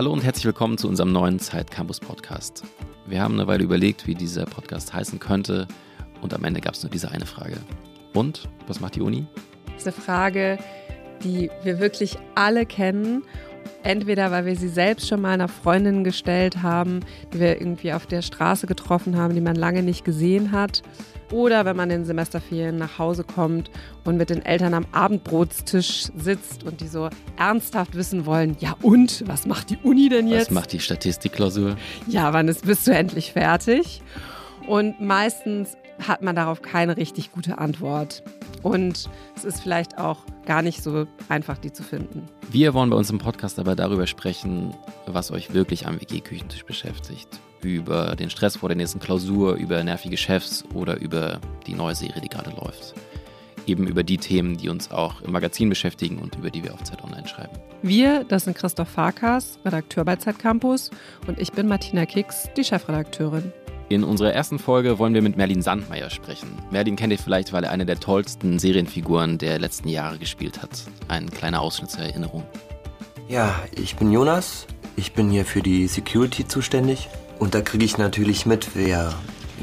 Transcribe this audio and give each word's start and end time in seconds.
Hallo 0.00 0.14
und 0.14 0.24
herzlich 0.24 0.46
willkommen 0.46 0.78
zu 0.78 0.88
unserem 0.88 1.12
neuen 1.12 1.38
Zeit 1.38 1.70
Campus 1.70 2.00
Podcast. 2.00 2.64
Wir 3.04 3.20
haben 3.20 3.34
eine 3.34 3.46
Weile 3.46 3.64
überlegt, 3.64 4.06
wie 4.06 4.14
dieser 4.14 4.46
Podcast 4.46 4.94
heißen 4.94 5.18
könnte 5.18 5.68
und 6.22 6.32
am 6.32 6.42
Ende 6.44 6.62
gab 6.62 6.72
es 6.72 6.82
nur 6.82 6.88
diese 6.88 7.10
eine 7.10 7.26
Frage. 7.26 7.58
Und 8.14 8.48
was 8.66 8.80
macht 8.80 8.94
die 8.94 9.02
Uni? 9.02 9.26
Eine 9.78 9.92
Frage, 9.92 10.58
die 11.22 11.50
wir 11.64 11.80
wirklich 11.80 12.16
alle 12.34 12.64
kennen. 12.64 13.24
Entweder 13.82 14.30
weil 14.30 14.46
wir 14.46 14.56
sie 14.56 14.70
selbst 14.70 15.06
schon 15.06 15.20
mal 15.20 15.32
einer 15.32 15.48
Freundin 15.48 16.02
gestellt 16.02 16.62
haben, 16.62 17.00
die 17.34 17.40
wir 17.40 17.60
irgendwie 17.60 17.92
auf 17.92 18.06
der 18.06 18.22
Straße 18.22 18.66
getroffen 18.66 19.18
haben, 19.18 19.34
die 19.34 19.42
man 19.42 19.54
lange 19.54 19.82
nicht 19.82 20.06
gesehen 20.06 20.50
hat. 20.50 20.80
Oder 21.30 21.64
wenn 21.64 21.76
man 21.76 21.90
in 21.90 22.00
den 22.00 22.04
Semesterferien 22.04 22.76
nach 22.76 22.98
Hause 22.98 23.24
kommt 23.24 23.70
und 24.04 24.16
mit 24.16 24.30
den 24.30 24.44
Eltern 24.44 24.74
am 24.74 24.86
Abendbrotstisch 24.92 26.08
sitzt 26.16 26.64
und 26.64 26.80
die 26.80 26.88
so 26.88 27.08
ernsthaft 27.36 27.94
wissen 27.94 28.26
wollen, 28.26 28.56
ja 28.58 28.76
und, 28.82 29.22
was 29.28 29.46
macht 29.46 29.70
die 29.70 29.78
Uni 29.82 30.08
denn 30.08 30.26
jetzt? 30.26 30.48
Was 30.48 30.54
macht 30.54 30.72
die 30.72 30.80
Statistikklausur? 30.80 31.76
Ja, 32.08 32.32
wann 32.32 32.48
ist, 32.48 32.66
bist 32.66 32.86
du 32.86 32.92
endlich 32.92 33.32
fertig? 33.32 34.02
Und 34.66 35.00
meistens 35.00 35.76
hat 36.06 36.22
man 36.22 36.34
darauf 36.34 36.62
keine 36.62 36.96
richtig 36.96 37.32
gute 37.32 37.58
Antwort. 37.58 38.22
Und 38.62 39.08
es 39.36 39.44
ist 39.44 39.62
vielleicht 39.62 39.98
auch 39.98 40.18
gar 40.46 40.62
nicht 40.62 40.82
so 40.82 41.06
einfach, 41.28 41.58
die 41.58 41.72
zu 41.72 41.82
finden. 41.82 42.26
Wir 42.50 42.74
wollen 42.74 42.90
bei 42.90 42.96
uns 42.96 43.10
im 43.10 43.18
Podcast 43.18 43.58
aber 43.58 43.76
darüber 43.76 44.06
sprechen, 44.06 44.74
was 45.06 45.30
euch 45.30 45.54
wirklich 45.54 45.86
am 45.86 46.00
WG-Küchentisch 46.00 46.64
beschäftigt. 46.64 47.40
Über 47.62 48.16
den 48.16 48.30
Stress 48.30 48.56
vor 48.56 48.68
der 48.68 48.76
nächsten 48.76 49.00
Klausur, 49.00 49.54
über 49.54 49.82
nervige 49.84 50.16
Chefs 50.16 50.64
oder 50.74 50.98
über 50.98 51.40
die 51.66 51.74
neue 51.74 51.94
Serie, 51.94 52.20
die 52.22 52.28
gerade 52.28 52.50
läuft. 52.50 52.94
Eben 53.66 53.86
über 53.86 54.02
die 54.02 54.16
Themen, 54.16 54.56
die 54.56 54.68
uns 54.68 54.90
auch 54.90 55.20
im 55.20 55.32
Magazin 55.32 55.68
beschäftigen 55.68 56.18
und 56.18 56.34
über 56.36 56.50
die 56.50 56.64
wir 56.64 56.72
auf 56.72 56.82
Zeit 56.82 57.04
Online 57.04 57.28
schreiben. 57.28 57.52
Wir, 57.82 58.24
das 58.24 58.44
sind 58.44 58.56
Christoph 58.56 58.88
Farkas, 58.88 59.58
Redakteur 59.64 60.04
bei 60.04 60.16
Zeit 60.16 60.38
Campus, 60.38 60.90
und 61.26 61.38
ich 61.38 61.52
bin 61.52 61.68
Martina 61.68 62.06
Kicks, 62.06 62.48
die 62.56 62.64
Chefredakteurin. 62.64 63.52
In 63.90 64.04
unserer 64.04 64.32
ersten 64.32 64.60
Folge 64.60 65.00
wollen 65.00 65.14
wir 65.14 65.22
mit 65.22 65.36
Merlin 65.36 65.62
Sandmeier 65.62 66.10
sprechen. 66.10 66.48
Merlin 66.70 66.94
kennt 66.94 67.12
ihr 67.12 67.18
vielleicht, 67.18 67.52
weil 67.52 67.64
er 67.64 67.72
eine 67.72 67.84
der 67.84 67.98
tollsten 67.98 68.60
Serienfiguren 68.60 69.36
der 69.36 69.58
letzten 69.58 69.88
Jahre 69.88 70.16
gespielt 70.16 70.62
hat. 70.62 70.84
Ein 71.08 71.28
kleiner 71.28 71.60
Ausschnitt 71.60 71.90
zur 71.90 72.02
Erinnerung. 72.02 72.44
Ja, 73.28 73.60
ich 73.72 73.96
bin 73.96 74.12
Jonas. 74.12 74.66
Ich 74.94 75.12
bin 75.12 75.28
hier 75.28 75.44
für 75.44 75.60
die 75.60 75.88
Security 75.88 76.46
zuständig. 76.46 77.08
Und 77.40 77.54
da 77.54 77.62
kriege 77.62 77.86
ich 77.86 77.96
natürlich 77.96 78.44
mit, 78.44 78.74
wer, 78.74 79.18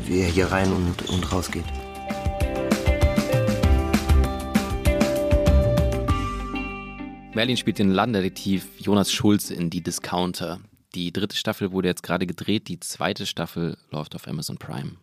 wer 0.07 0.25
hier 0.25 0.51
rein 0.51 0.73
und, 0.73 1.09
und 1.09 1.31
raus 1.31 1.51
geht. 1.51 1.63
Merlin 7.35 7.55
spielt 7.55 7.77
den 7.77 7.91
Landdetektiv 7.91 8.67
Jonas 8.79 9.11
Schulze 9.11 9.53
in 9.53 9.69
Die 9.69 9.83
Discounter. 9.83 10.59
Die 10.95 11.13
dritte 11.13 11.35
Staffel 11.35 11.71
wurde 11.71 11.87
jetzt 11.87 12.01
gerade 12.01 12.25
gedreht, 12.25 12.67
die 12.67 12.79
zweite 12.79 13.27
Staffel 13.27 13.77
läuft 13.91 14.15
auf 14.15 14.27
Amazon 14.27 14.57
Prime. 14.57 14.93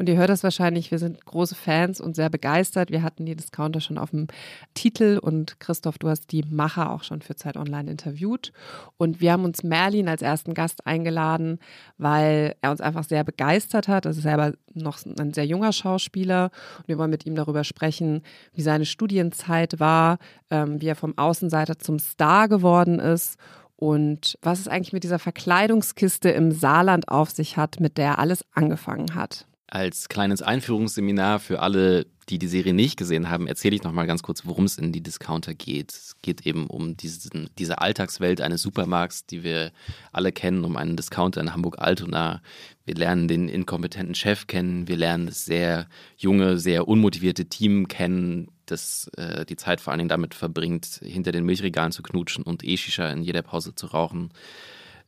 Und 0.00 0.08
ihr 0.08 0.16
hört 0.16 0.30
das 0.30 0.42
wahrscheinlich, 0.42 0.90
wir 0.90 0.98
sind 0.98 1.26
große 1.26 1.54
Fans 1.54 2.00
und 2.00 2.16
sehr 2.16 2.30
begeistert. 2.30 2.90
Wir 2.90 3.02
hatten 3.02 3.26
die 3.26 3.36
Discounter 3.36 3.82
schon 3.82 3.98
auf 3.98 4.12
dem 4.12 4.28
Titel 4.72 5.18
und 5.20 5.60
Christoph, 5.60 5.98
du 5.98 6.08
hast 6.08 6.32
die 6.32 6.42
Macher 6.42 6.90
auch 6.90 7.04
schon 7.04 7.20
für 7.20 7.36
Zeit 7.36 7.58
Online 7.58 7.90
interviewt. 7.90 8.50
Und 8.96 9.20
wir 9.20 9.32
haben 9.32 9.44
uns 9.44 9.62
Merlin 9.62 10.08
als 10.08 10.22
ersten 10.22 10.54
Gast 10.54 10.86
eingeladen, 10.86 11.58
weil 11.98 12.54
er 12.62 12.70
uns 12.70 12.80
einfach 12.80 13.04
sehr 13.04 13.24
begeistert 13.24 13.88
hat. 13.88 14.06
Er 14.06 14.12
ist 14.12 14.22
selber 14.22 14.54
noch 14.72 14.98
ein 15.04 15.34
sehr 15.34 15.44
junger 15.44 15.74
Schauspieler 15.74 16.50
und 16.78 16.88
wir 16.88 16.96
wollen 16.96 17.10
mit 17.10 17.26
ihm 17.26 17.34
darüber 17.34 17.62
sprechen, 17.62 18.22
wie 18.54 18.62
seine 18.62 18.86
Studienzeit 18.86 19.80
war, 19.80 20.16
ähm, 20.48 20.80
wie 20.80 20.86
er 20.86 20.96
vom 20.96 21.18
Außenseiter 21.18 21.78
zum 21.78 21.98
Star 21.98 22.48
geworden 22.48 23.00
ist 23.00 23.36
und 23.76 24.38
was 24.40 24.60
es 24.60 24.68
eigentlich 24.68 24.94
mit 24.94 25.04
dieser 25.04 25.18
Verkleidungskiste 25.18 26.30
im 26.30 26.52
Saarland 26.52 27.08
auf 27.08 27.28
sich 27.28 27.58
hat, 27.58 27.80
mit 27.80 27.98
der 27.98 28.18
alles 28.18 28.46
angefangen 28.54 29.14
hat. 29.14 29.44
Als 29.72 30.08
kleines 30.08 30.42
Einführungsseminar 30.42 31.38
für 31.38 31.60
alle, 31.60 32.04
die 32.28 32.40
die 32.40 32.48
Serie 32.48 32.74
nicht 32.74 32.96
gesehen 32.96 33.30
haben, 33.30 33.46
erzähle 33.46 33.76
ich 33.76 33.84
nochmal 33.84 34.08
ganz 34.08 34.20
kurz, 34.20 34.44
worum 34.44 34.64
es 34.64 34.78
in 34.78 34.90
die 34.90 35.00
Discounter 35.00 35.54
geht. 35.54 35.92
Es 35.92 36.16
geht 36.22 36.44
eben 36.44 36.66
um 36.66 36.96
diesen, 36.96 37.50
diese 37.56 37.78
Alltagswelt 37.78 38.40
eines 38.40 38.62
Supermarkts, 38.62 39.26
die 39.26 39.44
wir 39.44 39.70
alle 40.10 40.32
kennen, 40.32 40.64
um 40.64 40.76
einen 40.76 40.96
Discounter 40.96 41.40
in 41.40 41.52
Hamburg-Altona. 41.52 42.42
Wir 42.84 42.94
lernen 42.96 43.28
den 43.28 43.48
inkompetenten 43.48 44.16
Chef 44.16 44.48
kennen, 44.48 44.88
wir 44.88 44.96
lernen 44.96 45.26
das 45.26 45.44
sehr 45.44 45.86
junge, 46.16 46.58
sehr 46.58 46.88
unmotivierte 46.88 47.44
Team 47.44 47.86
kennen, 47.86 48.48
das 48.66 49.08
äh, 49.16 49.46
die 49.46 49.54
Zeit 49.54 49.80
vor 49.80 49.92
allen 49.92 50.00
Dingen 50.00 50.08
damit 50.08 50.34
verbringt, 50.34 50.98
hinter 51.00 51.30
den 51.30 51.44
Milchregalen 51.44 51.92
zu 51.92 52.02
knutschen 52.02 52.42
und 52.42 52.64
E-Shisha 52.64 53.08
in 53.08 53.22
jeder 53.22 53.42
Pause 53.42 53.76
zu 53.76 53.86
rauchen. 53.86 54.32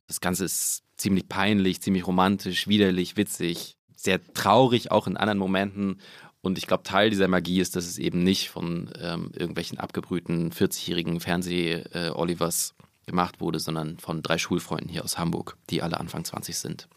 Das 0.06 0.20
Ganze 0.20 0.44
ist 0.44 0.84
ziemlich 0.96 1.28
peinlich, 1.28 1.82
ziemlich 1.82 2.06
romantisch, 2.06 2.68
widerlich, 2.68 3.16
witzig, 3.16 3.76
sehr 4.02 4.20
traurig 4.34 4.90
auch 4.90 5.06
in 5.06 5.16
anderen 5.16 5.38
Momenten. 5.38 6.00
Und 6.40 6.58
ich 6.58 6.66
glaube, 6.66 6.82
Teil 6.82 7.10
dieser 7.10 7.28
Magie 7.28 7.60
ist, 7.60 7.76
dass 7.76 7.86
es 7.86 7.98
eben 7.98 8.24
nicht 8.24 8.50
von 8.50 8.90
ähm, 9.00 9.30
irgendwelchen 9.32 9.78
abgebrühten 9.78 10.50
40-jährigen 10.50 11.20
Fernseh-Olivers 11.20 12.74
äh, 12.76 13.06
gemacht 13.06 13.40
wurde, 13.40 13.60
sondern 13.60 13.98
von 13.98 14.22
drei 14.22 14.38
Schulfreunden 14.38 14.88
hier 14.88 15.04
aus 15.04 15.18
Hamburg, 15.18 15.56
die 15.70 15.82
alle 15.82 16.00
Anfang 16.00 16.24
20 16.24 16.56
sind. 16.56 16.88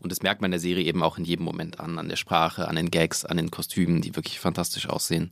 Und 0.00 0.10
das 0.10 0.22
merkt 0.22 0.40
man 0.40 0.48
in 0.48 0.52
der 0.52 0.60
Serie 0.60 0.84
eben 0.84 1.02
auch 1.02 1.16
in 1.16 1.24
jedem 1.24 1.44
Moment 1.44 1.78
an, 1.78 1.98
an 1.98 2.08
der 2.08 2.16
Sprache, 2.16 2.66
an 2.68 2.76
den 2.76 2.90
Gags, 2.90 3.24
an 3.24 3.36
den 3.36 3.50
Kostümen, 3.50 4.02
die 4.02 4.16
wirklich 4.16 4.40
fantastisch 4.40 4.88
aussehen 4.88 5.30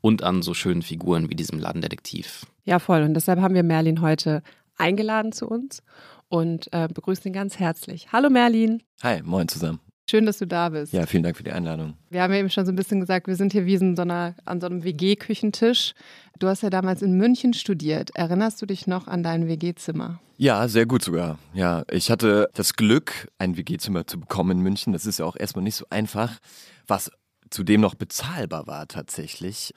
und 0.00 0.22
an 0.22 0.42
so 0.42 0.54
schönen 0.54 0.82
Figuren 0.82 1.28
wie 1.28 1.34
diesem 1.34 1.58
Ladendetektiv. 1.58 2.46
Ja, 2.64 2.78
voll. 2.78 3.02
Und 3.02 3.14
deshalb 3.14 3.40
haben 3.40 3.54
wir 3.54 3.64
Merlin 3.64 4.00
heute 4.00 4.42
eingeladen 4.76 5.32
zu 5.32 5.48
uns 5.48 5.82
und 6.28 6.72
äh, 6.72 6.88
begrüßen 6.88 7.26
ihn 7.26 7.32
ganz 7.32 7.58
herzlich. 7.58 8.12
Hallo 8.12 8.30
Merlin. 8.30 8.82
Hi, 9.02 9.20
moin 9.22 9.48
zusammen. 9.48 9.80
Schön, 10.08 10.24
dass 10.24 10.38
du 10.38 10.46
da 10.46 10.68
bist. 10.68 10.92
Ja, 10.92 11.04
vielen 11.04 11.24
Dank 11.24 11.36
für 11.36 11.42
die 11.42 11.50
Einladung. 11.50 11.94
Wir 12.10 12.22
haben 12.22 12.32
ja 12.32 12.38
eben 12.38 12.48
schon 12.48 12.64
so 12.64 12.70
ein 12.70 12.76
bisschen 12.76 13.00
gesagt, 13.00 13.26
wir 13.26 13.34
sind 13.34 13.52
hier 13.52 13.66
wie 13.66 13.76
so 13.76 13.84
einer, 13.84 14.36
an 14.44 14.60
so 14.60 14.66
einem 14.68 14.84
WG-Küchentisch. 14.84 15.94
Du 16.38 16.46
hast 16.46 16.62
ja 16.62 16.70
damals 16.70 17.02
in 17.02 17.16
München 17.16 17.54
studiert. 17.54 18.10
Erinnerst 18.14 18.62
du 18.62 18.66
dich 18.66 18.86
noch 18.86 19.08
an 19.08 19.24
dein 19.24 19.48
WG-Zimmer? 19.48 20.20
Ja, 20.36 20.68
sehr 20.68 20.86
gut 20.86 21.02
sogar. 21.02 21.40
Ja, 21.54 21.82
ich 21.90 22.08
hatte 22.08 22.48
das 22.54 22.74
Glück, 22.74 23.28
ein 23.38 23.56
WG-Zimmer 23.56 24.06
zu 24.06 24.20
bekommen 24.20 24.58
in 24.58 24.60
München. 24.60 24.92
Das 24.92 25.06
ist 25.06 25.18
ja 25.18 25.24
auch 25.24 25.34
erstmal 25.36 25.64
nicht 25.64 25.74
so 25.74 25.86
einfach, 25.90 26.38
was 26.86 27.10
zudem 27.50 27.80
noch 27.80 27.96
bezahlbar 27.96 28.68
war 28.68 28.86
tatsächlich. 28.86 29.74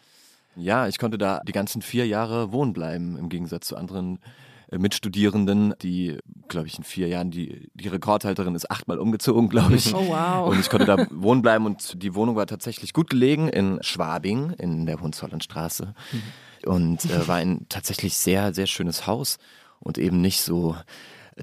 Ja, 0.56 0.88
ich 0.88 1.00
konnte 1.00 1.18
da 1.18 1.42
die 1.48 1.54
ganzen 1.54 1.82
vier 1.82 2.06
Jahre 2.06 2.52
wohnen 2.52 2.74
bleiben, 2.74 3.18
im 3.18 3.30
Gegensatz 3.30 3.68
zu 3.68 3.78
anderen 3.78 4.20
Mitstudierenden, 4.72 5.74
die, 5.82 6.18
glaube 6.48 6.68
ich, 6.68 6.78
in 6.78 6.84
vier 6.84 7.08
Jahren, 7.08 7.32
die, 7.32 7.70
die 7.74 7.88
Rekordhalterin 7.88 8.56
ist 8.56 8.70
achtmal 8.70 9.00
umgezogen, 9.00 9.50
glaube 9.50 9.76
ich. 9.76 9.94
Oh, 9.94 10.08
wow. 10.08 10.50
Und 10.50 10.60
ich 10.60 10.70
konnte 10.70 10.86
da 10.86 11.08
wohnen 11.12 11.42
bleiben 11.42 11.66
und 11.66 12.02
die 12.02 12.14
Wohnung 12.14 12.36
war 12.36 12.46
tatsächlich 12.46 12.94
gut 12.94 13.10
gelegen 13.10 13.50
in 13.50 13.80
Schwabing, 13.82 14.52
in 14.52 14.86
der 14.86 15.02
Hohenzollernstraße. 15.02 15.94
Mhm. 16.12 16.70
Und 16.70 17.06
äh, 17.06 17.28
war 17.28 17.38
ein 17.38 17.66
tatsächlich 17.70 18.16
sehr, 18.16 18.54
sehr 18.54 18.68
schönes 18.68 19.08
Haus 19.08 19.38
und 19.80 19.98
eben 19.98 20.22
nicht 20.22 20.42
so 20.42 20.76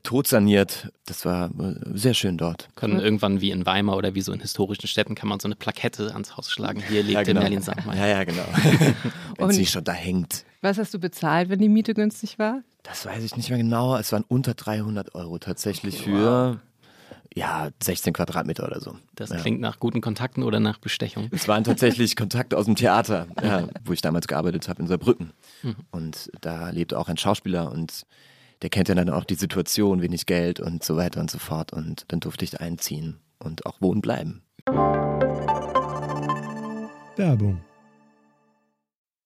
totsaniert. 0.03 0.93
Das 1.07 1.25
war 1.25 1.51
äh, 1.59 1.75
sehr 1.95 2.15
schön 2.15 2.37
dort. 2.37 2.69
Können 2.75 3.01
irgendwann 3.01 3.41
wie 3.41 3.51
in 3.51 3.67
Weimar 3.67 3.97
oder 3.97 4.15
wie 4.15 4.21
so 4.21 4.33
in 4.33 4.41
historischen 4.41 4.87
Städten 4.87 5.15
kann 5.15 5.29
man 5.29 5.41
so 5.41 5.49
eine 5.49 5.57
Plakette 5.57 6.13
ans 6.13 6.37
Haus 6.37 6.51
schlagen. 6.51 6.83
Hier 6.87 7.03
lebt 7.03 7.15
ja, 7.15 7.23
genau. 7.23 7.41
Merlin 7.41 7.63
Sandmeier. 7.63 7.97
Ja, 7.97 8.07
ja, 8.07 8.25
genau. 8.25 8.45
wenn 9.39 9.51
sie 9.51 9.67
schon 9.67 9.85
da 9.85 9.93
hängt. 9.93 10.45
Was 10.67 10.79
hast 10.79 10.93
du 10.93 10.99
bezahlt, 10.99 11.49
wenn 11.49 11.61
die 11.61 11.69
Miete 11.69 11.95
günstig 11.95 12.41
war? 12.41 12.65
Das 12.83 13.07
weiß 13.07 13.23
ich 13.23 13.37
nicht 13.37 13.51
mehr 13.51 13.59
genau. 13.59 13.97
Es 13.97 14.11
waren 14.11 14.25
unter 14.27 14.55
300 14.55 15.15
Euro 15.15 15.39
tatsächlich 15.39 16.03
für 16.03 16.61
ja, 17.33 17.69
16 17.81 18.13
Quadratmeter 18.13 18.67
oder 18.67 18.81
so. 18.81 18.97
Das 19.15 19.31
ja. 19.31 19.37
klingt 19.37 19.61
nach 19.61 19.79
guten 19.79 20.01
Kontakten 20.01 20.43
oder 20.43 20.59
nach 20.59 20.79
Bestechung? 20.79 21.29
Es 21.31 21.47
waren 21.47 21.63
tatsächlich 21.63 22.17
Kontakte 22.17 22.59
aus 22.59 22.65
dem 22.65 22.75
Theater, 22.75 23.29
ja, 23.41 23.69
wo 23.85 23.93
ich 23.93 24.01
damals 24.01 24.27
gearbeitet 24.27 24.69
habe 24.69 24.83
in 24.83 24.89
Saarbrücken. 24.89 25.31
Mhm. 25.63 25.77
Und 25.93 26.33
da 26.41 26.71
lebte 26.71 26.99
auch 26.99 27.09
ein 27.09 27.17
Schauspieler 27.17 27.71
und 27.71 28.05
der 28.63 28.71
kennt 28.71 28.89
ja 28.89 28.97
dann 28.97 29.11
auch 29.11 29.23
die 29.23 29.37
Situation, 29.37 30.03
wenig 30.03 30.27
Geld 30.27 30.59
und 30.59 30.83
so 30.83 30.97
weiter 30.97 31.21
und 31.21 31.31
so 31.31 31.39
fort. 31.39 31.73
Und 31.73 32.07
dann 32.09 32.19
durfte 32.19 32.45
ich 32.45 32.61
einziehen 32.61 33.21
und 33.39 33.67
auch 33.67 33.81
wohnen 33.81 34.01
bleiben. 34.01 34.43
Werbung. 37.17 37.61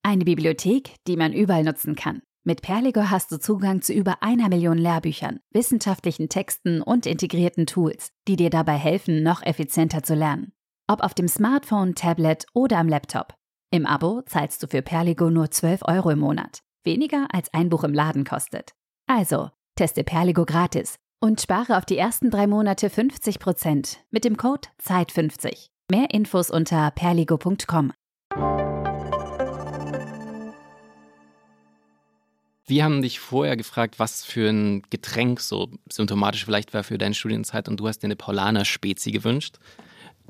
Eine 0.02 0.24
Bibliothek, 0.24 0.94
die 1.06 1.16
man 1.16 1.32
überall 1.32 1.64
nutzen 1.64 1.94
kann. 1.94 2.22
Mit 2.42 2.62
Perligo 2.62 3.10
hast 3.10 3.30
du 3.32 3.38
Zugang 3.38 3.82
zu 3.82 3.92
über 3.92 4.22
einer 4.22 4.48
Million 4.48 4.78
Lehrbüchern, 4.78 5.40
wissenschaftlichen 5.52 6.30
Texten 6.30 6.80
und 6.80 7.04
integrierten 7.04 7.66
Tools, 7.66 8.10
die 8.26 8.36
dir 8.36 8.48
dabei 8.48 8.76
helfen, 8.78 9.22
noch 9.22 9.42
effizienter 9.42 10.02
zu 10.02 10.14
lernen. 10.14 10.52
Ob 10.88 11.02
auf 11.02 11.12
dem 11.12 11.28
Smartphone, 11.28 11.94
Tablet 11.94 12.46
oder 12.54 12.78
am 12.78 12.88
Laptop. 12.88 13.34
Im 13.70 13.84
Abo 13.84 14.22
zahlst 14.22 14.62
du 14.62 14.68
für 14.68 14.80
Perligo 14.80 15.30
nur 15.30 15.50
12 15.50 15.82
Euro 15.86 16.10
im 16.10 16.18
Monat. 16.18 16.60
Weniger 16.82 17.28
als 17.30 17.52
ein 17.52 17.68
Buch 17.68 17.84
im 17.84 17.92
Laden 17.92 18.24
kostet. 18.24 18.72
Also, 19.06 19.50
teste 19.76 20.02
Perligo 20.02 20.46
gratis 20.46 20.96
und 21.20 21.42
spare 21.42 21.76
auf 21.76 21.84
die 21.84 21.98
ersten 21.98 22.30
drei 22.30 22.46
Monate 22.46 22.88
50% 22.88 23.98
mit 24.10 24.24
dem 24.24 24.38
Code 24.38 24.68
ZEIT50. 24.82 25.68
Mehr 25.90 26.10
Infos 26.10 26.50
unter 26.50 26.90
perligo.com. 26.90 27.92
Wir 32.70 32.84
haben 32.84 33.02
dich 33.02 33.18
vorher 33.18 33.56
gefragt, 33.56 33.98
was 33.98 34.24
für 34.24 34.48
ein 34.48 34.84
Getränk 34.90 35.40
so 35.40 35.68
symptomatisch 35.90 36.44
vielleicht 36.44 36.72
war 36.72 36.84
für 36.84 36.98
deine 36.98 37.16
Studienzeit 37.16 37.68
und 37.68 37.80
du 37.80 37.88
hast 37.88 37.98
dir 37.98 38.06
eine 38.06 38.14
Paulaner 38.14 38.64
Spezi 38.64 39.10
gewünscht. 39.10 39.56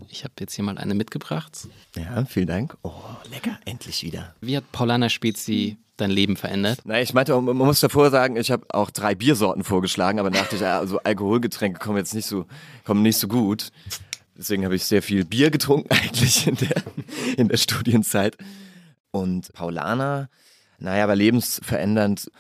Ich 0.09 0.25
habe 0.25 0.33
jetzt 0.41 0.55
hier 0.55 0.65
mal 0.65 0.79
eine 0.79 0.95
mitgebracht. 0.95 1.69
Ja, 1.95 2.25
vielen 2.25 2.47
Dank. 2.47 2.79
Oh, 2.83 2.95
lecker, 3.31 3.61
endlich 3.67 4.03
wieder. 4.03 4.35
Wie 4.41 4.57
hat 4.57 4.73
Paulaner 4.73 5.11
Spezi 5.11 5.77
dein 5.99 6.11
Leben 6.11 6.39
verändert? 6.39 6.81
Na, 6.85 7.03
ich 7.03 7.13
meinte, 7.13 7.39
man 7.39 7.55
muss 7.59 7.81
davor 7.81 8.09
sagen, 8.09 8.37
ich 8.37 8.51
habe 8.51 8.65
auch 8.71 8.89
drei 8.89 9.15
Biersorten 9.15 9.63
vorgeschlagen, 9.63 10.19
aber 10.19 10.31
dachte 10.31 10.57
ich, 10.57 10.65
also 10.65 10.99
Alkoholgetränke 11.01 11.79
kommen 11.79 11.99
jetzt 11.99 12.15
nicht 12.15 12.27
so, 12.27 12.47
kommen 12.87 13.03
nicht 13.03 13.19
so 13.19 13.29
gut. 13.29 13.71
Deswegen 14.35 14.65
habe 14.65 14.77
ich 14.77 14.87
sehr 14.87 15.03
viel 15.03 15.27
Bier 15.27 15.51
getrunken 15.51 15.91
eigentlich 15.93 16.47
in 16.47 16.57
der, 16.57 16.83
in 17.37 17.49
der 17.49 17.59
Studienzeit. 17.59 18.39
Und 19.11 19.53
Paulaner, 19.53 20.31
naja, 20.81 21.05
aber 21.05 21.15
lebensverändernd, 21.17 22.31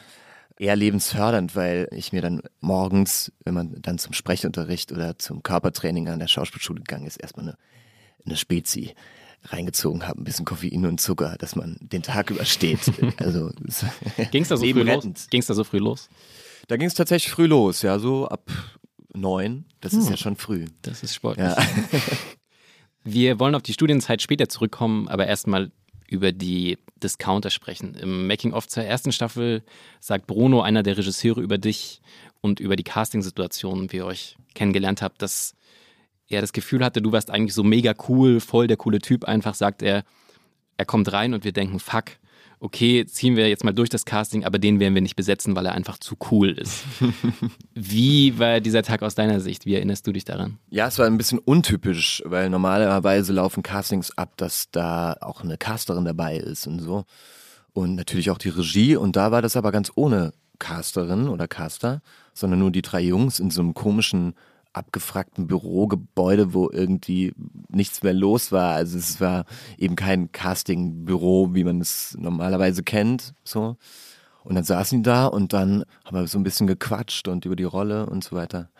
eher 0.58 0.76
lebensfördernd, 0.76 1.54
weil 1.56 1.88
ich 1.92 2.12
mir 2.12 2.20
dann 2.22 2.42
morgens, 2.60 3.32
wenn 3.44 3.54
man 3.54 3.80
dann 3.80 3.98
zum 3.98 4.12
Sprechunterricht 4.12 4.92
oder 4.92 5.18
zum 5.18 5.42
Körpertraining 5.42 6.08
an 6.08 6.18
der 6.18 6.28
Schauspielschule 6.28 6.80
gegangen 6.80 7.06
ist, 7.06 7.16
erstmal 7.16 7.46
eine, 7.48 7.56
eine 8.26 8.36
Spezi 8.36 8.94
reingezogen 9.44 10.06
habe, 10.06 10.20
ein 10.20 10.24
bisschen 10.24 10.44
Koffein 10.44 10.84
und 10.84 11.00
Zucker, 11.00 11.36
dass 11.38 11.56
man 11.56 11.78
den 11.80 12.02
Tag 12.02 12.30
übersteht. 12.30 12.80
Also 13.18 13.50
Ging 14.30 14.42
es 14.42 14.48
da 14.48 14.56
so 14.58 14.66
früh 14.66 14.82
los? 14.82 15.04
Ging's 15.30 15.46
da 15.46 15.54
so 15.54 15.64
früh 15.64 15.78
los? 15.78 16.10
Da 16.68 16.76
ging 16.76 16.86
es 16.88 16.94
tatsächlich 16.94 17.32
früh 17.32 17.46
los, 17.46 17.80
ja, 17.80 17.98
so 17.98 18.28
ab 18.28 18.50
neun. 19.14 19.64
Das 19.80 19.94
ist 19.94 20.04
Hm. 20.04 20.10
ja 20.10 20.16
schon 20.18 20.36
früh. 20.36 20.66
Das 20.82 21.02
ist 21.02 21.14
sportlich. 21.14 21.46
Ja. 21.46 21.56
Wir 23.02 23.40
wollen 23.40 23.54
auf 23.54 23.62
die 23.62 23.72
Studienzeit 23.72 24.20
später 24.20 24.48
zurückkommen, 24.50 25.08
aber 25.08 25.26
erstmal 25.26 25.70
über 26.10 26.32
die 26.32 26.76
Discounter 27.02 27.50
sprechen. 27.50 27.94
Im 27.94 28.26
Making-of 28.26 28.68
zur 28.68 28.82
ersten 28.82 29.12
Staffel 29.12 29.62
sagt 30.00 30.26
Bruno, 30.26 30.60
einer 30.60 30.82
der 30.82 30.98
Regisseure, 30.98 31.40
über 31.40 31.56
dich 31.56 32.02
und 32.40 32.60
über 32.60 32.76
die 32.76 32.82
Castingsituation, 32.82 33.92
wie 33.92 33.98
ihr 33.98 34.06
euch 34.06 34.36
kennengelernt 34.54 35.00
habt, 35.00 35.22
dass 35.22 35.54
er 36.28 36.40
das 36.40 36.52
Gefühl 36.52 36.84
hatte, 36.84 37.00
du 37.00 37.12
warst 37.12 37.30
eigentlich 37.30 37.54
so 37.54 37.62
mega 37.62 37.94
cool, 38.08 38.40
voll 38.40 38.66
der 38.66 38.76
coole 38.76 38.98
Typ. 38.98 39.24
Einfach 39.24 39.54
sagt 39.54 39.82
er, 39.82 40.04
er 40.76 40.84
kommt 40.84 41.12
rein 41.12 41.32
und 41.32 41.44
wir 41.44 41.52
denken, 41.52 41.78
fuck, 41.78 42.04
okay, 42.60 43.06
ziehen 43.06 43.36
wir 43.36 43.48
jetzt 43.48 43.64
mal 43.64 43.72
durch 43.72 43.88
das 43.88 44.04
Casting, 44.04 44.44
aber 44.44 44.58
den 44.58 44.78
werden 44.78 44.94
wir 44.94 45.00
nicht 45.00 45.16
besetzen, 45.16 45.56
weil 45.56 45.66
er 45.66 45.72
einfach 45.72 45.98
zu 45.98 46.16
cool 46.30 46.50
ist. 46.50 46.84
Wie 47.74 48.38
war 48.38 48.60
dieser 48.60 48.82
Tag 48.82 49.02
aus 49.02 49.14
deiner 49.14 49.40
Sicht? 49.40 49.64
Wie 49.64 49.74
erinnerst 49.74 50.06
du 50.06 50.12
dich 50.12 50.24
daran? 50.24 50.58
Ja, 50.68 50.86
es 50.86 50.98
war 50.98 51.06
ein 51.06 51.16
bisschen 51.16 51.38
untypisch, 51.38 52.22
weil 52.26 52.50
normalerweise 52.50 53.32
laufen 53.32 53.62
Castings 53.62 54.16
ab, 54.16 54.34
dass 54.36 54.70
da 54.70 55.16
auch 55.20 55.42
eine 55.42 55.56
Casterin 55.56 56.04
dabei 56.04 56.36
ist 56.36 56.66
und 56.66 56.80
so. 56.80 57.04
Und 57.72 57.94
natürlich 57.94 58.30
auch 58.30 58.38
die 58.38 58.50
Regie. 58.50 58.96
Und 58.96 59.16
da 59.16 59.32
war 59.32 59.40
das 59.40 59.56
aber 59.56 59.72
ganz 59.72 59.90
ohne 59.94 60.32
Casterin 60.58 61.28
oder 61.28 61.48
Caster, 61.48 62.02
sondern 62.34 62.58
nur 62.58 62.70
die 62.70 62.82
drei 62.82 63.00
Jungs 63.00 63.40
in 63.40 63.50
so 63.50 63.62
einem 63.62 63.72
komischen, 63.72 64.34
abgefragten 64.72 65.46
Bürogebäude, 65.46 66.54
wo 66.54 66.70
irgendwie 66.70 67.32
nichts 67.68 68.02
mehr 68.02 68.14
los 68.14 68.52
war. 68.52 68.74
Also 68.74 68.98
es 68.98 69.20
war 69.20 69.44
eben 69.78 69.96
kein 69.96 70.32
Castingbüro, 70.32 71.54
wie 71.54 71.64
man 71.64 71.80
es 71.80 72.16
normalerweise 72.18 72.82
kennt. 72.82 73.34
So. 73.44 73.76
Und 74.44 74.54
dann 74.54 74.64
saßen 74.64 74.98
die 74.98 75.02
da 75.02 75.26
und 75.26 75.52
dann 75.52 75.84
haben 76.04 76.16
wir 76.16 76.26
so 76.26 76.38
ein 76.38 76.44
bisschen 76.44 76.66
gequatscht 76.66 77.28
und 77.28 77.44
über 77.44 77.56
die 77.56 77.64
Rolle 77.64 78.06
und 78.06 78.24
so 78.24 78.36
weiter. 78.36 78.70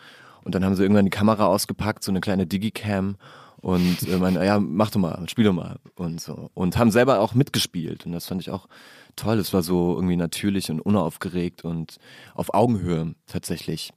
Und 0.43 0.55
dann 0.55 0.65
haben 0.65 0.75
sie 0.75 0.81
irgendwann 0.83 1.05
die 1.05 1.11
Kamera 1.11 1.45
ausgepackt, 1.45 2.03
so 2.03 2.11
eine 2.11 2.21
kleine 2.21 2.47
Digicam 2.47 3.17
und 3.61 4.07
äh, 4.07 4.17
meinen, 4.17 4.43
ja, 4.43 4.59
mach 4.59 4.89
doch 4.89 4.99
mal, 4.99 5.23
spiel 5.29 5.45
doch 5.45 5.53
mal 5.53 5.77
und 5.95 6.19
so. 6.19 6.49
Und 6.55 6.77
haben 6.77 6.91
selber 6.91 7.19
auch 7.19 7.35
mitgespielt 7.35 8.05
und 8.05 8.11
das 8.11 8.25
fand 8.25 8.41
ich 8.41 8.49
auch 8.49 8.67
toll. 9.15 9.37
Es 9.37 9.53
war 9.53 9.61
so 9.61 9.95
irgendwie 9.95 10.15
natürlich 10.15 10.71
und 10.71 10.81
unaufgeregt 10.81 11.63
und 11.63 11.97
auf 12.33 12.53
Augenhöhe 12.53 13.13
tatsächlich. 13.27 13.91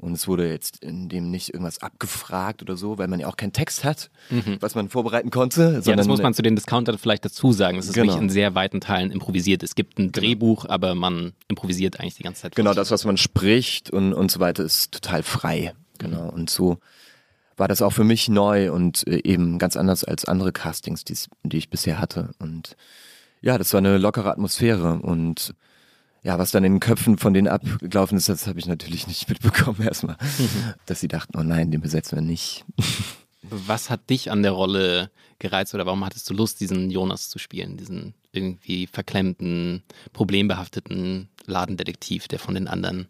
Und 0.00 0.14
es 0.14 0.26
wurde 0.26 0.48
jetzt 0.48 0.82
in 0.82 1.08
dem 1.10 1.30
nicht 1.30 1.52
irgendwas 1.52 1.82
abgefragt 1.82 2.62
oder 2.62 2.76
so, 2.76 2.96
weil 2.98 3.06
man 3.06 3.20
ja 3.20 3.26
auch 3.28 3.36
keinen 3.36 3.52
Text 3.52 3.84
hat, 3.84 4.10
was 4.60 4.74
man 4.74 4.88
vorbereiten 4.88 5.30
konnte. 5.30 5.60
Ja, 5.62 5.70
das 5.72 5.84
sondern- 5.84 6.06
muss 6.06 6.22
man 6.22 6.32
zu 6.34 6.40
den 6.42 6.56
Discountern 6.56 6.96
vielleicht 6.98 7.24
dazu 7.24 7.52
sagen. 7.52 7.78
Es 7.78 7.86
ist 7.86 7.92
Genau. 7.92 8.06
wirklich 8.06 8.22
in 8.22 8.30
sehr 8.30 8.54
weiten 8.54 8.80
Teilen 8.80 9.10
improvisiert. 9.10 9.62
Es 9.62 9.74
gibt 9.74 9.98
ein 9.98 10.10
Drehbuch, 10.10 10.64
aber 10.66 10.94
man 10.94 11.32
improvisiert 11.48 12.00
eigentlich 12.00 12.14
die 12.14 12.22
ganze 12.22 12.42
Zeit. 12.42 12.56
Genau, 12.56 12.72
das, 12.72 12.90
was 12.90 13.04
man 13.04 13.18
spricht 13.18 13.90
und, 13.90 14.14
und 14.14 14.30
so 14.30 14.40
weiter, 14.40 14.64
ist 14.64 14.92
total 14.92 15.22
frei. 15.22 15.74
Genau. 15.98 16.30
Und 16.30 16.48
so 16.48 16.78
war 17.58 17.68
das 17.68 17.82
auch 17.82 17.92
für 17.92 18.04
mich 18.04 18.30
neu 18.30 18.72
und 18.72 19.06
äh, 19.06 19.20
eben 19.22 19.58
ganz 19.58 19.76
anders 19.76 20.02
als 20.02 20.24
andere 20.24 20.50
Castings, 20.50 21.04
die 21.04 21.56
ich 21.58 21.68
bisher 21.68 21.98
hatte. 22.00 22.30
Und 22.38 22.74
ja, 23.42 23.58
das 23.58 23.74
war 23.74 23.78
eine 23.78 23.98
lockere 23.98 24.30
Atmosphäre 24.30 24.98
und 25.02 25.54
ja, 26.22 26.38
was 26.38 26.50
dann 26.50 26.64
in 26.64 26.74
den 26.74 26.80
Köpfen 26.80 27.18
von 27.18 27.32
denen 27.32 27.48
abgelaufen 27.48 28.18
ist, 28.18 28.28
das 28.28 28.46
habe 28.46 28.58
ich 28.58 28.66
natürlich 28.66 29.06
nicht 29.06 29.28
mitbekommen 29.28 29.82
erstmal. 29.82 30.16
Dass 30.86 31.00
sie 31.00 31.08
dachten, 31.08 31.36
oh 31.38 31.42
nein, 31.42 31.70
den 31.70 31.80
besetzen 31.80 32.16
wir 32.16 32.22
nicht. 32.22 32.64
Was 33.42 33.88
hat 33.88 34.10
dich 34.10 34.30
an 34.30 34.42
der 34.42 34.52
Rolle 34.52 35.10
gereizt 35.38 35.74
oder 35.74 35.86
warum 35.86 36.04
hattest 36.04 36.28
du 36.28 36.34
Lust, 36.34 36.60
diesen 36.60 36.90
Jonas 36.90 37.30
zu 37.30 37.38
spielen? 37.38 37.78
Diesen 37.78 38.14
irgendwie 38.32 38.86
verklemmten, 38.86 39.82
problembehafteten 40.12 41.28
Ladendetektiv, 41.46 42.28
der 42.28 42.38
von 42.38 42.54
den 42.54 42.68
anderen, 42.68 43.08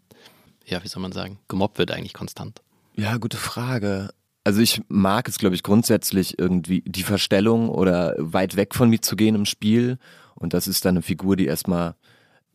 ja, 0.65 0.83
wie 0.83 0.87
soll 0.87 1.01
man 1.01 1.11
sagen, 1.11 1.39
gemobbt 1.49 1.77
wird 1.77 1.91
eigentlich 1.91 2.13
konstant. 2.13 2.61
Ja, 2.95 3.17
gute 3.17 3.37
Frage. 3.37 4.13
Also 4.43 4.61
ich 4.61 4.81
mag 4.87 5.27
es, 5.27 5.37
glaube 5.37 5.55
ich, 5.55 5.63
grundsätzlich 5.63 6.39
irgendwie 6.39 6.81
die 6.85 7.03
Verstellung 7.03 7.69
oder 7.69 8.15
weit 8.17 8.55
weg 8.55 8.73
von 8.73 8.89
mir 8.89 9.01
zu 9.01 9.15
gehen 9.15 9.35
im 9.35 9.45
Spiel. 9.45 9.99
Und 10.33 10.53
das 10.53 10.67
ist 10.67 10.85
dann 10.85 10.95
eine 10.95 11.01
Figur, 11.03 11.35
die 11.35 11.45
erstmal 11.45 11.95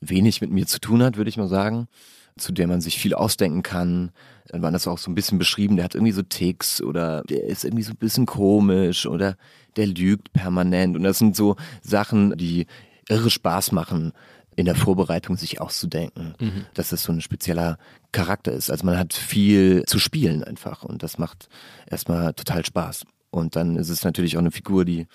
wenig 0.08 0.40
mit 0.40 0.50
mir 0.50 0.66
zu 0.66 0.80
tun 0.80 1.02
hat, 1.02 1.16
würde 1.16 1.30
ich 1.30 1.36
mal 1.36 1.48
sagen, 1.48 1.88
zu 2.36 2.52
der 2.52 2.66
man 2.66 2.80
sich 2.80 2.98
viel 2.98 3.14
ausdenken 3.14 3.62
kann. 3.62 4.10
Dann 4.48 4.62
war 4.62 4.70
das 4.70 4.86
auch 4.86 4.98
so 4.98 5.10
ein 5.10 5.14
bisschen 5.14 5.38
beschrieben, 5.38 5.76
der 5.76 5.84
hat 5.84 5.94
irgendwie 5.94 6.12
so 6.12 6.22
Ticks 6.22 6.80
oder 6.80 7.22
der 7.22 7.44
ist 7.44 7.64
irgendwie 7.64 7.82
so 7.82 7.92
ein 7.92 7.98
bisschen 7.98 8.26
komisch 8.26 9.06
oder 9.06 9.36
der 9.76 9.86
lügt 9.86 10.32
permanent. 10.32 10.96
Und 10.96 11.02
das 11.02 11.18
sind 11.18 11.34
so 11.34 11.56
Sachen, 11.82 12.36
die 12.36 12.66
irre 13.08 13.30
Spaß 13.30 13.72
machen, 13.72 14.12
in 14.56 14.64
der 14.64 14.74
Vorbereitung 14.74 15.36
sich 15.36 15.60
auszudenken, 15.60 16.34
dass 16.72 16.88
das 16.88 17.02
so 17.02 17.12
ein 17.12 17.20
spezieller 17.20 17.76
Charakter 18.12 18.52
ist. 18.52 18.70
Also 18.70 18.86
man 18.86 18.98
hat 18.98 19.12
viel 19.12 19.84
zu 19.86 19.98
spielen 19.98 20.42
einfach 20.42 20.82
und 20.82 21.02
das 21.02 21.18
macht 21.18 21.48
erstmal 21.90 22.32
total 22.32 22.64
Spaß. 22.64 23.04
Und 23.30 23.54
dann 23.54 23.76
ist 23.76 23.90
es 23.90 24.02
natürlich 24.02 24.36
auch 24.36 24.40
eine 24.40 24.50
Figur, 24.50 24.86
die 24.86 25.06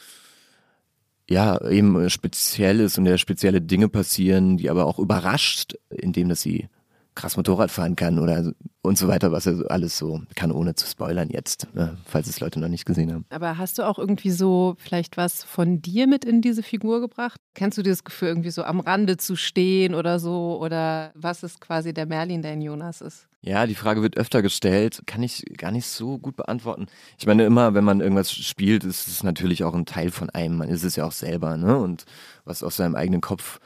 ja 1.30 1.62
eben 1.70 2.10
speziell 2.10 2.80
ist 2.80 2.98
und 2.98 3.06
der 3.06 3.18
spezielle 3.18 3.62
Dinge 3.62 3.90
passieren, 3.90 4.58
die 4.58 4.70
aber 4.70 4.86
auch 4.86 5.00
überrascht, 5.00 5.76
indem 5.90 6.30
dass 6.30 6.42
sie 6.42 6.68
krass 7.16 7.38
Motorrad 7.38 7.72
fahren 7.72 7.96
kann 7.96 8.20
oder 8.20 8.54
und 8.84 8.98
so 8.98 9.08
weiter, 9.08 9.32
was 9.32 9.46
er 9.46 9.70
alles 9.70 9.98
so 9.98 10.22
kann, 10.36 10.52
ohne 10.52 10.74
zu 10.76 10.88
spoilern 10.88 11.30
jetzt, 11.30 11.68
ne, 11.74 11.98
falls 12.06 12.28
es 12.28 12.40
Leute 12.40 12.60
noch 12.60 12.68
nicht 12.68 12.86
gesehen 12.86 13.14
haben. 13.14 13.26
Aber 13.30 13.58
hast 13.58 13.78
du 13.78 13.84
auch 13.84 14.00
irgendwie 14.00 14.32
so 14.32 14.76
vielleicht 14.80 15.18
was 15.18 15.44
von 15.44 15.82
dir 15.82 16.08
mit 16.08 16.26
in 16.26 16.42
diese 16.42 16.64
Figur 16.64 17.00
gebracht? 17.00 17.40
Kennst 17.54 17.78
du 17.78 17.84
dieses 17.84 18.04
Gefühl, 18.04 18.30
irgendwie 18.30 18.50
so 18.50 18.64
am 18.64 18.80
Rande 18.80 19.18
zu 19.18 19.36
stehen 19.36 19.94
oder 19.94 20.20
so? 20.20 20.60
Oder 20.60 21.12
was 21.14 21.44
ist 21.44 21.62
quasi 21.62 21.94
der 21.94 22.08
Merlin, 22.08 22.42
der 22.42 22.54
in 22.54 22.62
Jonas 22.62 23.02
ist? 23.02 23.28
Ja, 23.44 23.66
die 23.66 23.76
Frage 23.76 24.04
wird 24.04 24.18
öfter 24.18 24.42
gestellt, 24.42 25.02
kann 25.08 25.24
ich 25.24 25.44
gar 25.58 25.72
nicht 25.72 25.88
so 25.88 26.20
gut 26.20 26.36
beantworten. 26.36 26.86
Ich 27.18 27.26
meine, 27.26 27.44
immer, 27.44 27.74
wenn 27.74 27.84
man 27.84 28.00
irgendwas 28.00 28.32
spielt, 28.32 28.84
ist 28.84 29.08
es 29.08 29.24
natürlich 29.24 29.64
auch 29.64 29.74
ein 29.74 29.88
Teil 29.88 30.12
von 30.12 30.30
einem. 30.30 30.58
Man 30.58 30.70
ist 30.70 30.84
es 30.84 30.96
ja 30.96 31.06
auch 31.06 31.12
selber, 31.12 31.58
ne? 31.58 31.78
Und 31.78 32.06
was 32.46 32.62
aus 32.62 32.78
seinem 32.78 32.96
eigenen 32.96 33.22
Kopf 33.22 33.60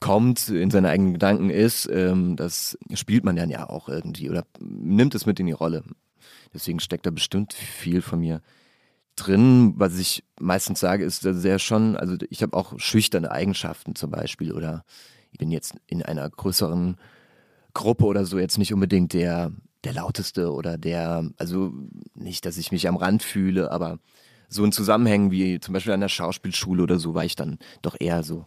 kommt, 0.00 0.48
in 0.48 0.70
seine 0.70 0.88
eigenen 0.88 1.12
Gedanken 1.12 1.50
ist, 1.50 1.88
ähm, 1.92 2.36
das 2.36 2.78
spielt 2.94 3.24
man 3.24 3.36
dann 3.36 3.50
ja 3.50 3.68
auch 3.68 3.88
irgendwie 3.88 4.30
oder 4.30 4.44
nimmt 4.58 5.14
es 5.14 5.26
mit 5.26 5.38
in 5.38 5.46
die 5.46 5.52
Rolle. 5.52 5.84
Deswegen 6.52 6.80
steckt 6.80 7.06
da 7.06 7.10
bestimmt 7.10 7.52
viel 7.52 8.02
von 8.02 8.20
mir 8.20 8.40
drin. 9.14 9.74
Was 9.76 9.98
ich 9.98 10.24
meistens 10.40 10.80
sage, 10.80 11.04
ist 11.04 11.24
er 11.24 11.58
schon, 11.58 11.96
also 11.96 12.16
ich 12.30 12.42
habe 12.42 12.56
auch 12.56 12.78
schüchterne 12.78 13.30
Eigenschaften 13.30 13.94
zum 13.94 14.10
Beispiel 14.10 14.52
oder 14.52 14.84
ich 15.32 15.38
bin 15.38 15.50
jetzt 15.50 15.74
in 15.86 16.02
einer 16.02 16.28
größeren 16.28 16.96
Gruppe 17.74 18.04
oder 18.06 18.24
so 18.24 18.38
jetzt 18.38 18.58
nicht 18.58 18.72
unbedingt 18.72 19.12
der, 19.12 19.52
der 19.84 19.92
lauteste 19.92 20.52
oder 20.52 20.78
der, 20.78 21.30
also 21.36 21.72
nicht, 22.14 22.46
dass 22.46 22.56
ich 22.56 22.72
mich 22.72 22.88
am 22.88 22.96
Rand 22.96 23.22
fühle, 23.22 23.70
aber 23.70 23.98
so 24.48 24.64
in 24.64 24.72
Zusammenhängen 24.72 25.30
wie 25.30 25.60
zum 25.60 25.74
Beispiel 25.74 25.92
an 25.92 26.00
der 26.00 26.08
Schauspielschule 26.08 26.82
oder 26.82 26.98
so 26.98 27.14
war 27.14 27.24
ich 27.24 27.36
dann 27.36 27.58
doch 27.82 27.96
eher 28.00 28.24
so 28.24 28.46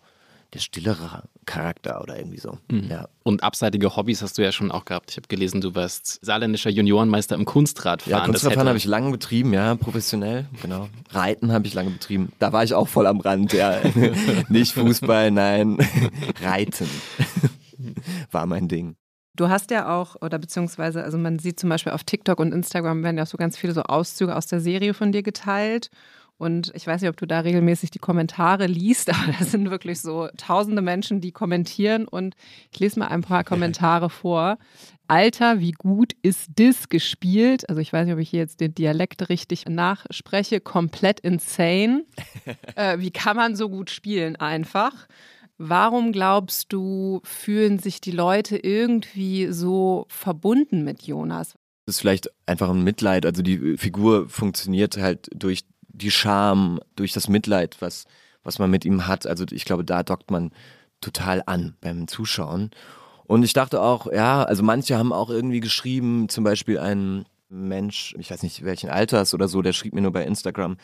der 0.53 0.59
stillere 0.59 1.23
Charakter 1.45 2.01
oder 2.01 2.17
irgendwie 2.17 2.39
so. 2.39 2.57
Ja. 2.69 3.07
Und 3.23 3.43
abseitige 3.43 3.95
Hobbys 3.95 4.21
hast 4.21 4.37
du 4.37 4.43
ja 4.43 4.51
schon 4.51 4.71
auch 4.71 4.85
gehabt. 4.85 5.11
Ich 5.11 5.17
habe 5.17 5.27
gelesen, 5.27 5.61
du 5.61 5.73
warst 5.73 6.23
saarländischer 6.23 6.69
Juniorenmeister 6.69 7.35
im 7.35 7.45
Kunstradfahren. 7.45 8.11
Ja, 8.11 8.19
Das 8.19 8.27
Kunstradfahren 8.27 8.67
habe 8.67 8.77
ich 8.77 8.85
lange 8.85 9.11
betrieben, 9.11 9.53
ja, 9.53 9.75
professionell, 9.75 10.45
genau. 10.61 10.89
Reiten 11.09 11.51
habe 11.51 11.65
ich 11.65 11.73
lange 11.73 11.89
betrieben. 11.89 12.31
Da 12.39 12.53
war 12.53 12.63
ich 12.63 12.73
auch 12.73 12.87
voll 12.87 13.07
am 13.07 13.19
Rand, 13.19 13.53
ja. 13.53 13.81
Nicht 14.49 14.73
Fußball, 14.73 15.31
nein. 15.31 15.77
Reiten 16.41 16.87
war 18.31 18.45
mein 18.45 18.67
Ding. 18.67 18.95
Du 19.35 19.49
hast 19.49 19.71
ja 19.71 19.99
auch, 19.99 20.15
oder 20.21 20.37
beziehungsweise, 20.37 21.03
also 21.03 21.17
man 21.17 21.39
sieht 21.39 21.59
zum 21.59 21.69
Beispiel 21.69 21.93
auf 21.93 22.03
TikTok 22.03 22.39
und 22.39 22.53
Instagram 22.53 23.03
werden 23.03 23.17
ja 23.17 23.23
auch 23.23 23.27
so 23.27 23.37
ganz 23.37 23.57
viele 23.57 23.73
so 23.73 23.81
Auszüge 23.81 24.35
aus 24.35 24.45
der 24.45 24.59
Serie 24.59 24.93
von 24.93 25.11
dir 25.11 25.23
geteilt. 25.23 25.89
Und 26.43 26.73
ich 26.75 26.85
weiß 26.85 27.01
nicht, 27.01 27.09
ob 27.09 27.15
du 27.15 27.25
da 27.25 27.39
regelmäßig 27.39 27.89
die 27.89 27.99
Kommentare 27.99 28.67
liest, 28.67 29.09
aber 29.13 29.31
da 29.39 29.45
sind 29.45 29.71
wirklich 29.71 30.01
so 30.01 30.27
tausende 30.35 30.81
Menschen, 30.81 31.21
die 31.21 31.31
kommentieren. 31.31 32.05
Und 32.05 32.35
ich 32.71 32.79
lese 32.79 32.99
mal 32.99 33.07
ein 33.07 33.21
paar 33.21 33.45
Kommentare 33.45 34.09
vor. 34.09 34.57
Alter, 35.07 35.61
wie 35.61 35.71
gut 35.71 36.13
ist 36.21 36.51
das 36.55 36.89
gespielt? 36.89 37.69
Also 37.69 37.81
ich 37.81 37.93
weiß 37.93 38.05
nicht, 38.05 38.13
ob 38.13 38.19
ich 38.19 38.29
hier 38.29 38.39
jetzt 38.39 38.59
den 38.59 38.75
Dialekt 38.75 39.29
richtig 39.29 39.65
nachspreche. 39.69 40.59
Komplett 40.59 41.21
insane. 41.21 42.03
äh, 42.75 42.99
wie 42.99 43.11
kann 43.11 43.37
man 43.37 43.55
so 43.55 43.69
gut 43.69 43.89
spielen 43.89 44.35
einfach? 44.35 45.07
Warum 45.57 46.11
glaubst 46.11 46.73
du, 46.73 47.21
fühlen 47.23 47.79
sich 47.79 48.01
die 48.01 48.11
Leute 48.11 48.57
irgendwie 48.57 49.47
so 49.51 50.05
verbunden 50.09 50.83
mit 50.83 51.03
Jonas? 51.03 51.53
Das 51.85 51.95
ist 51.95 52.01
vielleicht 52.01 52.29
einfach 52.45 52.69
ein 52.69 52.83
Mitleid. 52.83 53.25
Also 53.25 53.41
die 53.41 53.77
Figur 53.77 54.27
funktioniert 54.27 54.97
halt 54.97 55.29
durch 55.33 55.63
die 55.93 56.11
Scham, 56.11 56.79
durch 56.95 57.13
das 57.13 57.27
Mitleid, 57.29 57.77
was, 57.79 58.05
was 58.43 58.59
man 58.59 58.69
mit 58.69 58.85
ihm 58.85 59.07
hat. 59.07 59.25
Also 59.25 59.45
ich 59.51 59.65
glaube, 59.65 59.85
da 59.85 60.03
dockt 60.03 60.31
man 60.31 60.51
total 61.01 61.43
an 61.45 61.75
beim 61.81 62.07
Zuschauen. 62.07 62.71
Und 63.25 63.43
ich 63.43 63.53
dachte 63.53 63.81
auch, 63.81 64.11
ja, 64.11 64.43
also 64.43 64.63
manche 64.63 64.97
haben 64.97 65.13
auch 65.13 65.29
irgendwie 65.29 65.59
geschrieben, 65.59 66.27
zum 66.29 66.43
Beispiel 66.43 66.79
ein 66.79 67.25
Mensch, 67.49 68.15
ich 68.17 68.31
weiß 68.31 68.43
nicht 68.43 68.65
welchen 68.65 68.89
Alters 68.89 69.33
oder 69.33 69.47
so, 69.47 69.61
der 69.61 69.73
schrieb 69.73 69.93
mir 69.93 70.01
nur 70.01 70.11
bei 70.11 70.25
Instagram, 70.25 70.77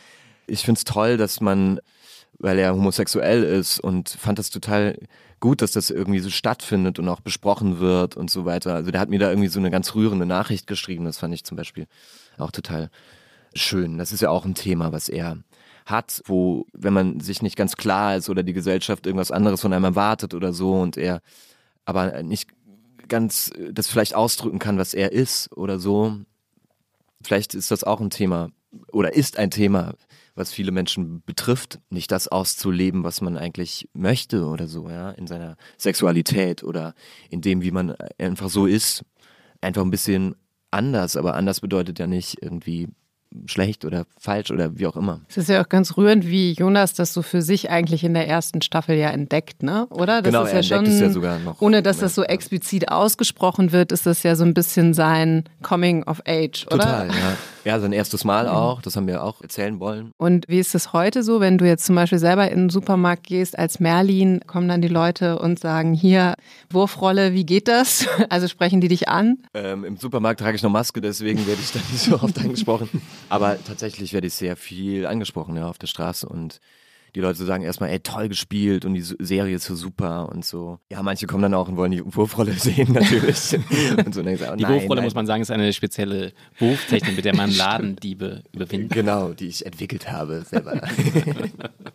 ich 0.47 0.61
finde 0.61 0.79
es 0.79 0.85
toll, 0.85 1.17
dass 1.17 1.41
man 1.41 1.79
weil 2.39 2.57
er 2.57 2.73
homosexuell 2.73 3.43
ist 3.43 3.79
und 3.79 4.09
fand 4.09 4.39
das 4.39 4.49
total 4.49 4.97
gut, 5.39 5.61
dass 5.61 5.71
das 5.71 5.89
irgendwie 5.89 6.19
so 6.19 6.29
stattfindet 6.29 6.97
und 6.97 7.07
auch 7.09 7.19
besprochen 7.19 7.79
wird 7.79 8.15
und 8.17 8.31
so 8.31 8.45
weiter. 8.45 8.75
Also 8.75 8.91
der 8.91 9.01
hat 9.01 9.09
mir 9.09 9.19
da 9.19 9.29
irgendwie 9.29 9.49
so 9.49 9.59
eine 9.59 9.69
ganz 9.69 9.93
rührende 9.93 10.25
Nachricht 10.25 10.65
geschrieben. 10.65 11.05
Das 11.05 11.17
fand 11.17 11.33
ich 11.33 11.43
zum 11.43 11.57
Beispiel 11.57 11.87
auch 12.37 12.51
total 12.51 12.89
schön. 13.53 13.97
Das 13.97 14.11
ist 14.11 14.21
ja 14.21 14.29
auch 14.29 14.45
ein 14.45 14.55
Thema, 14.55 14.91
was 14.91 15.09
er 15.09 15.37
hat, 15.85 16.21
wo, 16.25 16.65
wenn 16.73 16.93
man 16.93 17.19
sich 17.19 17.41
nicht 17.41 17.55
ganz 17.55 17.75
klar 17.75 18.15
ist 18.15 18.29
oder 18.29 18.43
die 18.43 18.53
Gesellschaft 18.53 19.05
irgendwas 19.05 19.31
anderes 19.31 19.61
von 19.61 19.73
einem 19.73 19.85
erwartet 19.85 20.33
oder 20.33 20.53
so 20.53 20.73
und 20.73 20.97
er 20.97 21.21
aber 21.85 22.21
nicht 22.21 22.49
ganz 23.07 23.51
das 23.71 23.87
vielleicht 23.87 24.13
ausdrücken 24.15 24.59
kann, 24.59 24.77
was 24.77 24.93
er 24.93 25.11
ist 25.11 25.51
oder 25.57 25.79
so. 25.79 26.17
Vielleicht 27.23 27.55
ist 27.55 27.71
das 27.71 27.83
auch 27.83 27.99
ein 27.99 28.11
Thema 28.11 28.51
oder 28.91 29.13
ist 29.13 29.37
ein 29.37 29.49
Thema, 29.49 29.95
was 30.35 30.53
viele 30.53 30.71
Menschen 30.71 31.23
betrifft, 31.25 31.79
nicht 31.89 32.11
das 32.11 32.27
auszuleben, 32.27 33.03
was 33.03 33.21
man 33.21 33.37
eigentlich 33.37 33.89
möchte 33.93 34.45
oder 34.45 34.67
so, 34.67 34.89
ja, 34.89 35.11
in 35.11 35.27
seiner 35.27 35.57
Sexualität 35.77 36.63
oder 36.63 36.93
in 37.29 37.41
dem, 37.41 37.61
wie 37.61 37.71
man 37.71 37.95
einfach 38.17 38.49
so 38.49 38.65
ist. 38.67 39.03
Einfach 39.59 39.81
ein 39.81 39.91
bisschen 39.91 40.35
anders, 40.71 41.17
aber 41.17 41.35
anders 41.35 41.59
bedeutet 41.59 41.99
ja 41.99 42.07
nicht 42.07 42.41
irgendwie 42.41 42.87
schlecht 43.45 43.85
oder 43.85 44.05
falsch 44.17 44.51
oder 44.51 44.77
wie 44.77 44.87
auch 44.87 44.95
immer. 44.95 45.21
Es 45.29 45.37
ist 45.37 45.49
ja 45.49 45.61
auch 45.61 45.69
ganz 45.69 45.97
rührend, 45.97 46.27
wie 46.27 46.53
Jonas 46.53 46.93
das 46.93 47.13
so 47.13 47.21
für 47.21 47.41
sich 47.41 47.69
eigentlich 47.69 48.03
in 48.03 48.13
der 48.13 48.27
ersten 48.27 48.61
Staffel 48.61 48.97
ja 48.97 49.09
entdeckt, 49.09 49.61
ne? 49.61 49.87
Oder? 49.91 50.21
Das 50.21 50.31
genau, 50.31 50.43
ist 50.43 50.49
er 50.49 50.61
ja 50.61 50.63
schon, 50.63 50.85
es 50.85 50.99
ja 50.99 51.09
sogar 51.09 51.39
noch. 51.39 51.61
Ohne 51.61 51.83
dass 51.83 51.99
das 51.99 52.15
so 52.15 52.23
explizit 52.23 52.91
ausgesprochen 52.91 53.71
wird, 53.71 53.91
ist 53.91 54.05
das 54.05 54.23
ja 54.23 54.35
so 54.35 54.43
ein 54.43 54.53
bisschen 54.53 54.93
sein 54.93 55.43
Coming 55.61 56.03
of 56.03 56.21
Age, 56.27 56.65
oder? 56.67 56.77
Total, 56.77 57.07
ja. 57.07 57.37
Ja, 57.65 57.79
sein 57.79 57.91
erstes 57.91 58.23
Mal 58.23 58.47
auch, 58.47 58.81
das 58.81 58.95
haben 58.95 59.07
wir 59.07 59.23
auch 59.23 59.41
erzählen 59.41 59.79
wollen. 59.79 60.11
Und 60.17 60.47
wie 60.47 60.59
ist 60.59 60.75
es 60.75 60.93
heute 60.93 61.23
so, 61.23 61.39
wenn 61.39 61.57
du 61.57 61.65
jetzt 61.65 61.85
zum 61.85 61.95
Beispiel 61.95 62.19
selber 62.19 62.49
in 62.49 62.59
den 62.59 62.69
Supermarkt 62.69 63.27
gehst 63.27 63.57
als 63.57 63.79
Merlin, 63.79 64.41
kommen 64.47 64.67
dann 64.67 64.81
die 64.81 64.87
Leute 64.87 65.39
und 65.39 65.59
sagen, 65.59 65.93
hier, 65.93 66.35
Wurfrolle, 66.69 67.33
wie 67.33 67.45
geht 67.45 67.67
das? 67.67 68.07
Also 68.29 68.47
sprechen 68.47 68.79
die 68.79 68.89
dich 68.89 69.09
an? 69.09 69.37
Ähm, 69.53 69.83
Im 69.83 69.97
Supermarkt 69.97 70.39
trage 70.39 70.55
ich 70.55 70.61
noch 70.61 70.69
Maske, 70.69 71.01
deswegen 71.01 71.47
werde 71.47 71.61
ich 71.61 71.71
da 71.71 71.79
nicht 71.79 72.03
so 72.03 72.15
oft 72.15 72.37
angesprochen. 72.43 73.01
Aber 73.27 73.57
tatsächlich 73.63 74.13
werde 74.13 74.27
ich 74.27 74.33
sehr 74.33 74.55
viel 74.55 75.05
angesprochen, 75.05 75.55
ja, 75.55 75.67
auf 75.67 75.77
der 75.77 75.87
Straße 75.87 76.27
und 76.27 76.59
die 77.15 77.21
Leute 77.21 77.43
sagen 77.43 77.63
erstmal, 77.63 77.89
ey, 77.89 77.99
toll 77.99 78.29
gespielt 78.29 78.85
und 78.85 78.93
die 78.93 79.01
Serie 79.01 79.55
ist 79.55 79.65
so 79.65 79.75
super 79.75 80.29
und 80.29 80.45
so. 80.45 80.79
Ja, 80.91 81.01
manche 81.03 81.27
kommen 81.27 81.43
dann 81.43 81.53
auch 81.53 81.67
und 81.67 81.77
wollen 81.77 81.91
die 81.91 82.03
Wurfrolle 82.03 82.53
sehen, 82.57 82.93
natürlich. 82.93 83.53
und 84.05 84.13
so, 84.13 84.23
sagen, 84.23 84.57
die 84.57 84.63
nein, 84.63 84.73
Wurfrolle, 84.73 85.01
nein. 85.01 85.03
muss 85.05 85.15
man 85.15 85.25
sagen, 85.25 85.41
ist 85.41 85.51
eine 85.51 85.73
spezielle 85.73 86.33
Wurftechnik, 86.59 87.15
mit 87.15 87.25
der 87.25 87.35
man 87.35 87.51
Ladendiebe 87.55 88.43
überwindet. 88.51 88.91
Genau, 88.91 89.33
die 89.33 89.47
ich 89.47 89.65
entwickelt 89.65 90.11
habe 90.11 90.41
selber. 90.41 90.81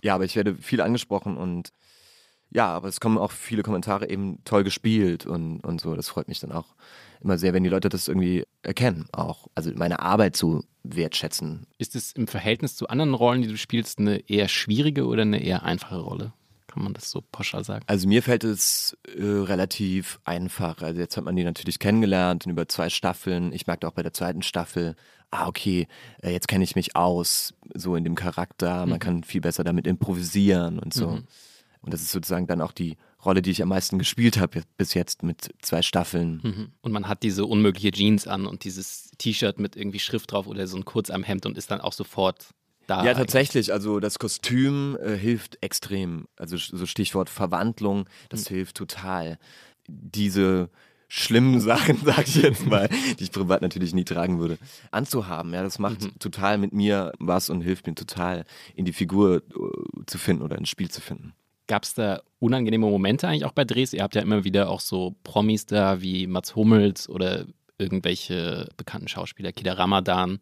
ja, 0.02 0.14
aber 0.14 0.25
ich 0.25 0.37
werde 0.37 0.54
viel 0.56 0.80
angesprochen 0.80 1.37
und 1.37 1.71
ja, 2.50 2.68
aber 2.68 2.88
es 2.88 3.00
kommen 3.00 3.18
auch 3.18 3.33
viele 3.33 3.62
Kommentare 3.62 4.09
eben 4.09 4.38
toll 4.44 4.62
gespielt 4.62 5.26
und, 5.26 5.61
und 5.61 5.80
so. 5.80 5.97
Das 5.97 6.09
freut 6.09 6.28
mich 6.28 6.38
dann 6.38 6.52
auch 6.52 6.75
immer 7.25 7.38
sehr, 7.38 7.54
wenn 7.54 7.64
die 7.64 7.71
Leute 7.71 7.88
das 7.88 8.09
irgendwie 8.09 8.45
erkennen, 8.62 9.07
auch. 9.12 9.49
Also 9.54 9.73
meine 9.75 10.00
Arbeit 10.00 10.37
zu 10.37 10.64
wertschätzen. 10.83 11.66
Ist 11.78 11.97
es 11.97 12.12
im 12.12 12.26
Verhältnis 12.26 12.76
zu 12.76 12.88
anderen 12.88 13.14
Rollen, 13.14 13.43
die 13.43 13.49
du 13.49 13.57
spielst, 13.57 13.99
eine 13.99 14.19
eher 14.28 14.49
schwierige 14.49 15.07
oder 15.07 15.23
eine 15.23 15.43
eher 15.43 15.62
einfache 15.64 15.99
Rolle? 15.99 16.33
Kann 16.66 16.83
man 16.83 16.93
das 16.93 17.11
so 17.11 17.23
pauschal 17.33 17.64
sagen? 17.64 17.85
Also 17.87 18.09
mir 18.09 18.23
fällt 18.23 18.45
es 18.45 18.97
äh, 19.16 19.23
relativ 19.23 20.21
einfach. 20.25 20.83
Also 20.83 21.00
jetzt 21.00 21.16
hat 21.16 21.25
man 21.25 21.37
die 21.37 21.45
natürlich 21.45 21.78
kennengelernt 21.78 22.47
über 22.47 22.69
zwei 22.69 22.90
Staffeln. 22.90 23.52
Ich 23.52 23.66
merkte 23.66 23.87
auch 23.88 23.93
bei 23.93 24.02
der 24.02 24.12
zweiten 24.12 24.43
Staffel, 24.43 24.97
ah 25.31 25.47
okay, 25.47 25.87
äh, 26.23 26.33
jetzt 26.33 26.49
kenne 26.49 26.64
ich 26.64 26.75
mich 26.75 26.97
aus, 26.97 27.54
so 27.75 27.97
in 27.97 28.04
dem 28.04 28.16
Charakter. 28.16 28.87
Man 28.87 28.95
mhm. 28.95 28.99
kann 28.99 29.25
viel 29.25 29.40
besser 29.40 29.64
damit 29.64 29.87
improvisieren 29.87 30.78
und 30.78 30.93
so. 30.93 31.11
Mhm. 31.11 31.25
Und 31.81 31.93
das 31.93 32.02
ist 32.02 32.12
sozusagen 32.12 32.47
dann 32.47 32.61
auch 32.61 32.73
die 32.73 32.97
Rolle, 33.25 33.43
die 33.43 33.50
ich 33.50 33.62
am 33.62 33.69
meisten 33.69 33.99
gespielt 33.99 34.38
habe 34.38 34.62
bis 34.76 34.95
jetzt 34.95 35.23
mit 35.23 35.50
zwei 35.62 35.83
Staffeln. 35.83 36.40
Mhm. 36.43 36.69
Und 36.81 36.93
man 36.93 37.09
hat 37.09 37.23
diese 37.23 37.47
unmögliche 37.47 37.90
Jeans 37.90 38.26
an 38.26 38.47
und 38.47 38.64
dieses 38.64 39.11
T-Shirt 39.19 39.59
mit 39.59 39.76
irgendwie 39.76 39.99
Schrift 39.99 40.33
drauf 40.33 40.47
oder 40.47 40.66
so 40.66 40.76
ein 40.76 40.85
Kurzarmhemd 40.85 41.47
und 41.47 41.59
ist 41.59 41.71
dann 41.71 41.81
auch 41.81 41.93
sofort 41.93 42.49
da. 42.87 43.04
Ja, 43.04 43.14
tatsächlich. 43.14 43.73
Also 43.73 44.00
das 44.00 44.19
Kostüm 44.19 44.97
äh, 45.02 45.16
hilft 45.16 45.59
extrem. 45.62 46.26
Also 46.37 46.57
so 46.57 46.87
Stichwort 46.87 47.31
Verwandlung, 47.31 48.09
das 48.28 48.50
mhm. 48.50 48.57
hilft 48.57 48.76
total. 48.76 49.38
Diese 49.88 50.71
schlimmen 51.09 51.61
Sachen, 51.61 51.99
sag 52.04 52.26
ich 52.26 52.37
jetzt 52.37 52.66
mal, 52.66 52.88
die 53.19 53.25
ich 53.25 53.33
privat 53.33 53.62
natürlich 53.62 53.95
nie 53.95 54.04
tragen 54.04 54.38
würde, 54.38 54.59
anzuhaben. 54.90 55.52
Ja, 55.52 55.62
das 55.62 55.78
macht 55.78 56.02
mhm. 56.02 56.19
total 56.19 56.59
mit 56.59 56.73
mir 56.73 57.12
was 57.19 57.50
und 57.50 57.61
hilft 57.61 57.87
mir 57.87 57.95
total, 57.95 58.45
in 58.75 58.85
die 58.85 58.93
Figur 58.93 59.43
uh, 59.54 60.02
zu 60.07 60.19
finden 60.19 60.43
oder 60.43 60.59
ins 60.59 60.69
Spiel 60.69 60.90
zu 60.90 61.00
finden. 61.00 61.35
Gab 61.66 61.85
es 61.85 61.94
da 61.94 62.21
unangenehme 62.38 62.87
Momente 62.87 63.26
eigentlich 63.26 63.44
auch 63.44 63.52
bei 63.52 63.64
Drehs? 63.64 63.92
Ihr 63.92 64.02
habt 64.02 64.14
ja 64.14 64.23
immer 64.23 64.44
wieder 64.44 64.68
auch 64.68 64.80
so 64.80 65.16
Promis 65.25 65.66
da 65.66 66.02
wie 66.02 66.26
Mats 66.26 66.54
Hummels 66.56 67.09
oder 67.09 67.47
irgendwelche 67.78 68.68
bekannten 68.76 69.09
Schauspieler, 69.09 69.52
Kida 69.52 69.73
Ramadan, 69.73 70.38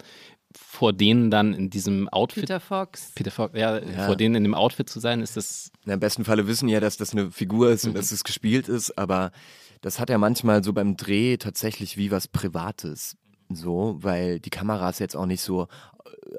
vor 0.57 0.93
denen 0.93 1.31
dann 1.31 1.55
in 1.55 1.71
diesem 1.71 2.09
Outfit. 2.09 2.43
Peter 2.43 2.61
Fox. 2.61 3.13
Peter 3.15 3.31
Fox, 3.31 3.59
ja, 3.59 3.79
ja. 3.79 4.07
vor 4.07 4.17
denen 4.17 4.35
in 4.35 4.43
dem 4.43 4.55
Outfit 4.55 4.89
zu 4.89 5.01
sein, 5.01 5.21
ist 5.21 5.37
das. 5.37 5.71
Na, 5.85 5.95
Im 5.95 6.01
besten 6.01 6.25
Falle 6.25 6.47
wissen 6.47 6.69
ja, 6.69 6.81
dass 6.81 6.97
das 6.97 7.13
eine 7.13 7.31
Figur 7.31 7.71
ist 7.71 7.85
mhm. 7.85 7.91
und 7.91 7.99
dass 7.99 8.13
es 8.13 8.25
gespielt 8.25 8.69
ist, 8.69 8.99
aber 8.99 9.33
das 9.81 9.99
hat 9.99 10.11
ja 10.11 10.19
manchmal 10.19 10.63
so 10.63 10.73
beim 10.73 10.97
Dreh 10.97 11.37
tatsächlich 11.37 11.97
wie 11.97 12.11
was 12.11 12.29
Privates. 12.29 13.17
So, 13.49 13.99
weil 14.01 14.41
die 14.41 14.51
Kameras 14.51 14.99
jetzt 14.99 15.17
auch 15.17 15.27
nicht 15.27 15.43
so 15.43 15.69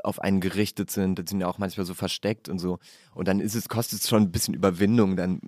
auf 0.03 0.19
einen 0.19 0.41
gerichtet 0.41 0.91
sind, 0.91 1.27
sind 1.27 1.41
ja 1.41 1.47
auch 1.47 1.57
manchmal 1.57 1.85
so 1.85 1.93
versteckt 1.93 2.49
und 2.49 2.59
so. 2.59 2.79
Und 3.13 3.27
dann 3.27 3.39
ist 3.39 3.55
es, 3.55 3.69
kostet 3.69 4.01
es 4.01 4.09
schon 4.09 4.23
ein 4.23 4.31
bisschen 4.31 4.53
Überwindung, 4.53 5.15
dann 5.15 5.41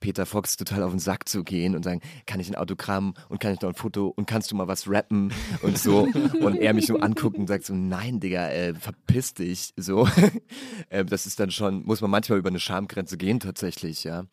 Peter 0.00 0.24
Fox 0.26 0.56
total 0.56 0.82
auf 0.82 0.90
den 0.90 0.98
Sack 0.98 1.28
zu 1.28 1.44
gehen 1.44 1.76
und 1.76 1.84
sagen, 1.84 2.00
kann 2.26 2.40
ich 2.40 2.48
ein 2.48 2.54
Autogramm 2.54 3.14
und 3.28 3.38
kann 3.38 3.52
ich 3.52 3.60
noch 3.60 3.68
ein 3.68 3.74
Foto 3.74 4.08
und 4.08 4.26
kannst 4.26 4.50
du 4.50 4.56
mal 4.56 4.66
was 4.66 4.88
rappen 4.88 5.32
und 5.62 5.78
so. 5.78 6.08
und 6.40 6.56
er 6.56 6.74
mich 6.74 6.86
so 6.86 6.98
anguckt 6.98 7.36
und 7.36 7.46
sagt 7.46 7.64
so, 7.66 7.74
nein, 7.74 8.18
Digga, 8.18 8.48
äh, 8.48 8.74
verpiss 8.74 9.34
dich. 9.34 9.72
So. 9.76 10.08
äh, 10.88 11.04
das 11.04 11.26
ist 11.26 11.38
dann 11.38 11.50
schon, 11.50 11.84
muss 11.84 12.00
man 12.00 12.10
manchmal 12.10 12.38
über 12.38 12.48
eine 12.48 12.60
Schamgrenze 12.60 13.18
gehen 13.18 13.40
tatsächlich, 13.40 14.04
ja. 14.04 14.24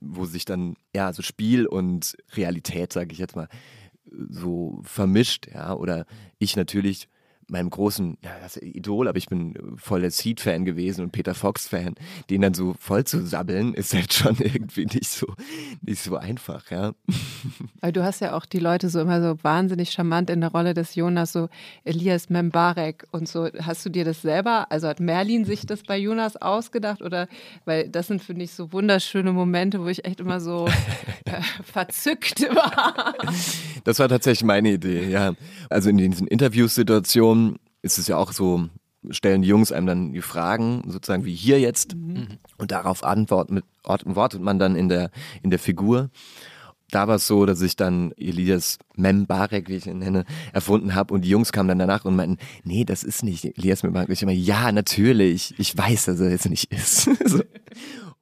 Wo 0.00 0.24
sich 0.24 0.46
dann, 0.46 0.76
ja, 0.94 1.12
so 1.12 1.22
Spiel 1.22 1.66
und 1.66 2.16
Realität, 2.34 2.92
sage 2.92 3.12
ich 3.12 3.18
jetzt 3.18 3.36
mal, 3.36 3.48
so 4.30 4.80
vermischt, 4.84 5.48
ja. 5.52 5.74
Oder 5.74 6.06
ich 6.38 6.56
natürlich 6.56 7.08
meinem 7.50 7.70
großen 7.70 8.18
ja, 8.22 8.30
das 8.42 8.56
Idol, 8.56 9.08
aber 9.08 9.18
ich 9.18 9.28
bin 9.28 9.54
voll 9.76 10.00
der 10.00 10.10
Seed-Fan 10.10 10.64
gewesen 10.64 11.02
und 11.02 11.12
Peter 11.12 11.34
Fox-Fan, 11.34 11.94
den 12.28 12.40
dann 12.40 12.54
so 12.54 12.74
voll 12.78 13.04
zu 13.04 13.24
sabbeln, 13.26 13.74
ist 13.80 13.94
halt 13.94 14.12
schon 14.12 14.36
irgendwie 14.38 14.86
nicht 14.86 15.08
so, 15.08 15.26
nicht 15.82 16.02
so 16.02 16.16
einfach, 16.16 16.70
ja. 16.70 16.92
Weil 17.80 17.92
du 17.92 18.04
hast 18.04 18.20
ja 18.20 18.34
auch 18.36 18.46
die 18.46 18.58
Leute 18.58 18.88
so 18.88 19.00
immer 19.00 19.20
so 19.20 19.42
wahnsinnig 19.42 19.90
charmant 19.90 20.30
in 20.30 20.40
der 20.40 20.50
Rolle 20.50 20.74
des 20.74 20.94
Jonas, 20.94 21.32
so 21.32 21.48
Elias 21.84 22.30
Membarek 22.30 23.06
und 23.10 23.28
so. 23.28 23.48
Hast 23.62 23.84
du 23.84 23.90
dir 23.90 24.04
das 24.04 24.22
selber, 24.22 24.70
also 24.70 24.88
hat 24.88 25.00
Merlin 25.00 25.44
sich 25.44 25.66
das 25.66 25.82
bei 25.82 25.98
Jonas 25.98 26.36
ausgedacht 26.36 27.02
oder, 27.02 27.28
weil 27.64 27.88
das 27.88 28.06
sind, 28.08 28.22
finde 28.22 28.44
ich, 28.44 28.52
so 28.52 28.72
wunderschöne 28.72 29.32
Momente, 29.32 29.80
wo 29.80 29.86
ich 29.86 30.04
echt 30.04 30.20
immer 30.20 30.40
so 30.40 30.66
äh, 31.24 31.40
verzückt 31.62 32.42
war. 32.54 33.14
Das 33.84 33.98
war 33.98 34.08
tatsächlich 34.08 34.44
meine 34.44 34.72
Idee, 34.72 35.08
ja. 35.08 35.34
Also 35.68 35.90
in 35.90 35.98
diesen 35.98 36.26
Interviewsituationen, 37.40 37.58
ist 37.82 37.98
es 37.98 38.08
ja 38.08 38.16
auch 38.16 38.32
so, 38.32 38.68
stellen 39.10 39.42
die 39.42 39.48
Jungs 39.48 39.72
einem 39.72 39.86
dann 39.86 40.12
die 40.12 40.20
Fragen, 40.20 40.82
sozusagen 40.86 41.24
wie 41.24 41.34
hier 41.34 41.58
jetzt, 41.58 41.96
mhm. 41.96 42.38
und 42.58 42.70
darauf 42.70 43.04
antwortet, 43.04 43.64
antwortet 43.82 44.42
man 44.42 44.58
dann 44.58 44.76
in 44.76 44.88
der, 44.88 45.10
in 45.42 45.50
der 45.50 45.58
Figur. 45.58 46.10
da 46.90 47.06
war 47.06 47.16
es 47.16 47.26
so, 47.26 47.46
dass 47.46 47.62
ich 47.62 47.76
dann 47.76 48.12
Elias 48.16 48.78
Membarek, 48.96 49.68
wie 49.68 49.76
ich 49.76 49.86
ihn 49.86 50.00
nenne, 50.00 50.24
erfunden 50.52 50.94
habe 50.94 51.14
und 51.14 51.22
die 51.24 51.30
Jungs 51.30 51.52
kamen 51.52 51.68
dann 51.68 51.78
danach 51.78 52.04
und 52.04 52.16
meinten, 52.16 52.38
nee, 52.64 52.84
das 52.84 53.04
ist 53.04 53.22
nicht 53.22 53.44
Elias 53.44 53.82
Membarek. 53.82 54.10
Ich 54.10 54.22
immer, 54.22 54.32
ja, 54.32 54.72
natürlich, 54.72 55.54
ich 55.56 55.76
weiß, 55.76 56.06
dass 56.06 56.20
er 56.20 56.30
jetzt 56.30 56.50
nicht 56.50 56.72
ist. 56.72 57.04
so. 57.24 57.42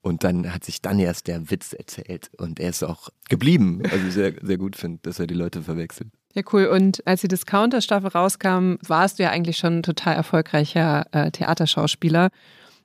Und 0.00 0.22
dann 0.22 0.52
hat 0.54 0.64
sich 0.64 0.80
dann 0.80 0.98
erst 0.98 1.26
der 1.26 1.50
Witz 1.50 1.72
erzählt 1.72 2.30
und 2.36 2.60
er 2.60 2.70
ist 2.70 2.84
auch 2.84 3.08
geblieben. 3.28 3.82
Also 3.90 4.10
sehr, 4.10 4.34
sehr 4.40 4.58
gut 4.58 4.76
finde, 4.76 5.00
dass 5.02 5.18
er 5.18 5.26
die 5.26 5.34
Leute 5.34 5.62
verwechselt. 5.62 6.08
Ja, 6.34 6.42
cool. 6.52 6.66
Und 6.66 7.06
als 7.06 7.22
die 7.22 7.28
Discounter-Staffel 7.28 8.10
rauskam, 8.10 8.74
warst 8.86 9.18
du 9.18 9.22
ja 9.22 9.30
eigentlich 9.30 9.56
schon 9.56 9.78
ein 9.78 9.82
total 9.82 10.14
erfolgreicher 10.14 11.06
äh, 11.12 11.30
Theaterschauspieler. 11.30 12.30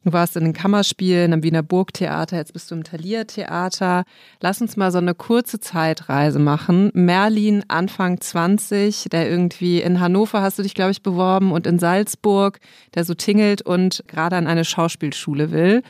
Du 0.06 0.12
warst 0.12 0.36
in 0.36 0.44
den 0.44 0.54
Kammerspielen 0.54 1.32
am 1.32 1.44
Wiener 1.44 1.64
Burgtheater, 1.64 2.36
jetzt 2.36 2.52
bist 2.52 2.70
du 2.70 2.76
im 2.76 2.84
Thalia 2.84 3.24
Theater. 3.24 4.04
Lass 4.42 4.62
uns 4.62 4.76
mal 4.76 4.92
so 4.92 4.98
eine 4.98 5.16
kurze 5.16 5.62
Zeitreise 5.62 6.40
machen. 6.40 6.92
Merlin, 6.94 7.64
Anfang 7.70 8.20
20, 8.20 9.08
der 9.12 9.30
irgendwie 9.30 9.82
in 9.82 10.02
Hannover 10.02 10.42
hast 10.42 10.60
du 10.60 10.64
dich, 10.64 10.74
glaube 10.74 10.92
ich, 10.92 11.04
beworben 11.04 11.54
und 11.54 11.66
in 11.66 11.80
Salzburg, 11.80 12.60
der 12.96 13.06
so 13.06 13.14
tingelt 13.14 13.62
und 13.62 14.04
gerade 14.08 14.36
an 14.36 14.48
eine 14.48 14.66
Schauspielschule 14.66 15.52
will. 15.52 15.84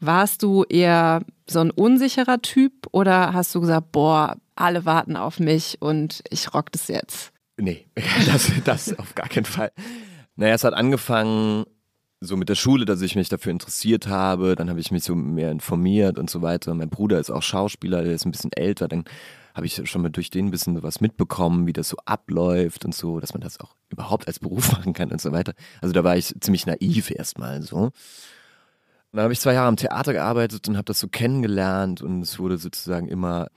Warst 0.00 0.42
du 0.42 0.64
eher 0.64 1.20
so 1.46 1.60
ein 1.60 1.70
unsicherer 1.70 2.42
Typ 2.42 2.88
oder 2.90 3.34
hast 3.34 3.54
du 3.54 3.60
gesagt, 3.60 3.92
boah, 3.92 4.36
alle 4.60 4.84
warten 4.84 5.16
auf 5.16 5.40
mich 5.40 5.78
und 5.80 6.22
ich 6.30 6.52
rock 6.54 6.72
das 6.72 6.88
jetzt? 6.88 7.32
Nee, 7.56 7.86
das, 8.26 8.50
das 8.64 8.98
auf 8.98 9.14
gar 9.14 9.28
keinen 9.28 9.44
Fall. 9.44 9.72
Naja, 10.36 10.54
es 10.54 10.64
hat 10.64 10.74
angefangen 10.74 11.64
so 12.20 12.36
mit 12.36 12.48
der 12.48 12.54
Schule, 12.54 12.84
dass 12.84 13.00
ich 13.00 13.16
mich 13.16 13.28
dafür 13.28 13.52
interessiert 13.52 14.06
habe. 14.06 14.54
Dann 14.54 14.68
habe 14.68 14.80
ich 14.80 14.90
mich 14.90 15.04
so 15.04 15.14
mehr 15.14 15.50
informiert 15.50 16.18
und 16.18 16.28
so 16.28 16.42
weiter. 16.42 16.74
Mein 16.74 16.90
Bruder 16.90 17.18
ist 17.18 17.30
auch 17.30 17.42
Schauspieler, 17.42 18.02
der 18.02 18.14
ist 18.14 18.26
ein 18.26 18.30
bisschen 18.30 18.52
älter. 18.52 18.88
Dann 18.88 19.04
habe 19.54 19.66
ich 19.66 19.80
schon 19.88 20.02
mal 20.02 20.10
durch 20.10 20.30
den 20.30 20.46
ein 20.46 20.50
bisschen 20.50 20.82
was 20.82 21.00
mitbekommen, 21.00 21.66
wie 21.66 21.72
das 21.72 21.88
so 21.88 21.96
abläuft 22.04 22.84
und 22.84 22.94
so, 22.94 23.20
dass 23.20 23.32
man 23.32 23.40
das 23.40 23.58
auch 23.60 23.74
überhaupt 23.88 24.26
als 24.26 24.38
Beruf 24.38 24.72
machen 24.76 24.92
kann 24.92 25.10
und 25.10 25.20
so 25.20 25.32
weiter. 25.32 25.54
Also 25.80 25.92
da 25.92 26.04
war 26.04 26.16
ich 26.16 26.34
ziemlich 26.40 26.66
naiv 26.66 27.10
erstmal 27.10 27.62
so. 27.62 27.76
Und 27.76 27.92
dann 29.16 29.24
habe 29.24 29.32
ich 29.32 29.40
zwei 29.40 29.54
Jahre 29.54 29.68
am 29.68 29.76
Theater 29.76 30.12
gearbeitet 30.12 30.68
und 30.68 30.76
habe 30.76 30.84
das 30.84 31.00
so 31.00 31.08
kennengelernt 31.08 32.00
und 32.00 32.22
es 32.22 32.38
wurde 32.38 32.58
sozusagen 32.58 33.08
immer 33.08 33.48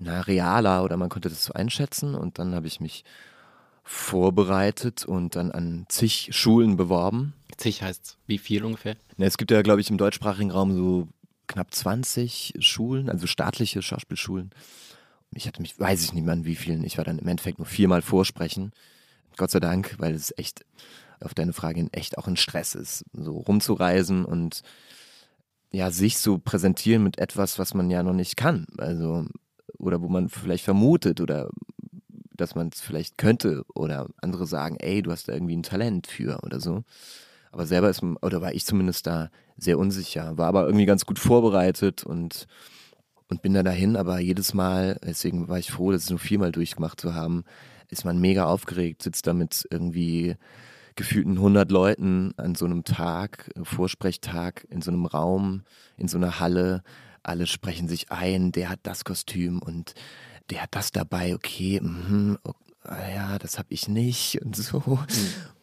na, 0.00 0.22
realer 0.22 0.82
oder 0.82 0.96
man 0.96 1.10
konnte 1.10 1.28
das 1.28 1.44
so 1.44 1.52
einschätzen 1.52 2.14
und 2.14 2.38
dann 2.38 2.54
habe 2.54 2.66
ich 2.66 2.80
mich 2.80 3.04
vorbereitet 3.84 5.04
und 5.04 5.36
dann 5.36 5.52
an 5.52 5.84
zig 5.88 6.30
Schulen 6.32 6.76
beworben. 6.76 7.34
Zig 7.56 7.82
heißt 7.82 8.18
wie 8.26 8.38
viel 8.38 8.64
ungefähr? 8.64 8.96
Na, 9.18 9.26
es 9.26 9.36
gibt 9.36 9.50
ja, 9.50 9.62
glaube 9.62 9.80
ich, 9.80 9.90
im 9.90 9.98
deutschsprachigen 9.98 10.50
Raum 10.50 10.74
so 10.74 11.08
knapp 11.46 11.74
20 11.74 12.54
Schulen, 12.60 13.10
also 13.10 13.26
staatliche 13.26 13.82
Schauspielschulen. 13.82 14.50
Ich 15.32 15.46
hatte 15.46 15.60
mich, 15.60 15.78
weiß 15.78 16.02
ich 16.02 16.12
nicht 16.12 16.24
mehr 16.24 16.32
an 16.32 16.44
wie 16.44 16.56
vielen, 16.56 16.82
ich 16.82 16.96
war 16.96 17.04
dann 17.04 17.18
im 17.18 17.28
Endeffekt 17.28 17.58
nur 17.58 17.66
viermal 17.66 18.02
vorsprechen. 18.02 18.72
Gott 19.36 19.50
sei 19.50 19.60
Dank, 19.60 19.96
weil 19.98 20.14
es 20.14 20.32
echt 20.36 20.64
auf 21.20 21.34
deine 21.34 21.52
Frage 21.52 21.76
hin 21.78 21.92
echt 21.92 22.16
auch 22.16 22.26
ein 22.26 22.36
Stress 22.36 22.74
ist, 22.74 23.04
so 23.12 23.38
rumzureisen 23.38 24.24
und 24.24 24.62
ja, 25.72 25.90
sich 25.90 26.18
so 26.18 26.38
präsentieren 26.38 27.02
mit 27.02 27.18
etwas, 27.18 27.58
was 27.58 27.74
man 27.74 27.90
ja 27.90 28.02
noch 28.02 28.14
nicht 28.14 28.36
kann. 28.36 28.66
Also, 28.78 29.26
oder 29.80 30.00
wo 30.02 30.08
man 30.08 30.28
vielleicht 30.28 30.64
vermutet 30.64 31.20
oder 31.20 31.50
dass 32.32 32.54
man 32.54 32.70
es 32.72 32.80
vielleicht 32.80 33.18
könnte 33.18 33.64
oder 33.74 34.08
andere 34.22 34.46
sagen, 34.46 34.76
ey, 34.78 35.02
du 35.02 35.10
hast 35.10 35.28
da 35.28 35.32
irgendwie 35.32 35.56
ein 35.56 35.62
Talent 35.62 36.06
für 36.06 36.40
oder 36.42 36.60
so. 36.60 36.84
Aber 37.52 37.66
selber 37.66 37.90
ist, 37.90 38.02
oder 38.02 38.40
war 38.40 38.54
ich 38.54 38.64
zumindest 38.64 39.06
da 39.06 39.30
sehr 39.56 39.78
unsicher, 39.78 40.38
war 40.38 40.46
aber 40.46 40.66
irgendwie 40.66 40.86
ganz 40.86 41.04
gut 41.04 41.18
vorbereitet 41.18 42.04
und, 42.04 42.46
und 43.28 43.42
bin 43.42 43.54
da 43.54 43.62
dahin, 43.62 43.96
aber 43.96 44.20
jedes 44.20 44.54
Mal, 44.54 44.98
deswegen 45.04 45.48
war 45.48 45.58
ich 45.58 45.70
froh, 45.70 45.90
das 45.92 46.08
nur 46.08 46.18
viermal 46.18 46.52
durchgemacht 46.52 47.00
zu 47.00 47.14
haben, 47.14 47.44
ist 47.88 48.04
man 48.04 48.20
mega 48.20 48.44
aufgeregt, 48.44 49.02
sitzt 49.02 49.26
da 49.26 49.34
mit 49.34 49.66
irgendwie 49.70 50.36
gefühlten 50.94 51.36
100 51.36 51.70
Leuten 51.70 52.32
an 52.36 52.54
so 52.54 52.66
einem 52.66 52.84
Tag, 52.84 53.50
Vorsprechtag, 53.62 54.66
in 54.70 54.82
so 54.82 54.90
einem 54.90 55.06
Raum, 55.06 55.62
in 55.96 56.08
so 56.08 56.18
einer 56.18 56.40
Halle. 56.40 56.82
Alle 57.22 57.46
sprechen 57.46 57.88
sich 57.88 58.10
ein, 58.10 58.52
der 58.52 58.68
hat 58.68 58.80
das 58.82 59.04
Kostüm 59.04 59.60
und 59.60 59.94
der 60.50 60.62
hat 60.62 60.74
das 60.74 60.90
dabei, 60.92 61.34
okay, 61.34 61.80
mh, 61.80 62.38
okay 62.42 62.70
ja, 62.84 63.38
das 63.38 63.58
habe 63.58 63.68
ich 63.70 63.88
nicht 63.88 64.40
und 64.42 64.56
so. 64.56 64.80
Mhm. 64.80 65.06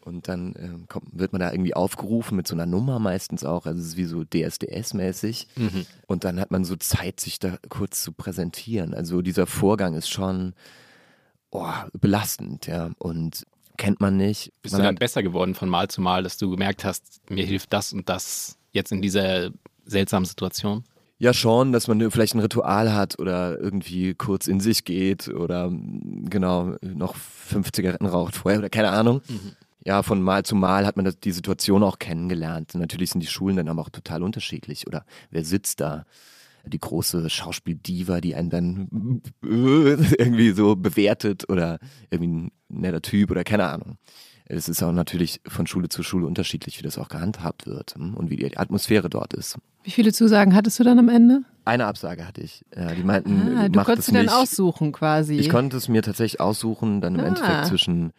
Und 0.02 0.28
dann 0.28 0.56
ähm, 0.58 0.88
kommt, 0.88 1.18
wird 1.18 1.34
man 1.34 1.42
da 1.42 1.52
irgendwie 1.52 1.74
aufgerufen 1.74 2.38
mit 2.38 2.48
so 2.48 2.56
einer 2.56 2.66
Nummer 2.66 3.00
meistens 3.00 3.44
auch, 3.44 3.66
also 3.66 3.80
es 3.82 3.88
ist 3.88 3.98
wie 3.98 4.06
so 4.06 4.22
DSDS-mäßig. 4.22 5.48
Mhm. 5.56 5.86
Und 6.06 6.24
dann 6.24 6.40
hat 6.40 6.52
man 6.52 6.64
so 6.64 6.76
Zeit, 6.76 7.20
sich 7.20 7.40
da 7.40 7.58
kurz 7.70 8.04
zu 8.04 8.14
präsentieren. 8.14 8.94
Also 8.94 9.22
dieser 9.22 9.48
Vorgang 9.48 9.96
ist 9.96 10.10
schon 10.10 10.54
oh, 11.52 11.68
belastend, 12.00 12.68
ja. 12.68 12.92
Und 13.00 13.46
kennt 13.78 14.00
man 14.00 14.16
nicht. 14.16 14.54
Bist 14.62 14.74
man 14.74 14.82
du 14.82 14.88
dann 14.88 14.96
besser 14.96 15.24
geworden 15.24 15.56
von 15.56 15.68
Mal 15.68 15.90
zu 15.90 16.02
Mal, 16.02 16.24
dass 16.24 16.38
du 16.38 16.50
gemerkt 16.50 16.86
hast, 16.86 17.30
mir 17.30 17.46
hilft 17.46 17.74
das 17.74 17.92
und 17.92 18.08
das 18.08 18.58
jetzt 18.72 18.92
in 18.92 19.02
dieser 19.02 19.50
seltsamen 19.86 20.26
Situation? 20.26 20.84
Ja, 21.20 21.34
schon, 21.34 21.72
dass 21.72 21.88
man 21.88 22.12
vielleicht 22.12 22.36
ein 22.36 22.40
Ritual 22.40 22.94
hat 22.94 23.18
oder 23.18 23.60
irgendwie 23.60 24.14
kurz 24.14 24.48
in 24.48 24.60
sich 24.60 24.84
geht 24.84 25.28
oder 25.30 25.72
genau 25.72 26.76
noch 26.82 27.16
fünf 27.16 27.72
Zigaretten 27.72 28.06
raucht 28.06 28.36
vorher 28.36 28.60
oder 28.60 28.70
keine 28.70 28.90
Ahnung. 28.90 29.22
Mhm. 29.28 29.54
Ja, 29.84 30.04
von 30.04 30.22
Mal 30.22 30.44
zu 30.44 30.54
Mal 30.54 30.86
hat 30.86 30.98
man 30.98 31.06
das, 31.06 31.20
die 31.20 31.32
Situation 31.32 31.82
auch 31.82 31.98
kennengelernt. 31.98 32.76
Natürlich 32.76 33.12
sind 33.12 33.22
die 33.22 33.28
Schulen 33.28 33.56
dann 33.56 33.70
aber 33.70 33.82
auch 33.82 33.90
total 33.90 34.22
unterschiedlich. 34.22 34.86
Oder 34.86 35.06
wer 35.32 35.46
sitzt 35.46 35.80
da? 35.80 36.06
Die 36.66 36.80
große 36.80 37.30
Schauspieldiva, 37.30 38.20
die 38.20 38.36
einen 38.36 38.50
dann 38.50 39.22
irgendwie 39.42 40.52
so 40.52 40.76
bewertet 40.76 41.50
oder 41.50 41.80
irgendwie 42.10 42.32
ein 42.34 42.52
netter 42.68 43.02
Typ 43.02 43.32
oder 43.32 43.46
keine 43.46 43.68
Ahnung. 43.68 43.98
Es 44.50 44.70
ist 44.70 44.82
auch 44.82 44.94
natürlich 44.94 45.42
von 45.46 45.68
Schule 45.68 45.90
zu 45.90 46.04
Schule 46.04 46.26
unterschiedlich, 46.26 46.80
wie 46.80 46.84
das 46.84 46.98
auch 46.98 47.10
gehandhabt 47.10 47.68
wird 47.68 47.96
hm, 47.96 48.14
und 48.14 48.30
wie 48.30 48.38
die 48.38 48.58
Atmosphäre 48.58 49.10
dort 49.10 49.34
ist. 49.34 49.58
Wie 49.84 49.92
viele 49.92 50.14
Zusagen 50.14 50.56
hattest 50.56 50.80
du 50.80 50.84
dann 50.84 51.00
am 51.00 51.10
Ende? 51.10 51.42
Eine 51.66 51.86
Absage 51.86 52.26
hatte 52.26 52.42
ich. 52.42 52.64
Ja, 52.76 52.94
die 52.94 53.04
meinten, 53.04 53.58
ah, 53.58 53.70
du 53.70 53.84
konntest 53.84 54.08
du 54.10 54.14
dann 54.14 54.30
aussuchen 54.30 54.94
quasi. 54.94 55.36
Ich 55.36 55.50
konnte 55.50 55.76
es 55.76 55.90
mir 55.90 56.02
tatsächlich 56.02 56.40
aussuchen, 56.40 57.02
dann 57.02 57.16
im 57.16 57.22
ah. 57.22 57.28
Endeffekt 57.28 57.66
zwischen 57.68 58.14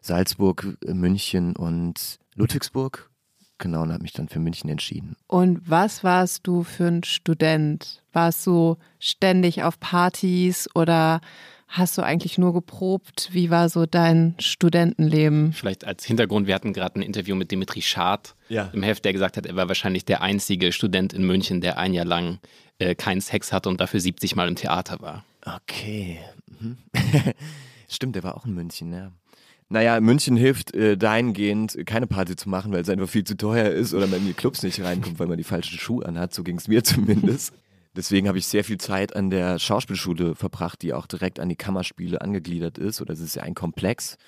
Salzburg, 0.00 0.78
München 0.86 1.56
und 1.56 2.18
Ludwigsburg. 2.34 3.10
Genau, 3.58 3.82
und 3.82 3.92
habe 3.92 4.02
mich 4.02 4.12
dann 4.12 4.28
für 4.28 4.38
München 4.38 4.68
entschieden. 4.68 5.16
Und 5.26 5.68
was 5.68 6.04
warst 6.04 6.46
du 6.46 6.62
für 6.62 6.86
ein 6.86 7.04
Student? 7.04 8.02
Warst 8.12 8.46
du 8.46 8.76
ständig 8.98 9.62
auf 9.62 9.80
Partys 9.80 10.68
oder 10.74 11.20
hast 11.68 11.98
du 11.98 12.02
eigentlich 12.02 12.38
nur 12.38 12.52
geprobt? 12.52 13.30
Wie 13.32 13.50
war 13.50 13.68
so 13.68 13.86
dein 13.86 14.34
Studentenleben? 14.38 15.52
Vielleicht 15.52 15.84
als 15.84 16.04
Hintergrund, 16.04 16.46
wir 16.46 16.54
hatten 16.54 16.72
gerade 16.72 17.00
ein 17.00 17.02
Interview 17.02 17.34
mit 17.34 17.50
Dimitri 17.50 17.82
Schad 17.82 18.34
ja. 18.48 18.70
im 18.72 18.82
Heft, 18.82 19.04
der 19.04 19.12
gesagt 19.12 19.36
hat, 19.36 19.46
er 19.46 19.56
war 19.56 19.68
wahrscheinlich 19.68 20.04
der 20.04 20.22
einzige 20.22 20.72
Student 20.72 21.12
in 21.12 21.26
München, 21.26 21.60
der 21.60 21.78
ein 21.78 21.94
Jahr 21.94 22.04
lang 22.04 22.38
äh, 22.78 22.94
keinen 22.94 23.20
Sex 23.20 23.52
hatte 23.52 23.68
und 23.68 23.80
dafür 23.80 24.00
70 24.00 24.36
Mal 24.36 24.48
im 24.48 24.56
Theater 24.56 25.00
war. 25.00 25.24
Okay. 25.44 26.18
Mhm. 26.60 26.78
Stimmt, 27.88 28.16
der 28.16 28.22
war 28.22 28.36
auch 28.36 28.46
in 28.46 28.54
München, 28.54 28.92
ja. 28.92 29.12
Naja, 29.68 30.00
München 30.00 30.36
hilft 30.36 30.74
äh, 30.74 30.96
dahingehend, 30.96 31.76
keine 31.86 32.06
Party 32.06 32.36
zu 32.36 32.48
machen, 32.48 32.72
weil 32.72 32.82
es 32.82 32.88
einfach 32.88 33.08
viel 33.08 33.24
zu 33.24 33.36
teuer 33.36 33.68
ist 33.70 33.94
oder 33.94 34.06
man 34.06 34.20
in 34.20 34.26
die 34.26 34.32
Clubs 34.32 34.62
nicht 34.62 34.80
reinkommt, 34.80 35.18
weil 35.18 35.26
man 35.26 35.38
die 35.38 35.44
falschen 35.44 35.78
Schuhe 35.78 36.06
anhat. 36.06 36.32
So 36.32 36.44
ging 36.44 36.56
es 36.56 36.68
mir 36.68 36.84
zumindest. 36.84 37.52
Deswegen 37.96 38.28
habe 38.28 38.38
ich 38.38 38.46
sehr 38.46 38.62
viel 38.62 38.78
Zeit 38.78 39.16
an 39.16 39.30
der 39.30 39.58
Schauspielschule 39.58 40.34
verbracht, 40.34 40.82
die 40.82 40.92
auch 40.92 41.06
direkt 41.06 41.40
an 41.40 41.48
die 41.48 41.56
Kammerspiele 41.56 42.20
angegliedert 42.20 42.76
ist. 42.76 43.00
Oder 43.00 43.14
es 43.14 43.20
ist 43.20 43.36
ja 43.36 43.42
ein 43.42 43.54
Komplex. 43.54 44.18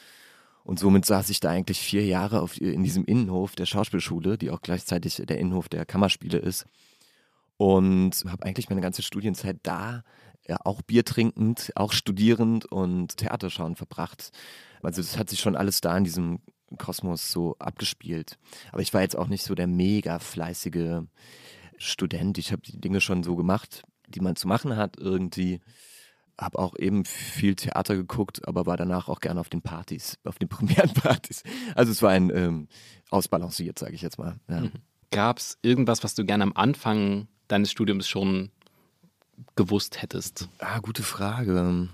Und 0.64 0.78
somit 0.78 1.04
saß 1.04 1.28
ich 1.28 1.40
da 1.40 1.50
eigentlich 1.50 1.78
vier 1.78 2.04
Jahre 2.04 2.40
auf, 2.40 2.60
in 2.60 2.82
diesem 2.82 3.04
Innenhof 3.04 3.54
der 3.56 3.66
Schauspielschule, 3.66 4.38
die 4.38 4.50
auch 4.50 4.62
gleichzeitig 4.62 5.16
der 5.16 5.38
Innenhof 5.38 5.68
der 5.68 5.84
Kammerspiele 5.84 6.38
ist. 6.38 6.66
Und 7.58 8.24
habe 8.26 8.44
eigentlich 8.44 8.70
meine 8.70 8.80
ganze 8.80 9.02
Studienzeit 9.02 9.58
da, 9.62 10.02
ja, 10.46 10.58
auch 10.64 10.80
Bier 10.80 11.04
trinkend, 11.04 11.72
auch 11.74 11.92
studierend 11.92 12.64
und 12.66 13.18
Theaterschauen 13.18 13.76
verbracht. 13.76 14.30
Also 14.82 15.02
das 15.02 15.18
hat 15.18 15.28
sich 15.28 15.40
schon 15.40 15.56
alles 15.56 15.80
da 15.80 15.96
in 15.96 16.04
diesem 16.04 16.40
Kosmos 16.78 17.30
so 17.30 17.56
abgespielt. 17.58 18.38
Aber 18.72 18.80
ich 18.80 18.94
war 18.94 19.02
jetzt 19.02 19.16
auch 19.16 19.28
nicht 19.28 19.42
so 19.42 19.54
der 19.54 19.66
mega 19.66 20.18
fleißige 20.18 21.02
Student. 21.78 22.38
Ich 22.38 22.52
habe 22.52 22.62
die 22.62 22.80
Dinge 22.80 23.00
schon 23.00 23.22
so 23.22 23.36
gemacht, 23.36 23.82
die 24.08 24.20
man 24.20 24.36
zu 24.36 24.48
machen 24.48 24.76
hat 24.76 24.96
irgendwie. 24.98 25.60
Habe 26.40 26.58
auch 26.58 26.76
eben 26.78 27.04
viel 27.04 27.56
Theater 27.56 27.96
geguckt, 27.96 28.46
aber 28.46 28.66
war 28.66 28.76
danach 28.76 29.08
auch 29.08 29.20
gerne 29.20 29.40
auf 29.40 29.48
den 29.48 29.62
Partys, 29.62 30.18
auf 30.24 30.38
den 30.38 30.48
Premierenpartys. 30.48 31.42
Also 31.74 31.90
es 31.90 32.02
war 32.02 32.10
ein 32.10 32.30
ähm, 32.34 32.68
ausbalanciert, 33.10 33.78
sage 33.78 33.94
ich 33.94 34.02
jetzt 34.02 34.18
mal. 34.18 34.38
Ja. 34.48 34.60
Mhm. 34.60 34.72
Gab 35.10 35.38
es 35.38 35.58
irgendwas, 35.62 36.04
was 36.04 36.14
du 36.14 36.24
gerne 36.24 36.44
am 36.44 36.52
Anfang 36.52 37.28
deines 37.48 37.70
Studiums 37.70 38.06
schon 38.06 38.50
gewusst 39.56 40.02
hättest? 40.02 40.48
Ah, 40.58 40.80
gute 40.80 41.02
Frage. 41.02 41.88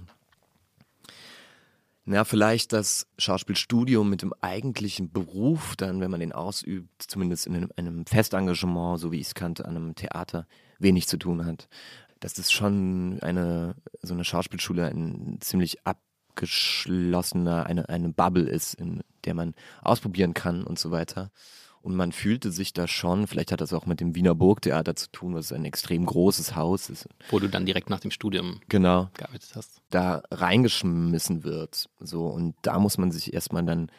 Na, 2.06 2.24
vielleicht 2.24 2.74
das 2.74 3.06
Schauspielstudium 3.16 4.10
mit 4.10 4.20
dem 4.20 4.34
eigentlichen 4.42 5.10
Beruf, 5.10 5.74
dann, 5.76 6.00
wenn 6.00 6.10
man 6.10 6.20
den 6.20 6.32
ausübt, 6.32 7.02
zumindest 7.08 7.46
in 7.46 7.70
einem, 7.76 8.04
Festengagement, 8.04 9.00
so 9.00 9.10
wie 9.10 9.20
ich 9.20 9.28
es 9.28 9.34
kannte, 9.34 9.64
an 9.64 9.76
einem 9.76 9.94
Theater, 9.94 10.46
wenig 10.78 11.08
zu 11.08 11.16
tun 11.16 11.46
hat. 11.46 11.68
das 12.20 12.38
ist 12.38 12.52
schon 12.52 13.18
eine, 13.22 13.74
so 14.02 14.12
eine 14.12 14.24
Schauspielschule 14.24 14.86
ein 14.86 15.38
ziemlich 15.40 15.78
abgeschlossener, 15.86 17.64
eine, 17.66 17.88
eine 17.88 18.10
Bubble 18.10 18.48
ist, 18.50 18.74
in 18.74 19.02
der 19.24 19.32
man 19.34 19.54
ausprobieren 19.80 20.34
kann 20.34 20.62
und 20.62 20.78
so 20.78 20.90
weiter. 20.90 21.30
Und 21.84 21.96
man 21.96 22.12
fühlte 22.12 22.50
sich 22.50 22.72
da 22.72 22.88
schon, 22.88 23.26
vielleicht 23.26 23.52
hat 23.52 23.60
das 23.60 23.74
auch 23.74 23.84
mit 23.84 24.00
dem 24.00 24.14
Wiener 24.14 24.34
Burgtheater 24.34 24.96
zu 24.96 25.10
tun, 25.12 25.34
was 25.34 25.52
ein 25.52 25.66
extrem 25.66 26.06
großes 26.06 26.56
Haus 26.56 26.88
ist. 26.88 27.06
Wo 27.28 27.38
du 27.38 27.46
dann 27.46 27.66
direkt 27.66 27.90
nach 27.90 28.00
dem 28.00 28.10
Studium 28.10 28.60
genau. 28.70 29.10
gearbeitet 29.12 29.50
hast. 29.54 29.82
Da 29.90 30.22
reingeschmissen 30.30 31.44
wird. 31.44 31.90
So, 32.00 32.26
und 32.28 32.54
da 32.62 32.78
muss 32.78 32.96
man 32.96 33.12
sich 33.12 33.34
erstmal 33.34 33.64
dann 33.66 33.90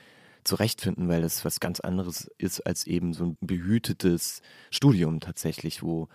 zurechtfinden, 0.43 1.10
weil 1.10 1.21
das 1.21 1.45
was 1.45 1.60
ganz 1.60 1.80
anderes 1.80 2.28
ist 2.39 2.62
als 2.62 2.88
eben 2.88 3.13
so 3.13 3.26
ein 3.26 3.38
behütetes 3.39 4.41
Studium 4.71 5.19
tatsächlich, 5.19 5.84
wo 5.84 6.08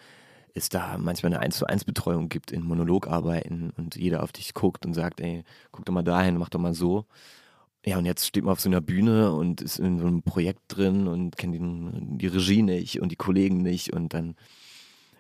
es 0.54 0.70
da 0.70 0.98
manchmal 0.98 1.33
eine 1.33 1.40
1 1.40 1.56
zu 1.56 1.66
1 1.66 1.85
Betreuung 1.85 2.28
gibt 2.28 2.50
in 2.50 2.64
Monologarbeiten 2.64 3.70
und 3.76 3.94
jeder 3.94 4.24
auf 4.24 4.33
dich 4.33 4.54
guckt 4.54 4.85
und 4.85 4.94
sagt, 4.94 5.20
ey, 5.20 5.44
guck 5.70 5.85
doch 5.85 5.92
mal 5.92 6.02
dahin, 6.02 6.37
mach 6.37 6.48
doch 6.48 6.59
mal 6.59 6.74
so. 6.74 7.06
Ja, 7.84 7.96
und 7.96 8.04
jetzt 8.04 8.26
steht 8.26 8.44
man 8.44 8.52
auf 8.52 8.60
so 8.60 8.68
einer 8.68 8.82
Bühne 8.82 9.32
und 9.32 9.62
ist 9.62 9.78
in 9.78 9.98
so 9.98 10.06
einem 10.06 10.22
Projekt 10.22 10.60
drin 10.68 11.06
und 11.06 11.36
kennt 11.36 11.54
die, 11.54 12.18
die 12.18 12.26
Regie 12.26 12.62
nicht 12.62 13.00
und 13.00 13.10
die 13.10 13.16
Kollegen 13.16 13.62
nicht. 13.62 13.92
Und 13.92 14.12
dann 14.12 14.36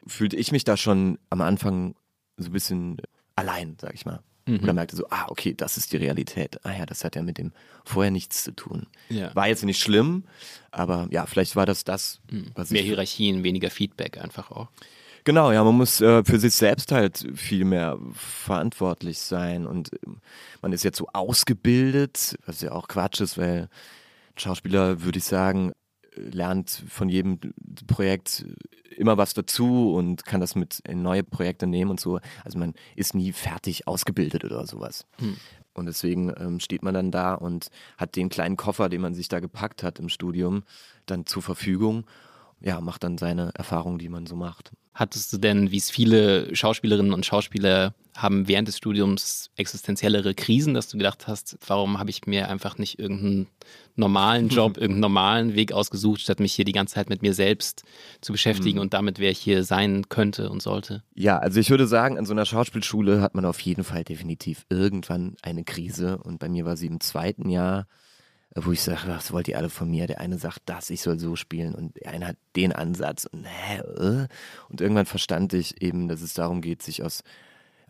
fühlte 0.06 0.36
ich 0.36 0.52
mich 0.52 0.64
da 0.64 0.76
schon 0.76 1.18
am 1.30 1.40
Anfang 1.40 1.94
so 2.36 2.50
ein 2.50 2.52
bisschen 2.52 2.98
allein, 3.34 3.76
sag 3.80 3.94
ich 3.94 4.04
mal. 4.04 4.20
Mhm. 4.46 4.60
Oder 4.62 4.72
merkte 4.72 4.96
so, 4.96 5.06
ah, 5.10 5.26
okay, 5.28 5.54
das 5.54 5.76
ist 5.76 5.92
die 5.92 5.96
Realität. 5.96 6.58
Ah 6.64 6.76
ja, 6.76 6.86
das 6.86 7.04
hat 7.04 7.16
ja 7.16 7.22
mit 7.22 7.38
dem 7.38 7.52
vorher 7.84 8.10
nichts 8.10 8.44
zu 8.44 8.52
tun. 8.52 8.86
Ja. 9.08 9.34
War 9.34 9.48
jetzt 9.48 9.64
nicht 9.64 9.80
schlimm, 9.80 10.24
aber 10.70 11.08
ja, 11.10 11.26
vielleicht 11.26 11.56
war 11.56 11.66
das 11.66 11.84
das, 11.84 12.20
mhm. 12.30 12.50
was 12.54 12.70
Mehr 12.70 12.82
Hierarchien, 12.82 13.42
weniger 13.42 13.70
Feedback 13.70 14.18
einfach 14.18 14.50
auch. 14.50 14.68
Genau, 15.24 15.52
ja, 15.52 15.62
man 15.62 15.76
muss 15.76 16.00
äh, 16.00 16.24
für 16.24 16.38
sich 16.38 16.54
selbst 16.54 16.92
halt 16.92 17.26
viel 17.34 17.64
mehr 17.64 17.98
verantwortlich 18.14 19.18
sein 19.18 19.66
und 19.66 19.92
äh, 19.92 19.98
man 20.62 20.72
ist 20.72 20.84
jetzt 20.84 20.98
so 20.98 21.08
ausgebildet, 21.12 22.36
was 22.46 22.60
ja 22.60 22.72
auch 22.72 22.88
Quatsch 22.88 23.20
ist, 23.20 23.36
weil 23.38 23.68
Schauspieler, 24.36 25.02
würde 25.02 25.18
ich 25.18 25.24
sagen, 25.24 25.72
lernt 26.14 26.82
von 26.88 27.08
jedem 27.08 27.38
Projekt 27.86 28.44
immer 28.96 29.16
was 29.16 29.34
dazu 29.34 29.94
und 29.94 30.24
kann 30.24 30.40
das 30.40 30.54
mit 30.54 30.80
in 30.80 31.02
neue 31.02 31.22
Projekte 31.22 31.66
nehmen 31.66 31.90
und 31.90 32.00
so. 32.00 32.20
Also 32.44 32.58
man 32.58 32.74
ist 32.96 33.14
nie 33.14 33.32
fertig 33.32 33.86
ausgebildet 33.86 34.44
oder 34.44 34.66
sowas. 34.66 35.06
Hm. 35.18 35.36
Und 35.72 35.86
deswegen 35.86 36.32
ähm, 36.36 36.60
steht 36.60 36.82
man 36.82 36.94
dann 36.94 37.10
da 37.10 37.34
und 37.34 37.68
hat 37.96 38.16
den 38.16 38.28
kleinen 38.28 38.56
Koffer, 38.56 38.88
den 38.88 39.00
man 39.00 39.14
sich 39.14 39.28
da 39.28 39.40
gepackt 39.40 39.82
hat 39.82 39.98
im 39.98 40.08
Studium, 40.08 40.64
dann 41.06 41.26
zur 41.26 41.42
Verfügung. 41.42 42.04
Ja, 42.62 42.80
macht 42.80 43.04
dann 43.04 43.18
seine 43.18 43.52
Erfahrungen, 43.54 43.98
die 43.98 44.08
man 44.08 44.26
so 44.26 44.36
macht. 44.36 44.72
Hattest 44.92 45.32
du 45.32 45.38
denn, 45.38 45.70
wie 45.70 45.78
es 45.78 45.90
viele 45.90 46.54
Schauspielerinnen 46.54 47.14
und 47.14 47.24
Schauspieler 47.24 47.94
haben, 48.16 48.48
während 48.48 48.68
des 48.68 48.76
Studiums 48.76 49.50
existenziellere 49.56 50.34
Krisen, 50.34 50.74
dass 50.74 50.88
du 50.88 50.98
gedacht 50.98 51.26
hast, 51.26 51.56
warum 51.66 51.98
habe 51.98 52.10
ich 52.10 52.26
mir 52.26 52.48
einfach 52.48 52.76
nicht 52.76 52.98
irgendeinen 52.98 53.46
normalen 53.96 54.48
Job, 54.50 54.76
irgendeinen 54.76 55.00
normalen 55.00 55.54
Weg 55.54 55.72
ausgesucht, 55.72 56.20
statt 56.20 56.40
mich 56.40 56.52
hier 56.52 56.64
die 56.64 56.72
ganze 56.72 56.96
Zeit 56.96 57.08
mit 57.08 57.22
mir 57.22 57.34
selbst 57.34 57.84
zu 58.20 58.32
beschäftigen 58.32 58.76
mhm. 58.76 58.82
und 58.82 58.94
damit, 58.94 59.18
wer 59.18 59.30
ich 59.30 59.38
hier 59.38 59.64
sein 59.64 60.08
könnte 60.08 60.50
und 60.50 60.60
sollte? 60.60 61.02
Ja, 61.14 61.38
also 61.38 61.60
ich 61.60 61.70
würde 61.70 61.86
sagen, 61.86 62.18
an 62.18 62.26
so 62.26 62.32
einer 62.32 62.44
Schauspielschule 62.44 63.22
hat 63.22 63.34
man 63.34 63.44
auf 63.44 63.60
jeden 63.60 63.84
Fall 63.84 64.04
definitiv 64.04 64.66
irgendwann 64.68 65.36
eine 65.42 65.64
Krise 65.64 66.18
und 66.18 66.40
bei 66.40 66.48
mir 66.48 66.64
war 66.64 66.76
sie 66.76 66.88
im 66.88 67.00
zweiten 67.00 67.48
Jahr 67.48 67.86
wo 68.54 68.72
ich 68.72 68.82
sage, 68.82 69.02
was 69.06 69.32
wollt 69.32 69.48
ihr 69.48 69.58
alle 69.58 69.70
von 69.70 69.90
mir? 69.90 70.06
Der 70.06 70.20
eine 70.20 70.38
sagt 70.38 70.62
das, 70.66 70.90
ich 70.90 71.02
soll 71.02 71.18
so 71.18 71.36
spielen 71.36 71.74
und 71.74 71.96
der 71.96 72.10
eine 72.10 72.28
hat 72.28 72.36
den 72.56 72.72
Ansatz 72.72 73.24
und, 73.24 73.44
hä, 73.44 73.78
äh? 73.78 74.28
und 74.68 74.80
irgendwann 74.80 75.06
verstand 75.06 75.52
ich 75.52 75.80
eben, 75.82 76.08
dass 76.08 76.20
es 76.20 76.34
darum 76.34 76.60
geht, 76.60 76.82
sich 76.82 77.02
aus 77.02 77.22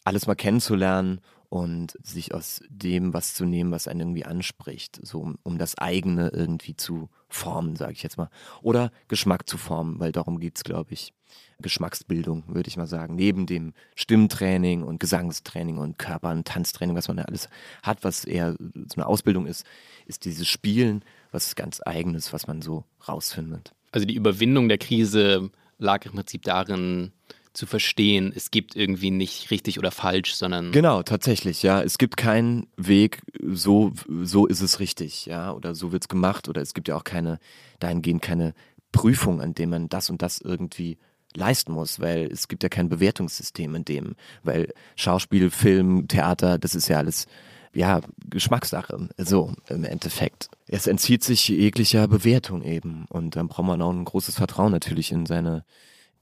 alles 0.05 0.27
mal 0.27 0.35
kennenzulernen 0.35 1.21
und 1.51 1.99
sich 2.03 2.33
aus 2.33 2.63
dem 2.69 3.13
was 3.13 3.35
zu 3.35 3.45
nehmen, 3.45 3.73
was 3.73 3.89
einen 3.89 4.01
irgendwie 4.01 4.25
anspricht, 4.25 5.01
so 5.03 5.21
um, 5.21 5.37
um 5.43 5.59
das 5.59 5.77
eigene 5.77 6.29
irgendwie 6.29 6.77
zu 6.77 7.11
formen, 7.29 7.75
sage 7.75 7.93
ich 7.93 8.05
jetzt 8.05 8.17
mal. 8.17 8.31
Oder 8.63 8.93
Geschmack 9.09 9.49
zu 9.49 9.59
formen, 9.59 9.99
weil 9.99 10.13
darum 10.13 10.39
geht 10.39 10.57
es, 10.57 10.65
glaube 10.65 10.93
ich. 10.93 11.13
Geschmacksbildung, 11.61 12.45
würde 12.47 12.69
ich 12.69 12.77
mal 12.77 12.87
sagen. 12.87 13.17
Neben 13.17 13.47
dem 13.47 13.75
Stimmtraining 13.95 14.83
und 14.83 15.01
Gesangstraining 15.01 15.79
und 15.79 15.99
Körper- 15.99 16.31
und 16.31 16.47
Tanztraining, 16.47 16.97
was 16.97 17.09
man 17.09 17.19
da 17.19 17.25
alles 17.25 17.49
hat, 17.83 18.03
was 18.03 18.25
eher 18.25 18.53
so 18.53 18.95
eine 18.97 19.07
Ausbildung 19.07 19.47
ist, 19.47 19.67
ist 20.07 20.25
dieses 20.25 20.49
Spielen 20.49 21.05
was 21.33 21.57
ganz 21.57 21.81
Eigenes, 21.85 22.33
was 22.33 22.47
man 22.47 22.63
so 22.63 22.85
rausfindet. 23.07 23.75
Also 23.93 24.07
die 24.07 24.15
Überwindung 24.15 24.69
der 24.69 24.79
Krise 24.79 25.51
lag 25.79 26.07
im 26.07 26.13
Prinzip 26.13 26.43
darin, 26.43 27.13
zu 27.53 27.67
verstehen, 27.67 28.33
es 28.35 28.51
gibt 28.51 28.77
irgendwie 28.77 29.11
nicht 29.11 29.51
richtig 29.51 29.79
oder 29.79 29.91
falsch, 29.91 30.35
sondern. 30.35 30.73
Genau, 30.73 31.03
tatsächlich, 31.03 31.63
ja. 31.63 31.83
Es 31.83 31.99
gibt 31.99 32.17
keinen 32.17 32.67
Weg, 32.77 33.23
so, 33.43 33.93
so 34.23 34.47
ist 34.47 34.61
es 34.61 34.81
richtig, 34.81 35.27
ja, 35.27 35.53
oder 35.53 35.75
so 35.75 35.93
wird 35.93 36.05
es 36.05 36.09
gemacht, 36.09 36.49
oder 36.49 36.63
es 36.63 36.75
gibt 36.75 36.89
ja 36.89 36.97
auch 36.97 37.05
keine, 37.05 37.39
dahingehend 37.81 38.23
keine 38.23 38.55
Prüfung, 38.93 39.41
an 39.41 39.55
dem 39.55 39.71
man 39.71 39.89
das 39.89 40.11
und 40.11 40.23
das 40.23 40.41
irgendwie 40.41 40.99
leisten 41.35 41.73
muss, 41.73 42.01
weil 42.01 42.31
es 42.31 42.49
gibt 42.49 42.63
ja 42.63 42.69
kein 42.69 42.89
Bewertungssystem 42.89 43.75
in 43.75 43.85
dem, 43.85 44.17
weil 44.43 44.73
Schauspiel, 44.97 45.51
Film, 45.51 46.09
Theater, 46.09 46.59
das 46.59 46.75
ist 46.75 46.89
ja 46.89 46.99
alles 46.99 47.27
ja, 47.73 48.01
Geschmackssache, 48.29 49.09
so 49.17 49.55
im 49.69 49.85
Endeffekt. 49.85 50.49
Es 50.67 50.87
entzieht 50.87 51.23
sich 51.23 51.49
jeglicher 51.49 52.09
Bewertung 52.09 52.63
eben 52.63 53.07
und 53.09 53.37
dann 53.37 53.49
braucht 53.49 53.67
man 53.67 53.83
auch 53.83 53.93
ein 53.93 54.05
großes 54.05 54.35
Vertrauen 54.35 54.73
natürlich 54.73 55.13
in 55.13 55.27
seine 55.27 55.65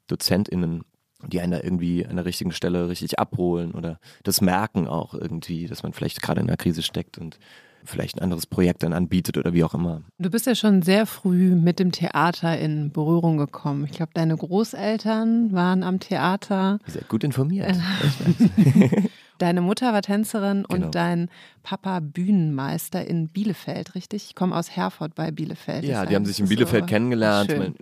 DozentInnen, 0.08 0.84
die 1.26 1.40
einen 1.40 1.52
da 1.52 1.61
irgendwie 1.62 2.07
an 2.07 2.16
der 2.16 2.24
richtigen 2.24 2.52
Stelle 2.52 2.88
richtig 2.88 3.18
abholen 3.18 3.72
oder 3.72 3.98
das 4.22 4.40
merken 4.40 4.87
auch 4.87 5.14
irgendwie, 5.14 5.66
dass 5.66 5.83
man 5.83 5.92
vielleicht 5.92 6.22
gerade 6.22 6.40
in 6.40 6.48
einer 6.48 6.57
Krise 6.57 6.83
steckt 6.83 7.18
und 7.18 7.38
vielleicht 7.85 8.16
ein 8.16 8.22
anderes 8.22 8.46
Projekt 8.46 8.83
dann 8.83 8.92
anbietet 8.92 9.38
oder 9.38 9.52
wie 9.52 9.64
auch 9.64 9.74
immer. 9.74 10.02
Du 10.18 10.31
bist 10.31 10.46
ja 10.46 10.54
schon 10.54 10.83
sehr 10.83 11.07
früh 11.07 11.54
mit 11.54 11.78
dem 11.78 11.92
Theater 11.92 12.59
in 12.59 12.90
Berührung 12.90 13.38
gekommen. 13.38 13.85
Ich 13.85 13.92
glaube, 13.92 14.12
deine 14.14 14.37
Großeltern 14.37 15.52
waren 15.52 15.83
am 15.83 16.00
Theater. 16.00 16.78
Ihr 16.87 16.92
seid 16.92 17.09
gut 17.09 17.24
informiert. 17.24 17.76
Deine 19.38 19.61
Mutter 19.61 19.92
war 19.92 20.03
Tänzerin 20.03 20.64
genau. 20.68 20.87
und 20.87 20.94
dein 20.94 21.31
Papa 21.62 22.01
Bühnenmeister 22.01 23.07
in 23.07 23.29
Bielefeld, 23.29 23.94
richtig? 23.94 24.27
Ich 24.27 24.35
komme 24.35 24.57
aus 24.57 24.74
Herford 24.74 25.14
bei 25.14 25.31
Bielefeld. 25.31 25.85
Ja, 25.85 26.07
die 26.07 26.14
haben 26.14 26.24
sich 26.24 26.40
in 26.40 26.48
Bielefeld 26.48 26.85
so 26.85 26.87
kennengelernt 26.87 27.53
und 27.53 27.72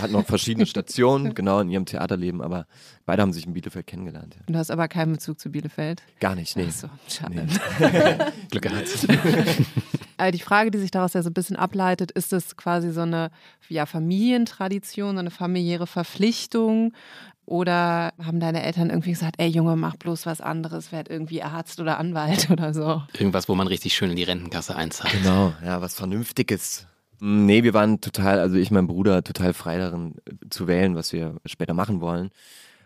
hatten 0.00 0.12
noch 0.12 0.24
verschiedene 0.24 0.66
Stationen, 0.74 1.34
genau, 1.34 1.60
in 1.60 1.68
ihrem 1.68 1.84
Theaterleben, 1.84 2.40
aber 2.40 2.66
beide 3.06 3.22
haben 3.22 3.32
sich 3.32 3.46
in 3.46 3.52
Bielefeld 3.52 3.86
kennengelernt. 3.86 4.34
Ja. 4.34 4.42
Du 4.46 4.58
hast 4.58 4.70
aber 4.70 4.88
keinen 4.88 5.12
Bezug 5.12 5.38
zu 5.38 5.50
Bielefeld? 5.50 6.02
Gar 6.20 6.36
nicht, 6.36 6.56
nee. 6.56 6.66
Ach 6.68 6.72
so, 6.72 6.88
schade. 7.08 7.34
Nee. 7.34 8.24
Glück 8.50 8.62
gehabt. 8.62 8.88
die 10.32 10.40
Frage, 10.40 10.70
die 10.70 10.78
sich 10.78 10.90
daraus 10.90 11.14
ja 11.14 11.22
so 11.22 11.30
ein 11.30 11.34
bisschen 11.34 11.56
ableitet, 11.56 12.10
ist 12.10 12.32
es 12.32 12.56
quasi 12.56 12.90
so 12.90 13.02
eine 13.02 13.30
ja, 13.68 13.86
Familientradition, 13.86 15.18
eine 15.18 15.30
familiäre 15.30 15.86
Verpflichtung? 15.86 16.92
Oder 17.46 18.12
haben 18.24 18.40
deine 18.40 18.62
Eltern 18.62 18.88
irgendwie 18.88 19.10
gesagt, 19.10 19.34
ey 19.38 19.48
Junge, 19.48 19.76
mach 19.76 19.96
bloß 19.96 20.24
was 20.24 20.40
anderes, 20.40 20.92
werd 20.92 21.10
irgendwie 21.10 21.42
Arzt 21.42 21.78
oder 21.78 21.98
Anwalt 21.98 22.48
oder 22.50 22.72
so? 22.72 23.02
Irgendwas, 23.12 23.48
wo 23.48 23.54
man 23.54 23.66
richtig 23.66 23.94
schön 23.94 24.10
in 24.10 24.16
die 24.16 24.22
Rentenkasse 24.22 24.74
einzahlt. 24.74 25.12
Genau, 25.12 25.52
ja, 25.62 25.80
was 25.80 25.94
Vernünftiges. 25.94 26.86
Nee, 27.20 27.62
wir 27.62 27.74
waren 27.74 28.00
total, 28.00 28.38
also 28.38 28.56
ich, 28.56 28.70
mein 28.70 28.86
Bruder, 28.86 29.22
total 29.22 29.52
frei 29.52 29.78
darin 29.78 30.14
äh, 30.26 30.48
zu 30.50 30.66
wählen, 30.66 30.94
was 30.96 31.12
wir 31.12 31.36
später 31.44 31.74
machen 31.74 32.00
wollen. 32.00 32.30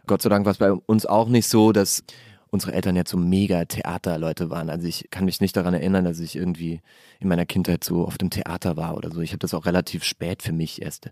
Gott 0.06 0.22
sei 0.22 0.28
Dank 0.28 0.44
war 0.44 0.52
es 0.52 0.58
bei 0.58 0.72
uns 0.72 1.06
auch 1.06 1.28
nicht 1.28 1.48
so, 1.48 1.72
dass 1.72 2.02
unsere 2.50 2.72
Eltern 2.72 2.96
jetzt 2.96 3.10
so 3.10 3.16
mega 3.16 3.64
Theaterleute 3.64 4.50
waren. 4.50 4.70
Also 4.70 4.86
ich 4.86 5.08
kann 5.10 5.24
mich 5.24 5.40
nicht 5.40 5.56
daran 5.56 5.74
erinnern, 5.74 6.04
dass 6.04 6.20
ich 6.20 6.36
irgendwie 6.36 6.80
in 7.20 7.28
meiner 7.28 7.46
Kindheit 7.46 7.84
so 7.84 8.06
auf 8.06 8.18
dem 8.18 8.30
Theater 8.30 8.76
war 8.76 8.96
oder 8.96 9.10
so. 9.10 9.20
Ich 9.20 9.30
habe 9.30 9.38
das 9.38 9.54
auch 9.54 9.66
relativ 9.66 10.04
spät 10.04 10.42
für 10.42 10.52
mich 10.52 10.82
erst 10.82 11.10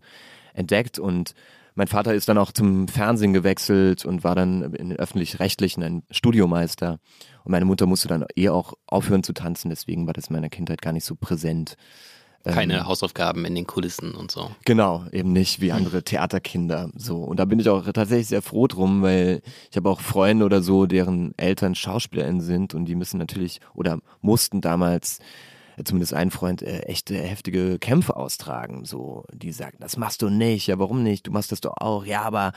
entdeckt 0.55 0.99
und 0.99 1.35
mein 1.79 1.89
Vater 1.89 2.15
ist 2.15 2.27
dann 2.31 2.39
auch 2.39 2.53
zum 2.53 2.89
Fernsehen 2.89 3.35
gewechselt 3.35 4.07
und 4.07 4.25
war 4.25 4.35
dann 4.35 4.73
in 4.75 4.89
den 4.89 4.99
öffentlich-rechtlichen 4.99 5.83
ein 5.83 6.03
Studiomeister. 6.11 6.99
Und 7.45 7.53
meine 7.53 7.67
Mutter 7.67 7.85
musste 7.85 8.09
dann 8.09 8.25
eh 8.35 8.49
auch 8.49 8.73
aufhören 8.87 9.23
zu 9.23 9.35
tanzen, 9.35 9.69
deswegen 9.69 10.07
war 10.07 10.15
das 10.15 10.29
in 10.29 10.37
meiner 10.37 10.49
Kindheit 10.49 10.81
gar 10.81 10.93
nicht 10.93 11.05
so 11.05 11.15
präsent. 11.15 11.77
Keine 12.47 12.79
ähm, 12.79 12.87
Hausaufgaben 12.87 13.45
in 13.45 13.55
den 13.55 13.67
Kulissen 13.67 14.15
und 14.15 14.31
so. 14.31 14.51
Genau, 14.65 15.05
eben 15.13 15.33
nicht 15.33 15.61
wie 15.61 15.73
andere 15.73 16.03
Theaterkinder. 16.03 16.91
So. 16.97 17.19
Und 17.19 17.39
da 17.39 17.45
bin 17.45 17.59
ich 17.59 17.69
auch 17.69 17.85
tatsächlich 17.85 18.29
sehr 18.29 18.43
froh 18.43 18.67
drum, 18.67 19.03
weil 19.03 19.43
ich 19.71 19.77
habe 19.77 19.91
auch 19.91 20.01
Freunde 20.01 20.45
oder 20.45 20.63
so, 20.63 20.87
deren 20.87 21.37
Eltern 21.37 21.75
SchauspielerInnen 21.75 22.41
sind 22.41 22.75
und 22.75 22.87
die 22.87 22.95
müssen 22.95 23.19
natürlich 23.19 23.61
oder 23.75 23.99
mussten 24.21 24.61
damals 24.61 25.19
zumindest 25.85 26.15
ein 26.15 26.31
Freund, 26.31 26.63
äh, 26.63 26.81
echte 26.81 27.17
heftige 27.17 27.79
Kämpfe 27.79 28.17
austragen. 28.17 28.85
So, 28.85 29.25
die 29.33 29.53
sagen, 29.53 29.77
das 29.81 29.97
machst 29.97 30.23
du 30.23 30.31
nicht, 30.31 30.67
ja, 30.69 30.79
warum 30.79 31.03
nicht? 31.03 31.27
Du 31.27 31.31
machst 31.31 31.53
das 31.53 31.61
doch 31.61 31.77
auch, 31.77 32.07
ja, 32.07 32.23
aber 32.23 32.53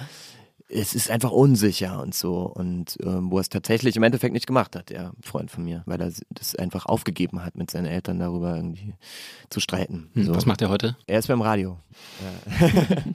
es 0.70 0.94
ist 0.94 1.10
einfach 1.10 1.32
unsicher 1.32 2.02
und 2.02 2.14
so. 2.14 2.42
Und 2.44 2.98
ähm, 3.04 3.32
wo 3.32 3.38
er 3.38 3.42
es 3.42 3.50
tatsächlich 3.50 3.96
im 3.96 4.04
Endeffekt 4.04 4.34
nicht 4.34 4.48
gemacht 4.48 4.76
hat, 4.76 4.90
der 4.90 5.12
Freund 5.22 5.52
von 5.52 5.64
mir, 5.64 5.84
weil 5.86 6.00
er 6.00 6.12
das 6.30 6.56
einfach 6.56 6.86
aufgegeben 6.86 7.44
hat, 7.44 7.56
mit 7.56 7.72
seinen 7.72 7.88
Eltern 7.88 8.20
darüber 8.20 8.56
irgendwie 8.56 8.94
zu 9.50 9.60
streiten. 9.60 10.10
Hm, 10.14 10.26
so. 10.26 10.36
Was 10.36 10.46
macht 10.46 10.62
er 10.62 10.70
heute? 10.70 10.96
Er 11.08 11.20
ist 11.20 11.28
beim 11.28 11.42
Radio. 11.42 11.80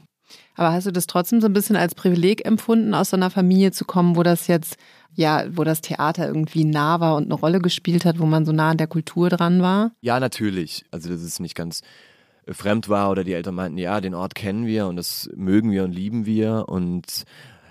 Aber 0.56 0.72
hast 0.72 0.86
du 0.86 0.92
das 0.92 1.06
trotzdem 1.06 1.40
so 1.40 1.46
ein 1.46 1.52
bisschen 1.52 1.76
als 1.76 1.94
Privileg 1.94 2.44
empfunden, 2.44 2.94
aus 2.94 3.10
so 3.10 3.16
einer 3.16 3.30
Familie 3.30 3.72
zu 3.72 3.84
kommen, 3.84 4.16
wo 4.16 4.22
das 4.22 4.46
jetzt, 4.46 4.76
ja, 5.12 5.44
wo 5.50 5.64
das 5.64 5.80
Theater 5.80 6.26
irgendwie 6.26 6.64
nah 6.64 7.00
war 7.00 7.16
und 7.16 7.24
eine 7.24 7.34
Rolle 7.34 7.60
gespielt 7.60 8.04
hat, 8.04 8.18
wo 8.18 8.26
man 8.26 8.44
so 8.44 8.52
nah 8.52 8.70
an 8.70 8.76
der 8.76 8.86
Kultur 8.86 9.30
dran 9.30 9.62
war? 9.62 9.92
Ja, 10.00 10.20
natürlich. 10.20 10.84
Also, 10.90 11.08
dass 11.08 11.22
es 11.22 11.40
nicht 11.40 11.54
ganz 11.54 11.82
fremd 12.48 12.88
war 12.88 13.10
oder 13.10 13.24
die 13.24 13.32
Eltern 13.32 13.54
meinten, 13.54 13.78
ja, 13.78 14.00
den 14.00 14.14
Ort 14.14 14.34
kennen 14.34 14.66
wir 14.66 14.86
und 14.86 14.96
das 14.96 15.30
mögen 15.34 15.70
wir 15.70 15.84
und 15.84 15.92
lieben 15.92 16.26
wir 16.26 16.64
und 16.68 17.24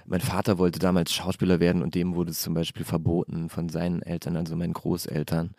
mein 0.06 0.22
Vater 0.22 0.58
wollte 0.58 0.80
damals 0.80 1.14
Schauspieler 1.14 1.60
werden 1.60 1.82
und 1.82 1.96
dem 1.96 2.16
wurde 2.16 2.32
es 2.32 2.42
zum 2.42 2.54
Beispiel 2.54 2.86
verboten 2.86 3.50
von 3.50 3.70
seinen 3.70 4.02
Eltern, 4.02 4.36
also 4.36 4.56
meinen 4.56 4.74
Großeltern, 4.74 5.56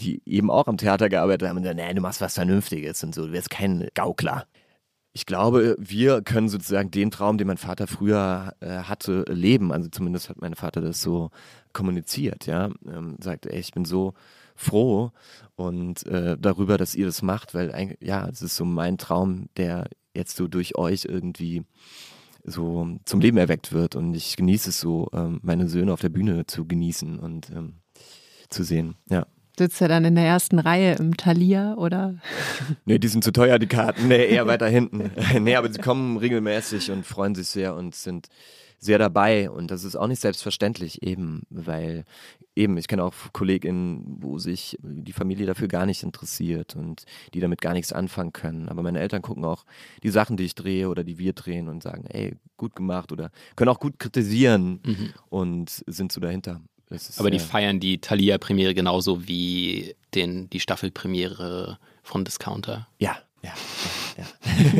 die 0.00 0.22
eben 0.26 0.50
auch 0.50 0.66
am 0.66 0.76
Theater 0.76 1.08
gearbeitet 1.08 1.48
haben 1.48 1.58
und 1.58 1.62
dann, 1.62 1.76
nee, 1.76 1.94
du 1.94 2.00
machst 2.00 2.20
was 2.20 2.34
Vernünftiges 2.34 3.02
und 3.04 3.14
so, 3.14 3.26
du 3.26 3.32
wirst 3.32 3.50
kein 3.50 3.88
Gaukler. 3.94 4.46
Ich 5.12 5.24
glaube, 5.24 5.76
wir 5.78 6.20
können 6.20 6.50
sozusagen 6.50 6.90
den 6.90 7.10
Traum, 7.10 7.38
den 7.38 7.46
mein 7.46 7.56
Vater 7.56 7.86
früher 7.86 8.52
äh, 8.60 8.80
hatte, 8.80 9.24
leben. 9.28 9.72
Also 9.72 9.88
zumindest 9.88 10.28
hat 10.28 10.42
mein 10.42 10.54
Vater 10.54 10.82
das 10.82 11.00
so 11.00 11.30
kommuniziert, 11.72 12.44
ja. 12.44 12.68
Ähm, 12.86 13.16
sagte, 13.22 13.50
ey, 13.50 13.60
ich 13.60 13.72
bin 13.72 13.86
so 13.86 14.12
froh 14.56 15.12
und 15.54 16.06
äh, 16.06 16.36
darüber, 16.38 16.78
dass 16.78 16.94
ihr 16.94 17.06
das 17.06 17.22
macht, 17.22 17.54
weil 17.54 17.96
ja, 18.00 18.28
es 18.28 18.42
ist 18.42 18.56
so 18.56 18.64
mein 18.64 18.98
Traum, 18.98 19.48
der 19.56 19.88
jetzt 20.14 20.36
so 20.36 20.48
durch 20.48 20.76
euch 20.76 21.04
irgendwie 21.04 21.64
so 22.46 22.88
zum 23.04 23.20
Leben 23.20 23.36
erweckt 23.36 23.72
wird. 23.72 23.96
Und 23.96 24.14
ich 24.14 24.36
genieße 24.36 24.70
es 24.70 24.80
so, 24.80 25.08
ähm, 25.12 25.40
meine 25.42 25.68
Söhne 25.68 25.92
auf 25.92 26.00
der 26.00 26.08
Bühne 26.08 26.46
zu 26.46 26.66
genießen 26.66 27.18
und 27.18 27.50
ähm, 27.50 27.80
zu 28.48 28.62
sehen. 28.62 28.96
Ja. 29.08 29.26
Sitzt 29.58 29.80
er 29.80 29.88
dann 29.88 30.04
in 30.04 30.14
der 30.14 30.26
ersten 30.26 30.58
Reihe 30.58 30.96
im 30.96 31.16
Thalia 31.16 31.74
oder? 31.76 32.16
Nee, 32.84 32.98
die 32.98 33.08
sind 33.08 33.24
zu 33.24 33.32
teuer, 33.32 33.58
die 33.58 33.66
Karten. 33.66 34.08
Nee, 34.08 34.26
eher 34.26 34.46
weiter 34.46 34.68
hinten. 34.68 35.10
nee, 35.40 35.56
aber 35.56 35.72
sie 35.72 35.80
kommen 35.80 36.18
regelmäßig 36.18 36.90
und 36.90 37.06
freuen 37.06 37.34
sich 37.34 37.48
sehr 37.48 37.74
und 37.74 37.94
sind 37.94 38.28
sehr 38.78 38.98
dabei. 38.98 39.50
Und 39.50 39.70
das 39.70 39.84
ist 39.84 39.96
auch 39.96 40.06
nicht 40.06 40.20
selbstverständlich, 40.20 41.02
eben, 41.02 41.42
weil 41.50 42.04
eben, 42.54 42.76
ich 42.78 42.88
kenne 42.88 43.04
auch 43.04 43.14
KollegInnen, 43.32 44.16
wo 44.20 44.38
sich 44.38 44.78
die 44.82 45.12
Familie 45.12 45.46
dafür 45.46 45.68
gar 45.68 45.86
nicht 45.86 46.02
interessiert 46.02 46.76
und 46.76 47.04
die 47.34 47.40
damit 47.40 47.60
gar 47.60 47.72
nichts 47.72 47.92
anfangen 47.92 48.32
können. 48.32 48.68
Aber 48.68 48.82
meine 48.82 49.00
Eltern 49.00 49.22
gucken 49.22 49.44
auch 49.44 49.64
die 50.02 50.10
Sachen, 50.10 50.36
die 50.36 50.44
ich 50.44 50.54
drehe 50.54 50.88
oder 50.88 51.04
die 51.04 51.18
wir 51.18 51.32
drehen 51.32 51.68
und 51.68 51.82
sagen, 51.82 52.06
ey, 52.06 52.36
gut 52.56 52.74
gemacht 52.74 53.12
oder 53.12 53.30
können 53.54 53.68
auch 53.68 53.80
gut 53.80 53.98
kritisieren 53.98 54.80
mhm. 54.84 55.12
und 55.28 55.84
sind 55.86 56.12
so 56.12 56.20
dahinter. 56.20 56.60
Ist, 56.88 57.18
Aber 57.18 57.30
die 57.30 57.38
äh, 57.38 57.40
feiern 57.40 57.80
die 57.80 57.98
Thalia-Premiere 57.98 58.74
genauso 58.74 59.26
wie 59.26 59.96
den, 60.14 60.48
die 60.50 60.60
Staffelpremiere 60.60 61.78
von 62.02 62.24
Discounter. 62.24 62.86
Ja, 62.98 63.18
ja, 63.42 63.52
ja. 64.16 64.24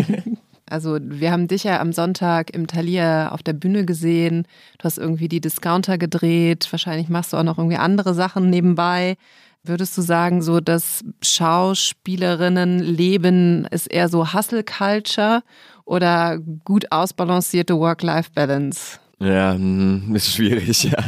ja. 0.08 0.22
Also 0.68 0.98
wir 1.00 1.30
haben 1.30 1.46
dich 1.48 1.64
ja 1.64 1.80
am 1.80 1.92
Sonntag 1.92 2.54
im 2.54 2.66
Thalia 2.66 3.30
auf 3.30 3.42
der 3.42 3.52
Bühne 3.52 3.84
gesehen. 3.84 4.46
Du 4.78 4.84
hast 4.84 4.96
irgendwie 4.98 5.28
die 5.28 5.40
Discounter 5.40 5.96
gedreht. 5.96 6.66
Wahrscheinlich 6.70 7.08
machst 7.08 7.32
du 7.32 7.36
auch 7.36 7.44
noch 7.44 7.58
irgendwie 7.58 7.76
andere 7.76 8.14
Sachen 8.14 8.50
nebenbei. 8.50 9.16
Würdest 9.62 9.96
du 9.98 10.02
sagen, 10.02 10.42
so 10.42 10.60
das 10.60 11.04
Schauspielerinnenleben 11.22 13.68
ist 13.70 13.86
eher 13.86 14.08
so 14.08 14.32
Hustle 14.32 14.64
Culture 14.64 15.42
oder 15.84 16.38
gut 16.64 16.90
ausbalancierte 16.92 17.78
Work-Life-Balance? 17.78 18.98
Ja, 19.18 19.54
hm, 19.54 20.14
ist 20.14 20.32
schwierig, 20.32 20.84
ja. 20.84 20.98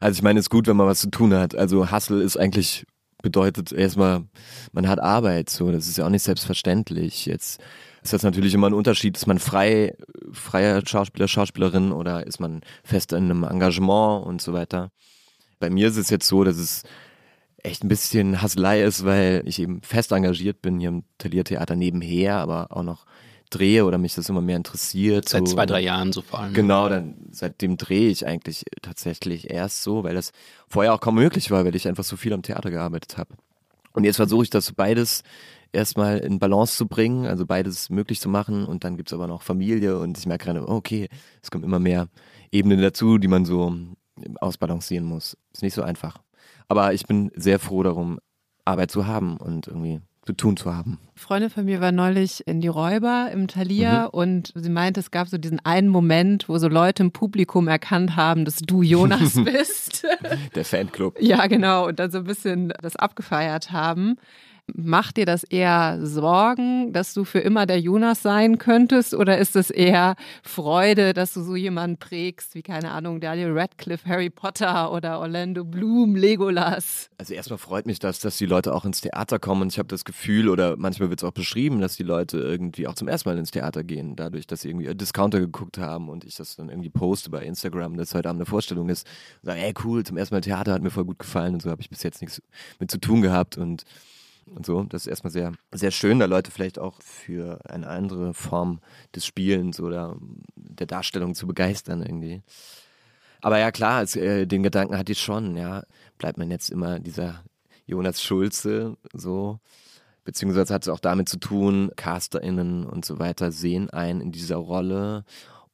Also 0.00 0.18
ich 0.18 0.22
meine, 0.22 0.40
es 0.40 0.46
ist 0.46 0.50
gut, 0.50 0.66
wenn 0.66 0.76
man 0.76 0.86
was 0.86 1.00
zu 1.00 1.10
tun 1.10 1.34
hat. 1.34 1.54
Also 1.54 1.92
Hustle 1.92 2.22
ist 2.22 2.36
eigentlich 2.36 2.84
bedeutet 3.22 3.72
erstmal, 3.72 4.24
man 4.72 4.88
hat 4.88 5.00
Arbeit, 5.00 5.48
so. 5.48 5.70
Das 5.72 5.86
ist 5.86 5.98
ja 5.98 6.06
auch 6.06 6.10
nicht 6.10 6.22
selbstverständlich. 6.22 7.26
Jetzt 7.26 7.60
ist 8.02 8.12
das 8.12 8.22
natürlich 8.22 8.54
immer 8.54 8.68
ein 8.68 8.74
Unterschied. 8.74 9.16
Ist 9.16 9.26
man 9.26 9.38
frei, 9.38 9.94
freier 10.32 10.82
Schauspieler, 10.84 11.28
Schauspielerin 11.28 11.92
oder 11.92 12.26
ist 12.26 12.40
man 12.40 12.62
fest 12.84 13.12
in 13.12 13.24
einem 13.24 13.44
Engagement 13.44 14.26
und 14.26 14.42
so 14.42 14.52
weiter? 14.52 14.90
Bei 15.60 15.70
mir 15.70 15.88
ist 15.88 15.96
es 15.96 16.10
jetzt 16.10 16.26
so, 16.26 16.42
dass 16.42 16.56
es 16.56 16.82
echt 17.62 17.84
ein 17.84 17.88
bisschen 17.88 18.42
Hasselei 18.42 18.82
ist, 18.82 19.04
weil 19.04 19.42
ich 19.46 19.60
eben 19.60 19.80
fest 19.82 20.10
engagiert 20.12 20.62
bin 20.62 20.80
hier 20.80 20.88
im 20.88 21.04
Talier 21.18 21.44
Theater 21.44 21.76
nebenher, 21.76 22.36
aber 22.38 22.68
auch 22.70 22.82
noch 22.82 23.06
drehe 23.54 23.84
oder 23.84 23.98
mich 23.98 24.14
das 24.14 24.28
immer 24.28 24.40
mehr 24.40 24.56
interessiert. 24.56 25.28
Seit 25.28 25.46
so. 25.46 25.54
zwei, 25.54 25.66
drei 25.66 25.80
Jahren 25.80 26.12
so 26.12 26.22
vor 26.22 26.40
allem. 26.40 26.54
Genau, 26.54 26.88
dann 26.88 27.14
seitdem 27.30 27.76
drehe 27.76 28.08
ich 28.08 28.26
eigentlich 28.26 28.64
tatsächlich 28.82 29.50
erst 29.50 29.82
so, 29.82 30.04
weil 30.04 30.14
das 30.14 30.32
vorher 30.68 30.94
auch 30.94 31.00
kaum 31.00 31.16
möglich 31.16 31.50
war, 31.50 31.64
weil 31.64 31.76
ich 31.76 31.88
einfach 31.88 32.04
so 32.04 32.16
viel 32.16 32.32
am 32.32 32.42
Theater 32.42 32.70
gearbeitet 32.70 33.18
habe. 33.18 33.34
Und 33.92 34.04
jetzt 34.04 34.16
versuche 34.16 34.44
ich 34.44 34.50
das 34.50 34.72
beides 34.72 35.22
erstmal 35.72 36.18
in 36.18 36.38
Balance 36.38 36.76
zu 36.76 36.86
bringen, 36.86 37.26
also 37.26 37.46
beides 37.46 37.90
möglich 37.90 38.20
zu 38.20 38.28
machen. 38.28 38.64
Und 38.64 38.84
dann 38.84 38.96
gibt 38.96 39.10
es 39.10 39.14
aber 39.14 39.26
noch 39.26 39.42
Familie 39.42 39.98
und 39.98 40.18
ich 40.18 40.26
merke 40.26 40.46
gerade, 40.46 40.68
okay, 40.68 41.08
es 41.42 41.50
kommen 41.50 41.64
immer 41.64 41.78
mehr 41.78 42.08
Ebenen 42.50 42.80
dazu, 42.80 43.18
die 43.18 43.28
man 43.28 43.44
so 43.44 43.74
ausbalancieren 44.40 45.06
muss. 45.06 45.36
Ist 45.52 45.62
nicht 45.62 45.74
so 45.74 45.82
einfach. 45.82 46.18
Aber 46.68 46.92
ich 46.94 47.06
bin 47.06 47.30
sehr 47.34 47.58
froh 47.58 47.82
darum, 47.82 48.18
Arbeit 48.64 48.90
zu 48.90 49.06
haben 49.06 49.36
und 49.36 49.66
irgendwie 49.66 50.00
zu 50.24 50.32
tun 50.34 50.56
zu 50.56 50.72
haben. 50.72 50.98
Eine 51.14 51.20
Freundin 51.20 51.50
von 51.50 51.64
mir 51.64 51.80
war 51.80 51.92
neulich 51.92 52.46
in 52.46 52.60
die 52.60 52.68
Räuber 52.68 53.30
im 53.32 53.48
Thalia 53.48 54.04
mhm. 54.04 54.08
und 54.10 54.52
sie 54.54 54.70
meinte, 54.70 55.00
es 55.00 55.10
gab 55.10 55.28
so 55.28 55.38
diesen 55.38 55.64
einen 55.64 55.88
Moment, 55.88 56.48
wo 56.48 56.58
so 56.58 56.68
Leute 56.68 57.02
im 57.02 57.12
Publikum 57.12 57.68
erkannt 57.68 58.16
haben, 58.16 58.44
dass 58.44 58.56
du 58.56 58.82
Jonas 58.82 59.34
bist. 59.44 60.04
Der 60.54 60.64
Fanclub. 60.64 61.20
Ja, 61.20 61.46
genau. 61.46 61.88
Und 61.88 61.98
dann 61.98 62.10
so 62.10 62.18
ein 62.18 62.24
bisschen 62.24 62.72
das 62.80 62.96
abgefeiert 62.96 63.72
haben. 63.72 64.16
Macht 64.74 65.16
dir 65.16 65.26
das 65.26 65.42
eher 65.42 65.98
Sorgen, 66.06 66.92
dass 66.92 67.14
du 67.14 67.24
für 67.24 67.40
immer 67.40 67.66
der 67.66 67.80
Jonas 67.80 68.22
sein 68.22 68.58
könntest? 68.58 69.12
Oder 69.12 69.38
ist 69.38 69.56
es 69.56 69.70
eher 69.70 70.14
Freude, 70.44 71.12
dass 71.14 71.34
du 71.34 71.42
so 71.42 71.56
jemanden 71.56 71.98
prägst, 71.98 72.54
wie, 72.54 72.62
keine 72.62 72.92
Ahnung, 72.92 73.20
Daniel 73.20 73.50
Radcliffe, 73.58 74.08
Harry 74.08 74.30
Potter 74.30 74.92
oder 74.92 75.18
Orlando 75.18 75.64
Bloom, 75.64 76.14
Legolas? 76.14 77.10
Also 77.18 77.34
erstmal 77.34 77.58
freut 77.58 77.86
mich 77.86 77.98
das, 77.98 78.20
dass 78.20 78.38
die 78.38 78.46
Leute 78.46 78.72
auch 78.72 78.84
ins 78.84 79.00
Theater 79.00 79.40
kommen. 79.40 79.62
Und 79.62 79.72
ich 79.72 79.78
habe 79.80 79.88
das 79.88 80.04
Gefühl, 80.04 80.48
oder 80.48 80.76
manchmal 80.76 81.10
wird 81.10 81.20
es 81.20 81.24
auch 81.24 81.32
beschrieben, 81.32 81.80
dass 81.80 81.96
die 81.96 82.04
Leute 82.04 82.38
irgendwie 82.38 82.86
auch 82.86 82.94
zum 82.94 83.08
ersten 83.08 83.28
Mal 83.28 83.38
ins 83.38 83.50
Theater 83.50 83.82
gehen, 83.82 84.14
dadurch, 84.14 84.46
dass 84.46 84.60
sie 84.60 84.70
irgendwie 84.70 84.94
Discounter 84.94 85.40
geguckt 85.40 85.78
haben 85.78 86.08
und 86.08 86.24
ich 86.24 86.36
das 86.36 86.54
dann 86.54 86.68
irgendwie 86.68 86.90
poste 86.90 87.30
bei 87.30 87.42
Instagram, 87.42 87.96
dass 87.96 88.14
heute 88.14 88.28
Abend 88.28 88.40
eine 88.40 88.46
Vorstellung 88.46 88.88
ist. 88.88 89.08
Und 89.42 89.46
sagen, 89.46 89.60
ey 89.60 89.74
cool, 89.82 90.04
zum 90.04 90.16
ersten 90.16 90.36
Mal 90.36 90.40
Theater 90.40 90.72
hat 90.72 90.82
mir 90.82 90.90
voll 90.90 91.04
gut 91.04 91.18
gefallen 91.18 91.54
und 91.54 91.62
so 91.62 91.70
habe 91.70 91.82
ich 91.82 91.90
bis 91.90 92.04
jetzt 92.04 92.20
nichts 92.20 92.40
mit 92.78 92.92
zu 92.92 92.98
tun 92.98 93.22
gehabt. 93.22 93.58
Und 93.58 93.84
und 94.46 94.66
so. 94.66 94.82
Das 94.84 95.02
ist 95.02 95.06
erstmal 95.08 95.30
sehr, 95.30 95.52
sehr 95.72 95.90
schön, 95.90 96.18
da 96.18 96.26
Leute 96.26 96.50
vielleicht 96.50 96.78
auch 96.78 97.00
für 97.02 97.60
eine 97.68 97.88
andere 97.88 98.34
Form 98.34 98.80
des 99.14 99.26
Spielens 99.26 99.80
oder 99.80 100.16
der 100.56 100.86
Darstellung 100.86 101.34
zu 101.34 101.46
begeistern 101.46 102.02
irgendwie. 102.02 102.42
Aber 103.40 103.58
ja, 103.58 103.72
klar, 103.72 103.98
als, 103.98 104.16
äh, 104.16 104.46
den 104.46 104.62
Gedanken 104.62 104.96
hatte 104.96 105.12
ich 105.12 105.20
schon, 105.20 105.56
ja, 105.56 105.82
bleibt 106.18 106.38
man 106.38 106.50
jetzt 106.50 106.70
immer 106.70 107.00
dieser 107.00 107.42
Jonas 107.86 108.22
Schulze 108.22 108.96
so. 109.12 109.58
Beziehungsweise 110.24 110.72
hat 110.72 110.82
es 110.82 110.88
auch 110.88 111.00
damit 111.00 111.28
zu 111.28 111.38
tun, 111.38 111.90
CasterInnen 111.96 112.86
und 112.86 113.04
so 113.04 113.18
weiter 113.18 113.50
sehen 113.50 113.90
einen 113.90 114.20
in 114.20 114.30
dieser 114.30 114.56
Rolle 114.56 115.24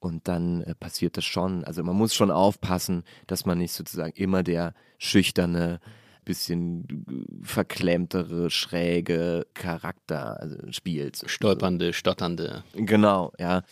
und 0.01 0.27
dann 0.29 0.63
äh, 0.63 0.75
passiert 0.75 1.17
das 1.19 1.27
schon. 1.27 1.65
Also 1.65 1.83
man 1.83 1.97
muss 1.97 2.15
schon 2.15 2.31
aufpassen, 2.31 3.05
dass 3.27 3.45
man 3.45 3.59
nicht 3.59 3.73
sozusagen 3.73 4.13
immer 4.13 4.43
der 4.43 4.75
schüchterne, 4.97 5.81
bisschen 6.29 7.07
verklemmtere, 7.43 8.51
schräge 8.51 9.47
Charakter 9.55 10.39
also 10.41 10.59
spielt. 10.71 11.23
Stolpernde, 11.27 11.95
stotternde. 11.95 12.65
Genau, 12.75 13.33
ja. 13.39 13.63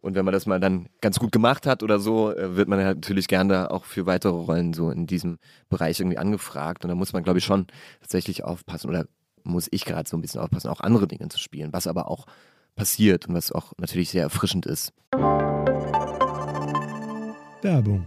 Und 0.00 0.14
wenn 0.14 0.24
man 0.24 0.32
das 0.32 0.46
mal 0.46 0.60
dann 0.60 0.88
ganz 1.00 1.18
gut 1.18 1.32
gemacht 1.32 1.66
hat 1.66 1.82
oder 1.82 1.98
so, 1.98 2.32
äh, 2.32 2.56
wird 2.56 2.68
man 2.68 2.78
natürlich 2.78 3.26
gerne 3.26 3.72
auch 3.72 3.84
für 3.84 4.06
weitere 4.06 4.32
Rollen 4.32 4.72
so 4.74 4.90
in 4.90 5.08
diesem 5.08 5.38
Bereich 5.68 5.98
irgendwie 5.98 6.18
angefragt. 6.18 6.84
Und 6.84 6.88
da 6.90 6.94
muss 6.94 7.12
man, 7.12 7.24
glaube 7.24 7.40
ich, 7.40 7.44
schon 7.44 7.66
tatsächlich 8.00 8.44
aufpassen 8.44 8.90
oder 8.90 9.06
muss 9.42 9.66
ich 9.72 9.84
gerade 9.84 10.08
so 10.08 10.16
ein 10.16 10.20
bisschen 10.20 10.40
aufpassen, 10.40 10.68
auch 10.68 10.80
andere 10.80 11.08
Dinge 11.08 11.28
zu 11.30 11.40
spielen, 11.40 11.72
was 11.72 11.88
aber 11.88 12.08
auch 12.08 12.26
passiert 12.76 13.26
und 13.26 13.34
was 13.34 13.50
auch 13.50 13.72
natürlich 13.78 14.10
sehr 14.10 14.22
erfrischend 14.22 14.66
ist. 14.66 14.92
Werbung 17.62 18.06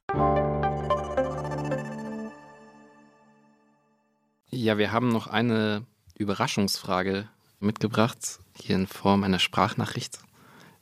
Ja, 4.53 4.77
wir 4.77 4.91
haben 4.91 5.09
noch 5.09 5.27
eine 5.27 5.83
Überraschungsfrage 6.19 7.25
mitgebracht, 7.59 8.39
hier 8.55 8.75
in 8.75 8.87
Form 8.87 9.23
einer 9.23 9.39
Sprachnachricht. 9.39 10.19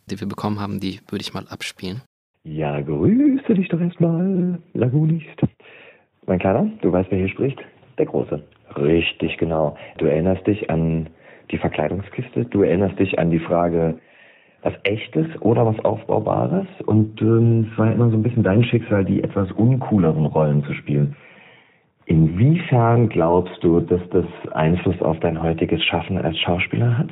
die 0.09 0.19
wir 0.19 0.27
bekommen 0.27 0.59
haben, 0.59 0.79
die 0.79 1.01
würde 1.07 1.21
ich 1.21 1.33
mal 1.33 1.47
abspielen. 1.47 2.01
Ja, 2.43 2.81
grüße 2.81 3.53
dich 3.53 3.69
doch 3.69 3.79
erstmal, 3.79 4.59
Lagunist. 4.73 5.41
Mein 6.25 6.39
Kleiner, 6.39 6.71
du 6.81 6.91
weißt, 6.91 7.11
wer 7.11 7.19
hier 7.19 7.29
spricht? 7.29 7.59
Der 7.99 8.07
Große. 8.07 8.43
Richtig, 8.75 9.37
genau. 9.37 9.77
Du 9.97 10.05
erinnerst 10.05 10.47
dich 10.47 10.69
an 10.69 11.09
die 11.51 11.57
Verkleidungskiste, 11.57 12.45
du 12.45 12.63
erinnerst 12.63 12.97
dich 12.99 13.19
an 13.19 13.29
die 13.29 13.39
Frage, 13.39 13.99
was 14.61 14.73
Echtes 14.83 15.27
oder 15.41 15.65
was 15.65 15.79
Aufbaubares. 15.85 16.67
Und 16.85 17.21
ähm, 17.21 17.69
es 17.71 17.77
war 17.77 17.91
immer 17.91 18.09
so 18.09 18.17
ein 18.17 18.23
bisschen 18.23 18.43
dein 18.43 18.63
Schicksal, 18.63 19.05
die 19.05 19.23
etwas 19.23 19.51
uncooleren 19.51 20.25
Rollen 20.25 20.63
zu 20.65 20.73
spielen. 20.73 21.15
Inwiefern 22.05 23.09
glaubst 23.09 23.63
du, 23.63 23.79
dass 23.81 24.01
das 24.11 24.25
Einfluss 24.53 24.99
auf 25.01 25.19
dein 25.19 25.41
heutiges 25.41 25.83
Schaffen 25.83 26.17
als 26.17 26.37
Schauspieler 26.39 26.97
hat? 26.97 27.09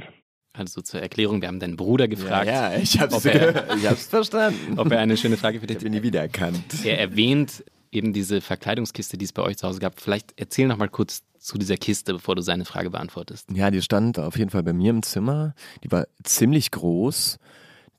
Also 0.54 0.82
zur 0.82 1.02
Erklärung, 1.02 1.40
wir 1.42 1.50
haben 1.50 1.60
deinen 1.60 1.76
Bruder 1.76 2.08
gefragt. 2.08 2.48
Ja, 2.48 2.74
ja 2.74 2.80
ich 2.80 3.00
hab's, 3.00 3.14
ob 3.14 3.32
er, 3.32 3.76
ich 3.76 3.88
hab's 3.88 4.08
verstanden. 4.08 4.80
Ob 4.80 4.92
er 4.92 5.00
eine 5.00 5.16
schöne 5.16 5.38
Frage 5.38 5.60
für 5.60 5.68
dich 5.68 5.78
Ich 5.78 5.84
hab 5.84 5.88
ihn 5.88 5.98
nie 6.00 6.04
wiedererkannt. 6.04 6.84
Er 6.84 7.00
erwähnt 7.00 7.64
eben 7.92 8.14
diese 8.14 8.42
Verkleidungskiste, 8.42 9.18
die 9.18 9.26
es 9.26 9.34
bei 9.34 9.42
euch 9.44 9.58
zu 9.58 9.68
Hause 9.68 9.80
gab. 9.80 10.00
Vielleicht 10.00 10.34
erzähl 10.38 10.68
noch 10.68 10.78
mal 10.78 10.90
kurz 10.90 11.24
zu 11.40 11.58
dieser 11.58 11.78
Kiste, 11.78 12.14
bevor 12.14 12.36
du 12.36 12.42
seine 12.42 12.66
Frage 12.66 12.90
beantwortest. 12.90 13.50
Ja, 13.52 13.72
die 13.72 13.82
stand 13.82 14.20
auf 14.20 14.38
jeden 14.38 14.50
Fall 14.50 14.64
bei 14.64 14.74
mir 14.74 14.90
im 14.90 15.04
Zimmer. 15.04 15.54
Die 15.84 15.92
war 15.92 16.08
ziemlich 16.24 16.72
groß. 16.72 17.38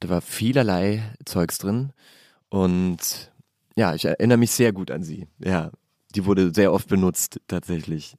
Da 0.01 0.09
war 0.09 0.21
vielerlei 0.21 1.03
Zeugs 1.25 1.59
drin. 1.59 1.93
Und 2.51 3.31
ja, 3.77 3.95
ich 3.95 4.05
erinnere 4.05 4.39
mich 4.39 4.51
sehr 4.51 4.73
gut 4.73 4.91
an 4.91 5.03
sie. 5.03 5.27
Ja, 5.39 5.71
die 6.15 6.25
wurde 6.25 6.53
sehr 6.55 6.73
oft 6.73 6.89
benutzt, 6.89 7.41
tatsächlich. 7.49 8.15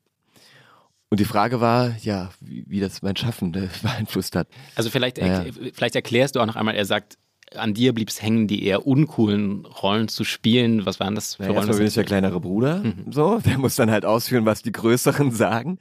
Und 1.10 1.20
die 1.20 1.26
Frage 1.26 1.60
war, 1.60 1.96
ja, 2.04 2.30
wie, 2.40 2.64
wie 2.68 2.80
das 2.80 3.02
mein 3.02 3.16
Schaffen 3.16 3.54
äh, 3.56 3.68
beeinflusst 3.82 4.36
hat. 4.36 4.48
Also 4.76 4.90
vielleicht, 4.90 5.18
Ja, 5.18 5.42
erk- 5.42 5.72
vielleicht 5.74 5.96
erklärst 5.96 6.36
du 6.36 6.40
auch 6.40 6.46
noch 6.46 6.56
einmal, 6.56 6.76
er 6.76 6.86
sagt, 6.86 7.18
an 7.56 7.74
dir 7.74 7.94
blieb 7.94 8.10
es 8.10 8.22
hängen, 8.22 8.48
die 8.48 8.64
eher 8.64 8.86
uncoolen 8.86 9.66
Rollen 9.66 10.08
zu 10.08 10.24
spielen. 10.24 10.86
Was 10.86 11.00
waren 11.00 11.16
das 11.16 11.36
für 11.36 11.44
Na, 11.44 11.48
Rollen? 11.50 11.58
erstmal 11.58 11.78
bin 11.78 11.88
ich 11.88 11.94
der 11.94 12.04
kleinere 12.04 12.40
Bruder, 12.40 12.84
so, 13.10 13.40
der 13.40 13.58
muss 13.58 13.76
dann 13.76 13.92
halt 13.92 14.06
ausführen, 14.06 14.46
was 14.46 14.62
die 14.62 14.72
Größeren 14.72 15.32
sagen. 15.32 15.80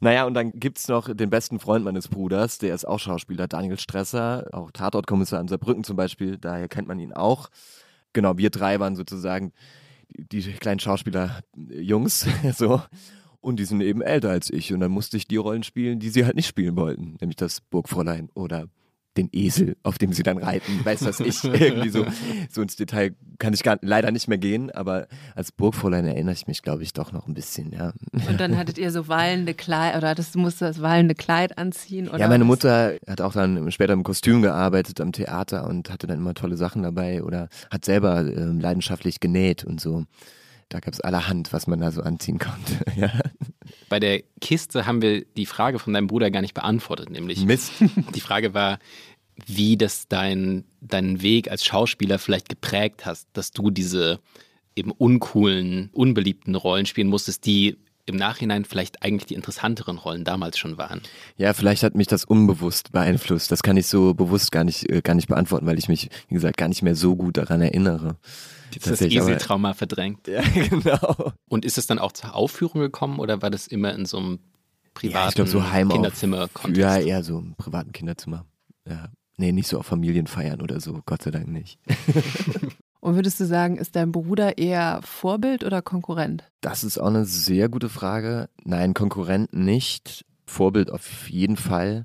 Naja, 0.00 0.26
und 0.26 0.34
dann 0.34 0.52
gibt's 0.52 0.88
noch 0.88 1.12
den 1.14 1.30
besten 1.30 1.58
Freund 1.58 1.84
meines 1.84 2.08
Bruders, 2.08 2.58
der 2.58 2.74
ist 2.74 2.86
auch 2.86 2.98
Schauspieler, 2.98 3.48
Daniel 3.48 3.78
Stresser, 3.78 4.46
auch 4.52 4.70
Tatortkommissar 4.70 5.40
in 5.40 5.48
Saarbrücken 5.48 5.84
zum 5.84 5.96
Beispiel, 5.96 6.36
daher 6.38 6.68
kennt 6.68 6.86
man 6.88 6.98
ihn 6.98 7.12
auch. 7.14 7.48
Genau, 8.12 8.36
wir 8.36 8.50
drei 8.50 8.78
waren 8.78 8.96
sozusagen 8.96 9.52
die, 10.10 10.40
die 10.40 10.52
kleinen 10.52 10.80
Schauspieler-Jungs, 10.80 12.26
so. 12.56 12.82
Und 13.40 13.60
die 13.60 13.64
sind 13.64 13.80
eben 13.80 14.02
älter 14.02 14.30
als 14.30 14.50
ich. 14.50 14.72
Und 14.72 14.80
dann 14.80 14.90
musste 14.90 15.16
ich 15.16 15.28
die 15.28 15.36
Rollen 15.36 15.62
spielen, 15.62 16.00
die 16.00 16.08
sie 16.08 16.24
halt 16.24 16.34
nicht 16.34 16.48
spielen 16.48 16.76
wollten. 16.76 17.16
Nämlich 17.20 17.36
das 17.36 17.60
Burgfräulein 17.60 18.28
oder 18.34 18.66
den 19.16 19.28
Esel, 19.32 19.76
auf 19.82 19.98
dem 19.98 20.12
sie 20.12 20.22
dann 20.22 20.38
reiten. 20.38 20.84
Weiß 20.84 21.04
was 21.04 21.20
ich. 21.20 21.42
Irgendwie 21.44 21.88
so, 21.88 22.06
so 22.50 22.62
ins 22.62 22.76
Detail 22.76 23.14
kann 23.38 23.52
ich 23.52 23.62
gar, 23.62 23.78
leider 23.82 24.10
nicht 24.10 24.28
mehr 24.28 24.38
gehen. 24.38 24.70
Aber 24.70 25.06
als 25.34 25.52
Burgfräulein 25.52 26.06
erinnere 26.06 26.34
ich 26.34 26.46
mich, 26.46 26.62
glaube 26.62 26.82
ich, 26.82 26.92
doch 26.92 27.12
noch 27.12 27.26
ein 27.26 27.34
bisschen, 27.34 27.72
ja. 27.72 27.92
Und 28.28 28.40
dann 28.40 28.56
hattet 28.56 28.78
ihr 28.78 28.90
so 28.90 29.08
wallende 29.08 29.54
Kleid 29.54 29.96
oder 29.96 30.14
das 30.14 30.34
musste 30.34 30.66
das 30.66 30.80
wallende 30.80 31.14
Kleid 31.14 31.58
anziehen? 31.58 32.08
Oder 32.08 32.20
ja, 32.20 32.28
meine 32.28 32.44
was? 32.44 32.48
Mutter 32.48 32.94
hat 33.06 33.20
auch 33.20 33.32
dann 33.32 33.70
später 33.70 33.92
im 33.92 34.02
Kostüm 34.02 34.42
gearbeitet 34.42 35.00
am 35.00 35.12
Theater 35.12 35.66
und 35.66 35.90
hatte 35.90 36.06
dann 36.06 36.18
immer 36.18 36.34
tolle 36.34 36.56
Sachen 36.56 36.82
dabei 36.82 37.22
oder 37.22 37.48
hat 37.70 37.84
selber 37.84 38.20
ähm, 38.20 38.60
leidenschaftlich 38.60 39.20
genäht 39.20 39.64
und 39.64 39.80
so. 39.80 40.04
Da 40.68 40.80
gab 40.80 40.92
es 40.92 41.00
allerhand, 41.00 41.52
was 41.52 41.68
man 41.68 41.80
da 41.80 41.92
so 41.92 42.02
anziehen 42.02 42.38
konnte. 42.38 42.84
ja. 42.96 43.12
Bei 43.88 44.00
der 44.00 44.22
Kiste 44.40 44.86
haben 44.86 45.02
wir 45.02 45.24
die 45.24 45.46
Frage 45.46 45.78
von 45.78 45.92
deinem 45.92 46.06
Bruder 46.06 46.30
gar 46.30 46.40
nicht 46.40 46.54
beantwortet, 46.54 47.10
nämlich 47.10 47.44
Mist. 47.44 47.72
die 48.14 48.20
Frage 48.20 48.54
war, 48.54 48.78
wie 49.44 49.76
das 49.76 50.08
dein, 50.08 50.64
deinen 50.80 51.22
Weg 51.22 51.50
als 51.50 51.64
Schauspieler 51.64 52.18
vielleicht 52.18 52.48
geprägt 52.48 53.06
hast, 53.06 53.28
dass 53.32 53.52
du 53.52 53.70
diese 53.70 54.20
eben 54.74 54.90
uncoolen, 54.90 55.90
unbeliebten 55.92 56.54
Rollen 56.54 56.86
spielen 56.86 57.08
musstest, 57.08 57.46
die 57.46 57.78
im 58.06 58.16
Nachhinein 58.16 58.64
vielleicht 58.64 59.02
eigentlich 59.02 59.26
die 59.26 59.34
interessanteren 59.34 59.98
Rollen 59.98 60.24
damals 60.24 60.58
schon 60.58 60.78
waren. 60.78 61.00
Ja, 61.36 61.52
vielleicht 61.52 61.82
hat 61.82 61.96
mich 61.96 62.06
das 62.06 62.24
unbewusst 62.24 62.92
beeinflusst. 62.92 63.50
Das 63.50 63.62
kann 63.62 63.76
ich 63.76 63.88
so 63.88 64.14
bewusst 64.14 64.52
gar 64.52 64.64
nicht, 64.64 64.88
äh, 64.88 65.02
gar 65.02 65.14
nicht 65.14 65.28
beantworten, 65.28 65.66
weil 65.66 65.78
ich 65.78 65.88
mich, 65.88 66.08
wie 66.28 66.34
gesagt, 66.34 66.56
gar 66.56 66.68
nicht 66.68 66.82
mehr 66.82 66.94
so 66.94 67.16
gut 67.16 67.36
daran 67.36 67.60
erinnere. 67.60 68.16
Das 68.82 69.00
aber- 69.00 69.10
Eseltrauma 69.10 69.74
verdrängt. 69.74 70.28
Ja, 70.28 70.42
genau. 70.42 71.32
Und 71.48 71.64
ist 71.64 71.78
es 71.78 71.86
dann 71.86 71.98
auch 71.98 72.12
zur 72.12 72.34
Aufführung 72.34 72.80
gekommen 72.80 73.18
oder 73.18 73.42
war 73.42 73.50
das 73.50 73.66
immer 73.66 73.94
in 73.94 74.06
so 74.06 74.18
einem 74.18 74.38
privaten 74.94 75.38
ja, 75.38 75.44
ich 75.44 75.50
so 75.50 75.70
Heim 75.70 75.88
Kinderzimmer-Kontext? 75.88 76.80
Ja, 76.80 76.98
eher 76.98 77.22
so 77.22 77.38
im 77.38 77.54
privaten 77.54 77.92
Kinderzimmer. 77.92 78.44
Ja. 78.88 79.08
Nee, 79.38 79.52
nicht 79.52 79.68
so 79.68 79.78
auf 79.78 79.86
Familienfeiern 79.86 80.62
oder 80.62 80.80
so, 80.80 81.00
Gott 81.04 81.22
sei 81.22 81.30
Dank 81.30 81.48
nicht. 81.48 81.78
Und 83.00 83.14
würdest 83.14 83.38
du 83.38 83.44
sagen, 83.44 83.76
ist 83.76 83.94
dein 83.94 84.10
Bruder 84.10 84.58
eher 84.58 85.00
Vorbild 85.04 85.62
oder 85.62 85.80
Konkurrent? 85.82 86.44
Das 86.60 86.82
ist 86.82 86.98
auch 86.98 87.06
eine 87.06 87.24
sehr 87.24 87.68
gute 87.68 87.88
Frage. 87.88 88.48
Nein, 88.64 88.94
Konkurrent 88.94 89.52
nicht. 89.54 90.24
Vorbild 90.46 90.90
auf 90.90 91.28
jeden 91.28 91.56
Fall. 91.56 92.04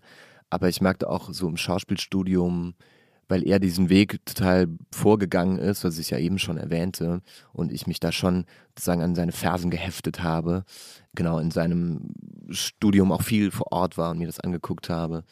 Aber 0.49 0.67
ich 0.69 0.81
merkte 0.81 1.09
auch 1.09 1.33
so 1.33 1.47
im 1.47 1.57
Schauspielstudium, 1.57 2.75
weil 3.31 3.47
er 3.47 3.59
diesen 3.59 3.87
Weg 3.87 4.19
total 4.25 4.67
vorgegangen 4.91 5.57
ist, 5.57 5.85
was 5.85 5.97
ich 5.97 6.09
ja 6.09 6.17
eben 6.17 6.37
schon 6.37 6.57
erwähnte, 6.57 7.21
und 7.53 7.71
ich 7.71 7.87
mich 7.87 8.01
da 8.01 8.11
schon 8.11 8.43
sozusagen 8.71 9.01
an 9.01 9.15
seine 9.15 9.31
Fersen 9.31 9.71
geheftet 9.71 10.21
habe, 10.21 10.65
genau 11.15 11.39
in 11.39 11.49
seinem 11.49 12.13
Studium 12.49 13.13
auch 13.13 13.21
viel 13.21 13.49
vor 13.49 13.71
Ort 13.71 13.97
war 13.97 14.11
und 14.11 14.17
mir 14.17 14.27
das 14.27 14.41
angeguckt 14.41 14.89
habe, 14.89 15.23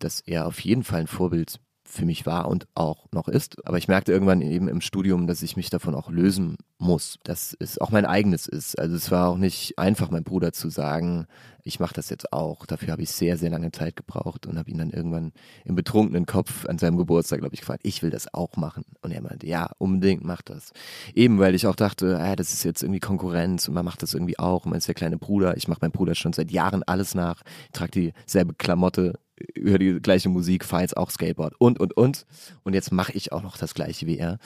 dass 0.00 0.20
er 0.20 0.46
auf 0.46 0.58
jeden 0.58 0.82
Fall 0.82 1.02
ein 1.02 1.06
Vorbild 1.06 1.60
für 1.88 2.04
mich 2.04 2.26
war 2.26 2.48
und 2.48 2.66
auch 2.74 3.06
noch 3.12 3.28
ist. 3.28 3.66
Aber 3.66 3.78
ich 3.78 3.88
merkte 3.88 4.12
irgendwann 4.12 4.42
eben 4.42 4.68
im 4.68 4.80
Studium, 4.80 5.26
dass 5.26 5.42
ich 5.42 5.56
mich 5.56 5.70
davon 5.70 5.94
auch 5.94 6.10
lösen 6.10 6.56
muss, 6.78 7.18
dass 7.24 7.56
es 7.58 7.78
auch 7.78 7.90
mein 7.90 8.04
eigenes 8.04 8.46
ist. 8.46 8.78
Also 8.78 8.94
es 8.94 9.10
war 9.10 9.28
auch 9.28 9.38
nicht 9.38 9.78
einfach, 9.78 10.10
meinem 10.10 10.24
Bruder 10.24 10.52
zu 10.52 10.68
sagen, 10.68 11.26
ich 11.64 11.80
mache 11.80 11.94
das 11.94 12.10
jetzt 12.10 12.32
auch. 12.32 12.66
Dafür 12.66 12.92
habe 12.92 13.02
ich 13.02 13.10
sehr, 13.10 13.36
sehr 13.36 13.50
lange 13.50 13.72
Zeit 13.72 13.96
gebraucht 13.96 14.46
und 14.46 14.58
habe 14.58 14.70
ihn 14.70 14.78
dann 14.78 14.90
irgendwann 14.90 15.32
im 15.64 15.74
betrunkenen 15.74 16.26
Kopf 16.26 16.66
an 16.66 16.78
seinem 16.78 16.98
Geburtstag, 16.98 17.40
glaube 17.40 17.54
ich, 17.54 17.60
gefragt, 17.60 17.80
ich 17.84 18.02
will 18.02 18.10
das 18.10 18.32
auch 18.32 18.56
machen. 18.56 18.84
Und 19.02 19.10
er 19.10 19.22
meinte, 19.22 19.46
ja, 19.46 19.70
unbedingt, 19.78 20.22
mach 20.24 20.42
das. 20.42 20.72
Eben, 21.14 21.38
weil 21.38 21.54
ich 21.54 21.66
auch 21.66 21.76
dachte, 21.76 22.18
ah, 22.18 22.36
das 22.36 22.52
ist 22.52 22.64
jetzt 22.64 22.82
irgendwie 22.82 23.00
Konkurrenz 23.00 23.66
und 23.66 23.74
man 23.74 23.84
macht 23.84 24.02
das 24.02 24.14
irgendwie 24.14 24.38
auch. 24.38 24.66
Man 24.66 24.78
ist 24.78 24.88
der 24.88 24.94
kleine 24.94 25.18
Bruder. 25.18 25.56
Ich 25.56 25.68
mache 25.68 25.80
meinem 25.82 25.92
Bruder 25.92 26.14
schon 26.14 26.32
seit 26.32 26.50
Jahren 26.50 26.82
alles 26.82 27.14
nach. 27.14 27.42
Ich 27.66 27.72
trage 27.72 28.12
dieselbe 28.26 28.54
Klamotte, 28.54 29.14
höre 29.56 29.78
die 29.78 30.00
gleiche 30.00 30.28
Musik, 30.28 30.64
fahre 30.64 30.82
jetzt 30.82 30.96
auch 30.96 31.10
Skateboard 31.10 31.54
und, 31.58 31.80
und, 31.80 31.96
und. 31.96 32.26
Und 32.64 32.74
jetzt 32.74 32.92
mache 32.92 33.12
ich 33.12 33.32
auch 33.32 33.42
noch 33.42 33.56
das 33.56 33.74
gleiche 33.74 34.06
wie 34.06 34.18
er. 34.18 34.38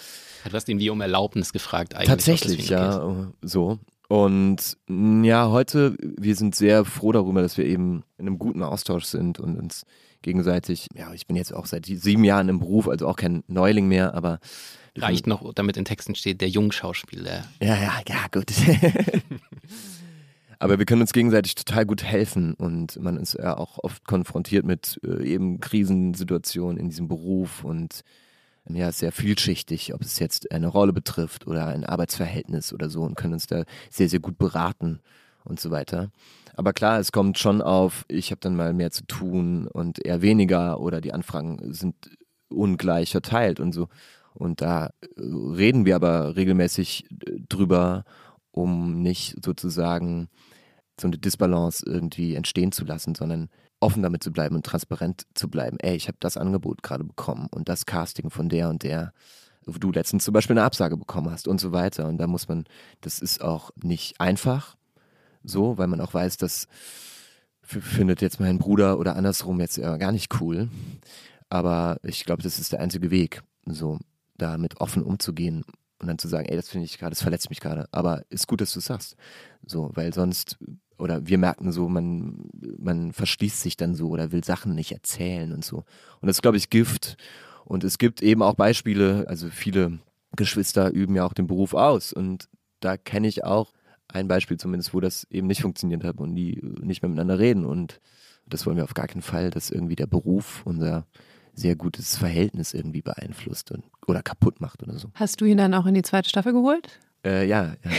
Du 0.44 0.52
hast 0.52 0.68
ihn 0.68 0.78
wie 0.78 0.90
um 0.90 1.00
Erlaubnis 1.00 1.52
gefragt 1.52 1.94
eigentlich. 1.94 2.08
Tatsächlich, 2.08 2.68
ja, 2.68 3.32
so. 3.42 3.78
Und 4.08 4.76
mh, 4.88 5.26
ja, 5.26 5.50
heute, 5.50 5.96
wir 5.98 6.36
sind 6.36 6.54
sehr 6.54 6.84
froh 6.84 7.12
darüber, 7.12 7.40
dass 7.40 7.56
wir 7.56 7.64
eben 7.64 8.02
in 8.18 8.26
einem 8.26 8.38
guten 8.38 8.62
Austausch 8.62 9.04
sind 9.04 9.40
und 9.40 9.56
uns 9.56 9.84
gegenseitig, 10.20 10.88
ja, 10.94 11.12
ich 11.14 11.26
bin 11.26 11.36
jetzt 11.36 11.54
auch 11.54 11.66
seit 11.66 11.86
sieben 11.86 12.24
Jahren 12.24 12.48
im 12.48 12.58
Beruf, 12.60 12.88
also 12.88 13.08
auch 13.08 13.16
kein 13.16 13.42
Neuling 13.46 13.88
mehr, 13.88 14.14
aber. 14.14 14.38
Reicht 14.98 15.26
noch, 15.26 15.54
damit 15.54 15.78
in 15.78 15.86
Texten 15.86 16.14
steht, 16.14 16.42
der 16.42 16.50
Jungschauspieler. 16.50 17.44
ja, 17.62 17.74
ja, 17.76 18.00
ja, 18.06 18.26
gut. 18.30 18.52
Aber 20.62 20.78
wir 20.78 20.86
können 20.86 21.00
uns 21.00 21.12
gegenseitig 21.12 21.56
total 21.56 21.84
gut 21.84 22.04
helfen 22.04 22.54
und 22.54 22.96
man 23.02 23.16
ist 23.16 23.34
ja 23.34 23.56
auch 23.56 23.80
oft 23.82 24.06
konfrontiert 24.06 24.64
mit 24.64 25.00
äh, 25.02 25.24
eben 25.24 25.58
Krisensituationen 25.58 26.78
in 26.78 26.88
diesem 26.88 27.08
Beruf 27.08 27.64
und 27.64 28.02
ja, 28.68 28.88
ist 28.88 29.00
sehr 29.00 29.10
vielschichtig, 29.10 29.92
ob 29.92 30.02
es 30.02 30.20
jetzt 30.20 30.52
eine 30.52 30.68
Rolle 30.68 30.92
betrifft 30.92 31.48
oder 31.48 31.66
ein 31.66 31.84
Arbeitsverhältnis 31.84 32.72
oder 32.72 32.90
so 32.90 33.02
und 33.02 33.16
können 33.16 33.32
uns 33.32 33.48
da 33.48 33.64
sehr, 33.90 34.08
sehr 34.08 34.20
gut 34.20 34.38
beraten 34.38 35.00
und 35.42 35.58
so 35.58 35.72
weiter. 35.72 36.12
Aber 36.54 36.72
klar, 36.72 37.00
es 37.00 37.10
kommt 37.10 37.40
schon 37.40 37.60
auf, 37.60 38.04
ich 38.06 38.30
habe 38.30 38.40
dann 38.40 38.54
mal 38.54 38.72
mehr 38.72 38.92
zu 38.92 39.04
tun 39.04 39.66
und 39.66 39.98
eher 40.04 40.22
weniger 40.22 40.78
oder 40.78 41.00
die 41.00 41.12
Anfragen 41.12 41.72
sind 41.72 41.96
ungleich 42.50 43.10
verteilt 43.10 43.58
und 43.58 43.72
so. 43.72 43.88
Und 44.32 44.60
da 44.60 44.90
äh, 45.00 45.20
reden 45.20 45.86
wir 45.86 45.96
aber 45.96 46.36
regelmäßig 46.36 47.06
äh, 47.10 47.40
drüber, 47.48 48.04
um 48.52 49.02
nicht 49.02 49.42
sozusagen 49.44 50.28
so 51.00 51.06
eine 51.06 51.18
Disbalance 51.18 51.84
irgendwie 51.86 52.34
entstehen 52.34 52.72
zu 52.72 52.84
lassen, 52.84 53.14
sondern 53.14 53.48
offen 53.80 54.02
damit 54.02 54.22
zu 54.22 54.32
bleiben 54.32 54.54
und 54.54 54.64
transparent 54.64 55.26
zu 55.34 55.48
bleiben. 55.48 55.78
Ey, 55.80 55.96
ich 55.96 56.08
habe 56.08 56.18
das 56.20 56.36
Angebot 56.36 56.82
gerade 56.82 57.04
bekommen 57.04 57.48
und 57.50 57.68
das 57.68 57.86
Casting 57.86 58.30
von 58.30 58.48
der 58.48 58.68
und 58.68 58.82
der, 58.82 59.12
wo 59.64 59.72
du 59.78 59.90
letztens 59.90 60.24
zum 60.24 60.34
Beispiel 60.34 60.56
eine 60.56 60.64
Absage 60.64 60.96
bekommen 60.96 61.30
hast 61.30 61.48
und 61.48 61.60
so 61.60 61.72
weiter. 61.72 62.06
Und 62.06 62.18
da 62.18 62.26
muss 62.26 62.48
man, 62.48 62.64
das 63.00 63.18
ist 63.18 63.42
auch 63.42 63.70
nicht 63.82 64.20
einfach 64.20 64.76
so, 65.42 65.78
weil 65.78 65.88
man 65.88 66.00
auch 66.00 66.14
weiß, 66.14 66.36
das 66.36 66.68
findet 67.62 68.20
jetzt 68.20 68.40
mein 68.40 68.58
Bruder 68.58 68.98
oder 68.98 69.16
andersrum 69.16 69.60
jetzt 69.60 69.76
ja 69.76 69.96
gar 69.96 70.12
nicht 70.12 70.40
cool. 70.40 70.68
Aber 71.48 71.98
ich 72.02 72.24
glaube, 72.24 72.42
das 72.42 72.58
ist 72.58 72.72
der 72.72 72.80
einzige 72.80 73.10
Weg, 73.10 73.42
so 73.66 73.98
damit 74.36 74.80
offen 74.80 75.02
umzugehen 75.02 75.64
und 76.02 76.08
dann 76.08 76.18
zu 76.18 76.28
sagen, 76.28 76.48
ey, 76.48 76.56
das 76.56 76.68
finde 76.68 76.84
ich 76.84 76.98
gerade, 76.98 77.10
das 77.10 77.22
verletzt 77.22 77.48
mich 77.48 77.60
gerade. 77.60 77.88
Aber 77.92 78.24
ist 78.28 78.48
gut, 78.48 78.60
dass 78.60 78.72
du 78.72 78.80
es 78.80 78.86
sagst. 78.86 79.16
So, 79.64 79.90
weil 79.94 80.12
sonst, 80.12 80.58
oder 80.98 81.26
wir 81.26 81.38
merken 81.38 81.70
so, 81.72 81.88
man, 81.88 82.50
man 82.78 83.12
verschließt 83.12 83.60
sich 83.60 83.76
dann 83.76 83.94
so 83.94 84.08
oder 84.08 84.32
will 84.32 84.44
Sachen 84.44 84.74
nicht 84.74 84.92
erzählen 84.92 85.52
und 85.52 85.64
so. 85.64 85.78
Und 86.20 86.26
das 86.26 86.36
ist, 86.36 86.42
glaube 86.42 86.56
ich, 86.56 86.70
Gift. 86.70 87.16
Und 87.64 87.84
es 87.84 87.98
gibt 87.98 88.20
eben 88.20 88.42
auch 88.42 88.54
Beispiele, 88.54 89.26
also 89.28 89.48
viele 89.48 90.00
Geschwister 90.36 90.90
üben 90.90 91.14
ja 91.14 91.24
auch 91.24 91.34
den 91.34 91.46
Beruf 91.46 91.74
aus. 91.74 92.12
Und 92.12 92.48
da 92.80 92.96
kenne 92.96 93.28
ich 93.28 93.44
auch 93.44 93.72
ein 94.08 94.28
Beispiel 94.28 94.58
zumindest, 94.58 94.92
wo 94.92 95.00
das 95.00 95.24
eben 95.30 95.46
nicht 95.46 95.62
funktioniert 95.62 96.04
hat 96.04 96.18
und 96.18 96.34
die 96.34 96.60
nicht 96.80 97.02
mehr 97.02 97.08
miteinander 97.08 97.38
reden. 97.38 97.64
Und 97.64 98.00
das 98.46 98.66
wollen 98.66 98.76
wir 98.76 98.84
auf 98.84 98.94
gar 98.94 99.06
keinen 99.06 99.22
Fall, 99.22 99.50
dass 99.50 99.70
irgendwie 99.70 99.96
der 99.96 100.08
Beruf 100.08 100.62
unser 100.64 101.06
sehr 101.54 101.76
gutes 101.76 102.16
Verhältnis 102.16 102.74
irgendwie 102.74 103.02
beeinflusst 103.02 103.70
und, 103.72 103.84
oder 104.06 104.22
kaputt 104.22 104.60
macht 104.60 104.82
oder 104.82 104.98
so. 104.98 105.10
Hast 105.14 105.40
du 105.40 105.44
ihn 105.44 105.58
dann 105.58 105.74
auch 105.74 105.86
in 105.86 105.94
die 105.94 106.02
zweite 106.02 106.28
Staffel 106.28 106.52
geholt? 106.52 107.00
Äh, 107.24 107.46
ja, 107.46 107.74
ja, 107.84 107.90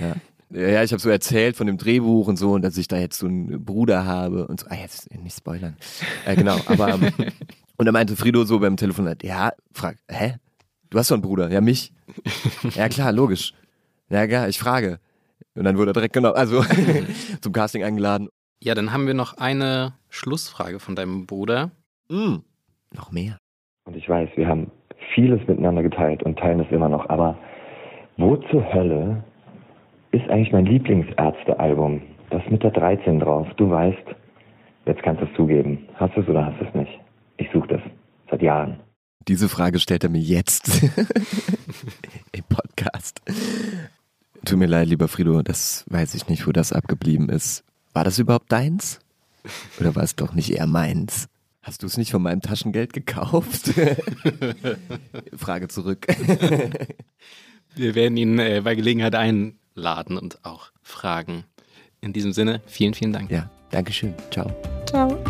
ja. 0.00 0.16
Ja, 0.54 0.82
ich 0.82 0.92
habe 0.92 1.00
so 1.00 1.08
erzählt 1.08 1.56
von 1.56 1.66
dem 1.66 1.78
Drehbuch 1.78 2.28
und 2.28 2.36
so 2.36 2.52
und 2.52 2.60
dass 2.60 2.76
ich 2.76 2.86
da 2.86 2.98
jetzt 2.98 3.18
so 3.18 3.26
einen 3.26 3.64
Bruder 3.64 4.04
habe 4.04 4.46
und 4.46 4.60
so. 4.60 4.66
Ah, 4.68 4.74
jetzt 4.74 5.10
nicht 5.10 5.34
spoilern. 5.34 5.78
Äh, 6.26 6.36
genau, 6.36 6.60
aber 6.66 6.90
ähm, 6.90 7.10
und 7.78 7.86
er 7.86 7.92
meinte 7.92 8.16
Frido 8.16 8.44
so 8.44 8.58
beim 8.58 8.76
Telefonat, 8.76 9.22
ja, 9.22 9.52
frag, 9.72 9.96
hä? 10.08 10.36
Du 10.90 10.98
hast 10.98 11.10
doch 11.10 11.14
einen 11.14 11.22
Bruder, 11.22 11.50
ja 11.50 11.62
mich. 11.62 11.94
ja 12.74 12.90
klar, 12.90 13.12
logisch. 13.12 13.54
Ja 14.10 14.26
klar, 14.26 14.46
ich 14.50 14.58
frage. 14.58 15.00
Und 15.54 15.64
dann 15.64 15.78
wurde 15.78 15.92
er 15.92 15.94
direkt 15.94 16.12
genau, 16.12 16.32
also 16.32 16.62
zum 17.40 17.52
Casting 17.54 17.82
eingeladen. 17.82 18.28
Ja, 18.62 18.74
dann 18.74 18.92
haben 18.92 19.06
wir 19.06 19.14
noch 19.14 19.38
eine 19.38 19.94
Schlussfrage 20.10 20.80
von 20.80 20.94
deinem 20.94 21.26
Bruder. 21.26 21.70
Mm, 22.10 22.36
noch 22.94 23.12
mehr. 23.12 23.36
Und 23.84 23.96
ich 23.96 24.08
weiß, 24.08 24.30
wir 24.36 24.46
haben 24.46 24.70
vieles 25.14 25.40
miteinander 25.46 25.82
geteilt 25.82 26.22
und 26.22 26.38
teilen 26.38 26.60
es 26.60 26.70
immer 26.70 26.88
noch, 26.88 27.08
aber 27.08 27.36
wo 28.16 28.36
zur 28.36 28.72
Hölle 28.72 29.24
ist 30.12 30.28
eigentlich 30.28 30.52
mein 30.52 30.66
Lieblingsärzte-Album? 30.66 32.02
Das 32.30 32.42
mit 32.50 32.62
der 32.62 32.70
13 32.70 33.20
drauf. 33.20 33.46
Du 33.56 33.68
weißt, 33.68 34.04
jetzt 34.86 35.02
kannst 35.02 35.22
du 35.22 35.26
es 35.26 35.34
zugeben. 35.36 35.88
Hast 35.94 36.16
du 36.16 36.20
es 36.20 36.28
oder 36.28 36.46
hast 36.46 36.60
du 36.60 36.64
es 36.66 36.74
nicht? 36.74 37.00
Ich 37.38 37.48
suche 37.52 37.68
das. 37.68 37.80
Seit 38.30 38.42
Jahren. 38.42 38.80
Diese 39.28 39.48
Frage 39.48 39.78
stellt 39.78 40.04
er 40.04 40.10
mir 40.10 40.20
jetzt 40.20 40.82
im 42.32 42.44
Podcast. 42.48 43.20
Tut 44.44 44.58
mir 44.58 44.66
leid, 44.66 44.88
lieber 44.88 45.08
Frido, 45.08 45.42
das 45.42 45.84
weiß 45.90 46.14
ich 46.14 46.28
nicht, 46.28 46.46
wo 46.46 46.52
das 46.52 46.72
abgeblieben 46.72 47.28
ist. 47.28 47.64
War 47.92 48.04
das 48.04 48.18
überhaupt 48.18 48.50
deins? 48.50 49.00
Oder 49.78 49.94
war 49.94 50.02
es 50.02 50.16
doch 50.16 50.34
nicht 50.34 50.50
eher 50.50 50.66
meins? 50.66 51.28
Hast 51.62 51.82
du 51.82 51.86
es 51.86 51.96
nicht 51.96 52.10
von 52.10 52.22
meinem 52.22 52.40
Taschengeld 52.40 52.92
gekauft? 52.92 53.70
Frage 55.36 55.68
zurück. 55.68 56.06
Wir 57.74 57.94
werden 57.94 58.16
ihn 58.16 58.38
äh, 58.38 58.60
bei 58.64 58.74
Gelegenheit 58.74 59.14
einladen 59.14 60.18
und 60.18 60.44
auch 60.44 60.72
fragen. 60.82 61.44
In 62.00 62.12
diesem 62.12 62.32
Sinne, 62.32 62.60
vielen, 62.66 62.94
vielen 62.94 63.12
Dank. 63.12 63.30
Ja, 63.30 63.48
Dankeschön. 63.70 64.14
Ciao. 64.30 64.50
Ciao. 64.86 65.22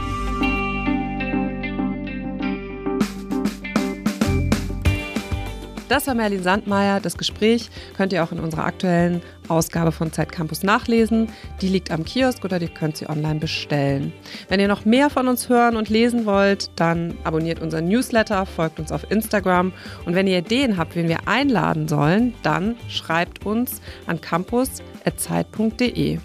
Das 5.92 6.06
war 6.06 6.14
Merlin 6.14 6.42
Sandmeier. 6.42 7.00
Das 7.00 7.18
Gespräch 7.18 7.68
könnt 7.94 8.14
ihr 8.14 8.24
auch 8.24 8.32
in 8.32 8.40
unserer 8.40 8.64
aktuellen 8.64 9.20
Ausgabe 9.48 9.92
von 9.92 10.10
Zeit 10.10 10.32
Campus 10.32 10.62
nachlesen. 10.62 11.28
Die 11.60 11.68
liegt 11.68 11.90
am 11.90 12.06
Kiosk 12.06 12.42
oder 12.46 12.58
ihr 12.62 12.68
könnt 12.68 12.96
sie 12.96 13.10
online 13.10 13.40
bestellen. 13.40 14.14
Wenn 14.48 14.58
ihr 14.58 14.68
noch 14.68 14.86
mehr 14.86 15.10
von 15.10 15.28
uns 15.28 15.50
hören 15.50 15.76
und 15.76 15.90
lesen 15.90 16.24
wollt, 16.24 16.70
dann 16.76 17.18
abonniert 17.24 17.60
unseren 17.60 17.88
Newsletter, 17.88 18.46
folgt 18.46 18.80
uns 18.80 18.90
auf 18.90 19.10
Instagram 19.10 19.74
und 20.06 20.14
wenn 20.14 20.26
ihr 20.26 20.38
Ideen 20.38 20.78
habt, 20.78 20.96
wen 20.96 21.10
wir 21.10 21.28
einladen 21.28 21.88
sollen, 21.88 22.32
dann 22.42 22.76
schreibt 22.88 23.44
uns 23.44 23.82
an 24.06 24.18
campus.zeit.de. 24.18 26.20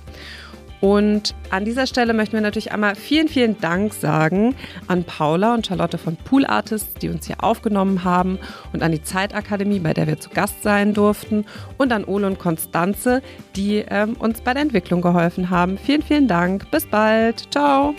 Und 0.79 1.33
an 1.49 1.65
dieser 1.65 1.87
Stelle 1.87 2.13
möchten 2.13 2.33
wir 2.33 2.41
natürlich 2.41 2.71
einmal 2.71 2.95
vielen, 2.95 3.27
vielen 3.27 3.59
Dank 3.59 3.93
sagen 3.93 4.55
an 4.87 5.03
Paula 5.03 5.53
und 5.53 5.65
Charlotte 5.65 5.97
von 5.97 6.15
Pool 6.15 6.45
Artists, 6.45 6.93
die 6.95 7.09
uns 7.09 7.27
hier 7.27 7.43
aufgenommen 7.43 8.03
haben 8.03 8.37
und 8.73 8.83
an 8.83 8.91
die 8.91 9.01
Zeitakademie, 9.01 9.79
bei 9.79 9.93
der 9.93 10.07
wir 10.07 10.19
zu 10.19 10.29
Gast 10.29 10.61
sein 10.63 10.93
durften 10.93 11.45
und 11.77 11.91
an 11.91 12.05
Ole 12.05 12.27
und 12.27 12.39
Konstanze, 12.39 13.21
die 13.55 13.85
ähm, 13.89 14.15
uns 14.19 14.41
bei 14.41 14.53
der 14.53 14.63
Entwicklung 14.63 15.01
geholfen 15.01 15.49
haben. 15.49 15.77
Vielen, 15.77 16.03
vielen 16.03 16.27
Dank. 16.27 16.69
Bis 16.69 16.85
bald. 16.85 17.51
Ciao. 17.51 17.95